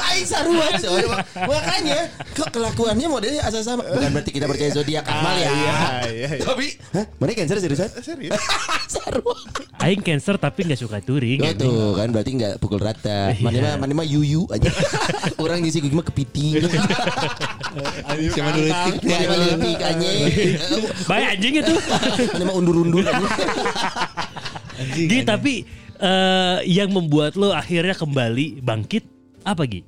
[0.00, 1.04] aing sarua coy.
[1.34, 1.98] Makanya
[2.34, 3.82] kok kelakuannya modelnya asal sama.
[3.86, 5.48] Bukan berarti kita percaya zodiak Akmal ya.
[5.48, 5.74] Iya
[6.12, 7.04] iya iya Tapi, hah?
[7.18, 7.88] Mana cancer seriusan?
[8.00, 8.38] Serius
[8.94, 9.36] sarua.
[9.82, 11.42] Aing cancer tapi nggak suka touring.
[11.42, 13.34] Oh tuh kan berarti nggak pukul rata.
[13.42, 14.70] Mana mah mana mah yuyu aja.
[15.42, 16.58] Orang ngisi gue mah kepiting.
[18.34, 20.20] Cuma dulu mah leutik anjing.
[21.06, 21.74] Baik anjing itu.
[22.34, 23.30] Mana mah undur-undur anjing.
[24.78, 25.08] anjing.
[25.10, 25.54] Gi tapi
[25.98, 29.82] eh, yang membuat lo akhirnya kembali bangkit apa Gi?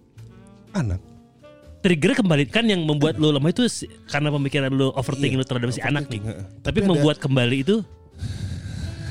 [0.71, 1.01] Anak.
[1.81, 3.65] Trigger kembali kan yang membuat lo lemah itu
[4.05, 6.21] karena pemikiran lo overthinking lo terhadap si anak nih.
[6.21, 7.81] Tapi Tapi ada- membuat kembali itu?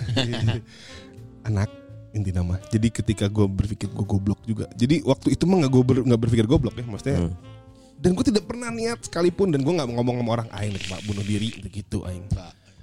[1.49, 1.69] Anak
[2.11, 2.57] inti nama.
[2.69, 4.65] Jadi ketika gue berpikir gue goblok juga.
[4.73, 7.29] Jadi waktu itu mah gak gue ber, nggak berpikir goblok ya Maksudnya.
[7.99, 11.25] Dan gue tidak pernah niat sekalipun Dan gue gak ngomong sama orang Aing nek bunuh
[11.25, 12.25] diri gitu Aing.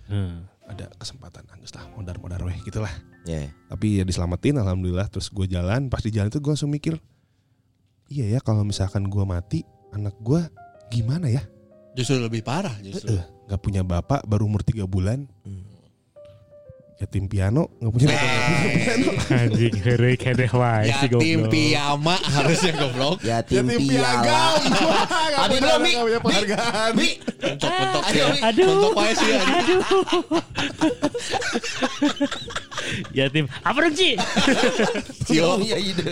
[0.06, 0.44] Hmm.
[0.66, 2.90] Ada kesempatan Angus lah modar-modar weh gitu lah
[3.26, 3.50] Ya.
[3.66, 6.94] tapi ya diselamatin alhamdulillah terus gue jalan pas di jalan itu gue langsung mikir
[8.06, 9.60] iya ya kalau misalkan gue mati
[9.90, 10.40] anak gue
[10.88, 11.42] gimana ya
[11.96, 13.16] Justru lebih parah justru.
[13.16, 15.24] Eh, nggak punya bapak baru umur tiga bulan
[16.96, 19.10] yatim piano nggak punya nggak punya piano.
[19.36, 21.52] Anjing heureuy keneh wae si Yatim goblok.
[21.52, 23.16] piyama harusnya goblok.
[23.20, 24.60] Yatim Yatim piagam.
[25.36, 25.92] Abi belum, Mi.
[25.92, 26.90] punya penghargaan.
[26.96, 27.08] Mi.
[27.12, 28.24] Ya.
[28.32, 28.40] Mi.
[28.48, 28.64] Aduh.
[28.64, 29.80] Mentok wae sih anjing.
[33.12, 33.46] Yatim.
[33.60, 34.14] Apa dong Ci?
[35.26, 35.58] Cio.
[35.58, 36.10] punya ide.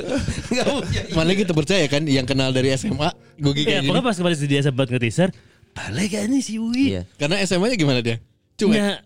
[1.12, 3.88] Mana gitu percaya kan yang kenal dari SMA Gugi Ya, kayak gini.
[3.90, 5.28] pokoknya pas kemarin dia sempat nge-teaser,
[5.72, 6.84] balik kan nih si Uwi.
[6.94, 7.02] Iya.
[7.16, 8.18] Karena SMA-nya gimana dia?
[8.54, 8.78] Cuek.
[8.78, 8.96] Nah,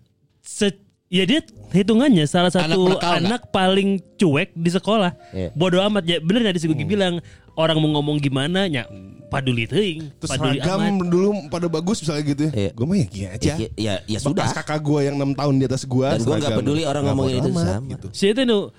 [0.41, 1.41] se- ya dia
[1.73, 5.13] hitungannya salah Anak satu nakal anak, paling cuek di sekolah.
[5.33, 5.49] Iya.
[5.57, 6.17] Bodoh amat ya.
[6.21, 7.21] Bener tadi si Gugi bilang
[7.57, 8.85] orang mau ngomong gimana nya
[9.29, 11.09] paduli teuing, Terus paduli seragam amat.
[11.13, 12.53] dulu pada bagus misalnya gitu ya.
[12.53, 12.71] Iya.
[12.77, 13.53] Gue mah ya gini aja.
[13.57, 14.47] Ya, ya, ya sudah.
[14.49, 16.09] Bekas kakak gue yang 6 tahun di atas gue.
[16.09, 17.81] Dan gua nggak peduli orang ngomongin itu sama.
[17.89, 18.07] Gitu.
[18.13, 18.71] Si itu nu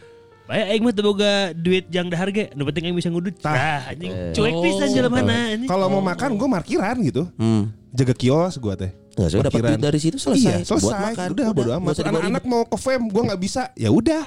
[0.49, 3.37] Baik aing mah boga duit jang dahar ge, nu penting aing bisa ngudut.
[3.45, 5.69] Nah, anjing cuek pisan jalan mana anjing.
[5.69, 7.29] Kalau mau makan gue parkiran gitu.
[7.37, 7.69] Hmm.
[7.93, 8.91] Jaga kios gue teh.
[9.19, 10.39] Nggak, saya dapat duit dari situ selesai.
[10.39, 10.85] Iya, selesai.
[10.87, 11.27] Buat makan.
[11.35, 11.95] Udah, bodo nggak amat.
[12.07, 13.61] Anak-anak mau ke fam, gue nggak bisa.
[13.75, 14.23] Ya udah.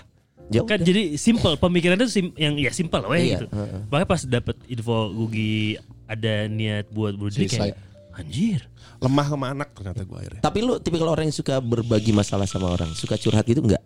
[0.53, 0.85] Ya kan udah.
[0.85, 3.47] jadi simple pemikirannya sim- yang ya simple weh Iya, gitu.
[3.89, 7.73] Makanya pas dapet info Gugi ada niat buat bunuh kayak
[8.13, 8.61] anjir.
[9.01, 10.43] Lemah sama anak ternyata gue akhirnya.
[10.45, 13.81] Tapi lu tipikal orang yang suka berbagi masalah sama orang, suka curhat gitu enggak?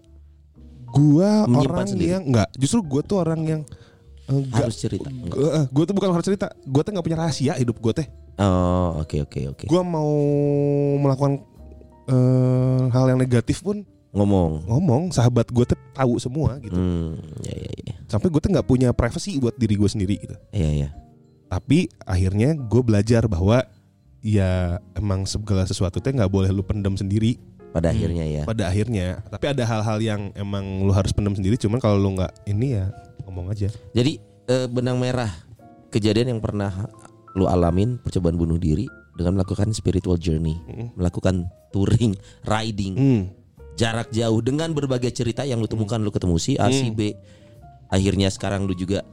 [0.86, 2.10] Gua Menyimpan orang sendiri.
[2.18, 2.48] yang enggak.
[2.56, 3.62] Justru gue tuh orang yang
[4.26, 4.66] enggak.
[4.68, 5.08] Harus cerita.
[5.70, 6.50] Gue tuh bukan harus cerita.
[6.62, 8.08] Gue tuh nggak punya rahasia hidup gue teh.
[8.36, 9.64] Oh, oke oke oke.
[9.64, 10.10] Gue mau
[10.98, 11.40] melakukan
[12.06, 13.82] eh, hal yang negatif pun
[14.12, 14.64] Ngomong.
[14.64, 15.02] ngomong.
[15.12, 16.72] Sahabat gue tuh tahu semua gitu.
[16.72, 17.94] Hmm, ya ya ya.
[18.08, 20.36] Sampai gue tuh nggak punya privacy buat diri gue sendiri gitu.
[20.52, 20.88] Iya ya.
[21.46, 23.60] Tapi akhirnya gue belajar bahwa
[24.24, 27.38] ya emang segala sesuatu teh nggak boleh lu pendam sendiri
[27.70, 28.42] Pada akhirnya ya.
[28.48, 29.20] pada akhirnya.
[29.28, 31.60] Tapi ada hal-hal yang emang lu harus pendam sendiri.
[31.60, 32.88] Cuman kalau lu nggak ini ya
[33.36, 33.68] ngomong aja.
[33.92, 34.16] Jadi
[34.48, 35.28] eh, benang merah
[35.92, 36.72] kejadian yang pernah
[37.36, 40.96] lu alamin percobaan bunuh diri dengan melakukan spiritual journey, Mm.
[40.96, 42.16] melakukan touring,
[42.48, 43.22] riding, Hmm.
[43.76, 47.12] jarak jauh dengan berbagai cerita yang lu temukan lu ketemu si A si B.
[47.92, 49.04] Akhirnya sekarang lu juga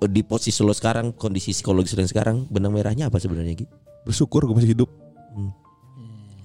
[0.00, 3.72] eh, di posisi lo sekarang kondisi psikologis dan sekarang benang merahnya apa sebenarnya gitu?
[4.08, 4.88] Bersyukur gue masih hidup.
[5.36, 5.52] Hmm.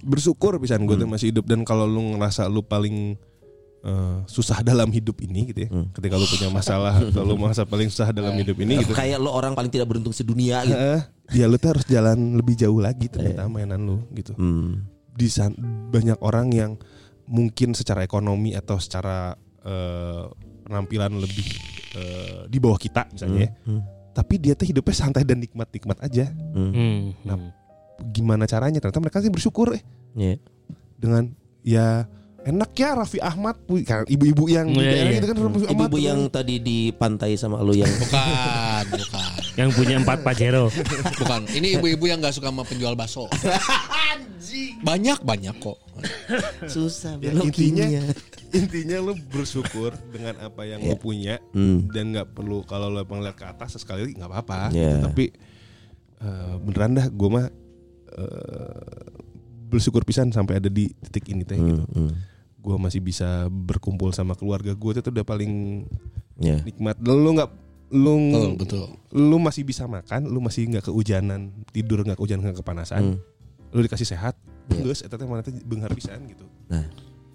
[0.03, 3.15] Bersyukur pisan gue tuh masih hidup dan kalau lu ngerasa lu paling
[3.85, 5.69] eh, susah dalam hidup ini gitu ya.
[5.69, 5.87] Hmm.
[5.93, 8.97] Ketika lu punya masalah atau lu merasa paling susah dalam hidup ini gitu.
[8.97, 10.73] Kayak lo orang paling tidak beruntung sedunia gitu.
[10.73, 11.01] Heeh.
[11.33, 14.33] ya lu tuh harus jalan lebih jauh lagi ternyata mainan lu gitu.
[14.33, 14.85] Hmm.
[15.15, 15.55] di san-
[15.89, 16.71] banyak orang yang
[17.25, 19.31] mungkin secara ekonomi atau secara
[19.63, 20.23] eh,
[20.65, 21.47] penampilan lebih
[21.95, 23.51] eh, di bawah kita misalnya ya.
[23.63, 23.81] Hmm.
[24.11, 26.27] Tapi dia tuh hidupnya santai dan nikmat-nikmat aja.
[26.51, 26.71] Hmm.
[26.71, 26.99] Hmm.
[27.23, 27.37] Nah,
[27.95, 28.83] Gimana caranya?
[28.83, 29.79] Ternyata mereka sih bersyukur eh
[30.15, 30.35] Iya.
[30.99, 31.31] dengan
[31.63, 32.03] ya
[32.45, 35.17] enak ya Raffi Ahmad kan ibu-ibu yang di Iya, daerah iya.
[35.17, 36.35] gitu kan Raffi Ahmad Ibu-ibu yang kan.
[36.35, 39.31] tadi di pantai sama lo yang Bukan, bukan.
[39.55, 40.67] Yang punya empat pajero.
[41.15, 41.47] Bukan.
[41.49, 43.25] Ini ibu-ibu yang gak suka sama penjual bakso.
[44.81, 45.79] banyak banyak kok.
[46.65, 47.87] susah Ya, intinya
[48.51, 51.87] intinya lu bersyukur dengan apa yang lu punya Hmm.
[51.89, 55.01] dan nggak perlu kalau lu lihat ke atas sekali nggak apa-apa Iya.
[55.01, 55.31] tapi
[56.19, 57.47] eh, beneran dah gue mah
[58.11, 59.07] eh,
[59.65, 61.83] bersyukur pisan sampai ada di titik ini teh gitu.
[61.83, 62.11] Hmm, hmm.
[62.65, 65.85] Gue masih bisa berkumpul sama keluarga gue itu udah paling
[66.35, 66.59] Ya.
[66.59, 67.47] nikmat lu nggak
[67.95, 68.83] lu Betul, betul.
[69.13, 73.17] lu masih bisa makan lu masih nggak kehujanan tidur nggak kehujanan nggak kepanasan Hmm.
[73.69, 74.35] lu dikasih sehat
[74.67, 74.81] Iya.
[74.81, 76.89] terus eta teh mana teh beunghar pisan gitu Nah,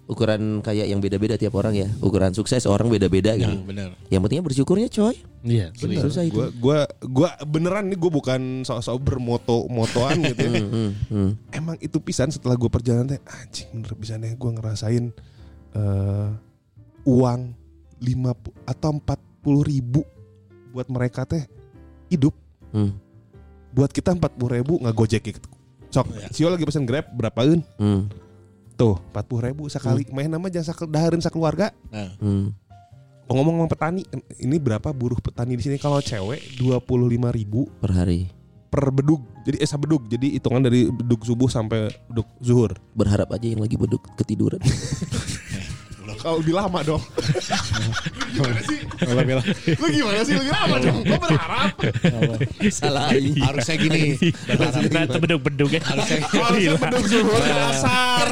[0.09, 1.89] ukuran kayak yang beda-beda tiap orang ya.
[2.01, 3.51] Ukuran sukses orang beda-beda gitu.
[3.51, 3.89] Nah, benar.
[4.09, 5.15] Yang pentingnya bersyukurnya coy.
[5.45, 5.67] Iya.
[5.77, 6.01] Bener.
[6.03, 6.35] Susah itu.
[6.37, 10.51] Gua, gua, gua beneran nih gue bukan sok-sok bermoto motoan gitu ya.
[10.59, 11.29] Hmm, hmm, hmm.
[11.55, 15.05] Emang itu pisan setelah gue perjalanan teh anjing bener pisan ya gue ngerasain
[15.71, 16.29] eh
[17.07, 17.41] uang
[18.01, 20.01] 50 atau 40 ribu
[20.75, 21.45] buat mereka teh
[22.11, 22.35] hidup.
[22.75, 22.97] Hmm.
[23.71, 25.47] Buat kita 40 ribu nggak gojek gitu.
[25.91, 27.63] Sok, Sio lagi pesen grab berapaan?
[27.75, 28.07] Hmm.
[28.73, 30.03] Tuh 40 ribu sekali.
[30.09, 31.71] Main nama jangan sak dahareun sakeluarga.
[31.87, 32.55] Nah, Hmm.
[33.25, 34.03] Ngomong sama petani,
[34.37, 36.83] ini berapa buruh petani di sini kalau cewek 25
[37.31, 38.27] ribu Per hari.
[38.67, 39.23] per bedug.
[39.43, 40.03] Jadi esa bedug.
[40.05, 42.75] Jadi hitungan dari bedug subuh sampai bedug zuhur.
[42.91, 44.59] Berharap aja yang lagi beduk ketiduran.
[46.21, 47.01] Kalau lebih lama dong.
[48.31, 48.79] gimana sih?
[49.77, 50.97] Lu gimana sih lebih lama dong?
[51.01, 51.73] Gua berharap.
[52.69, 53.09] Salah.
[53.17, 54.01] harusnya gini.
[54.45, 55.81] Berharap Ternyata beduk-beduk ya.
[55.81, 58.27] harusnya Harusnya zuhur asar.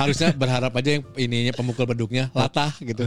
[0.00, 3.04] harusnya berharap aja yang ininya pemukul beduknya latah gitu.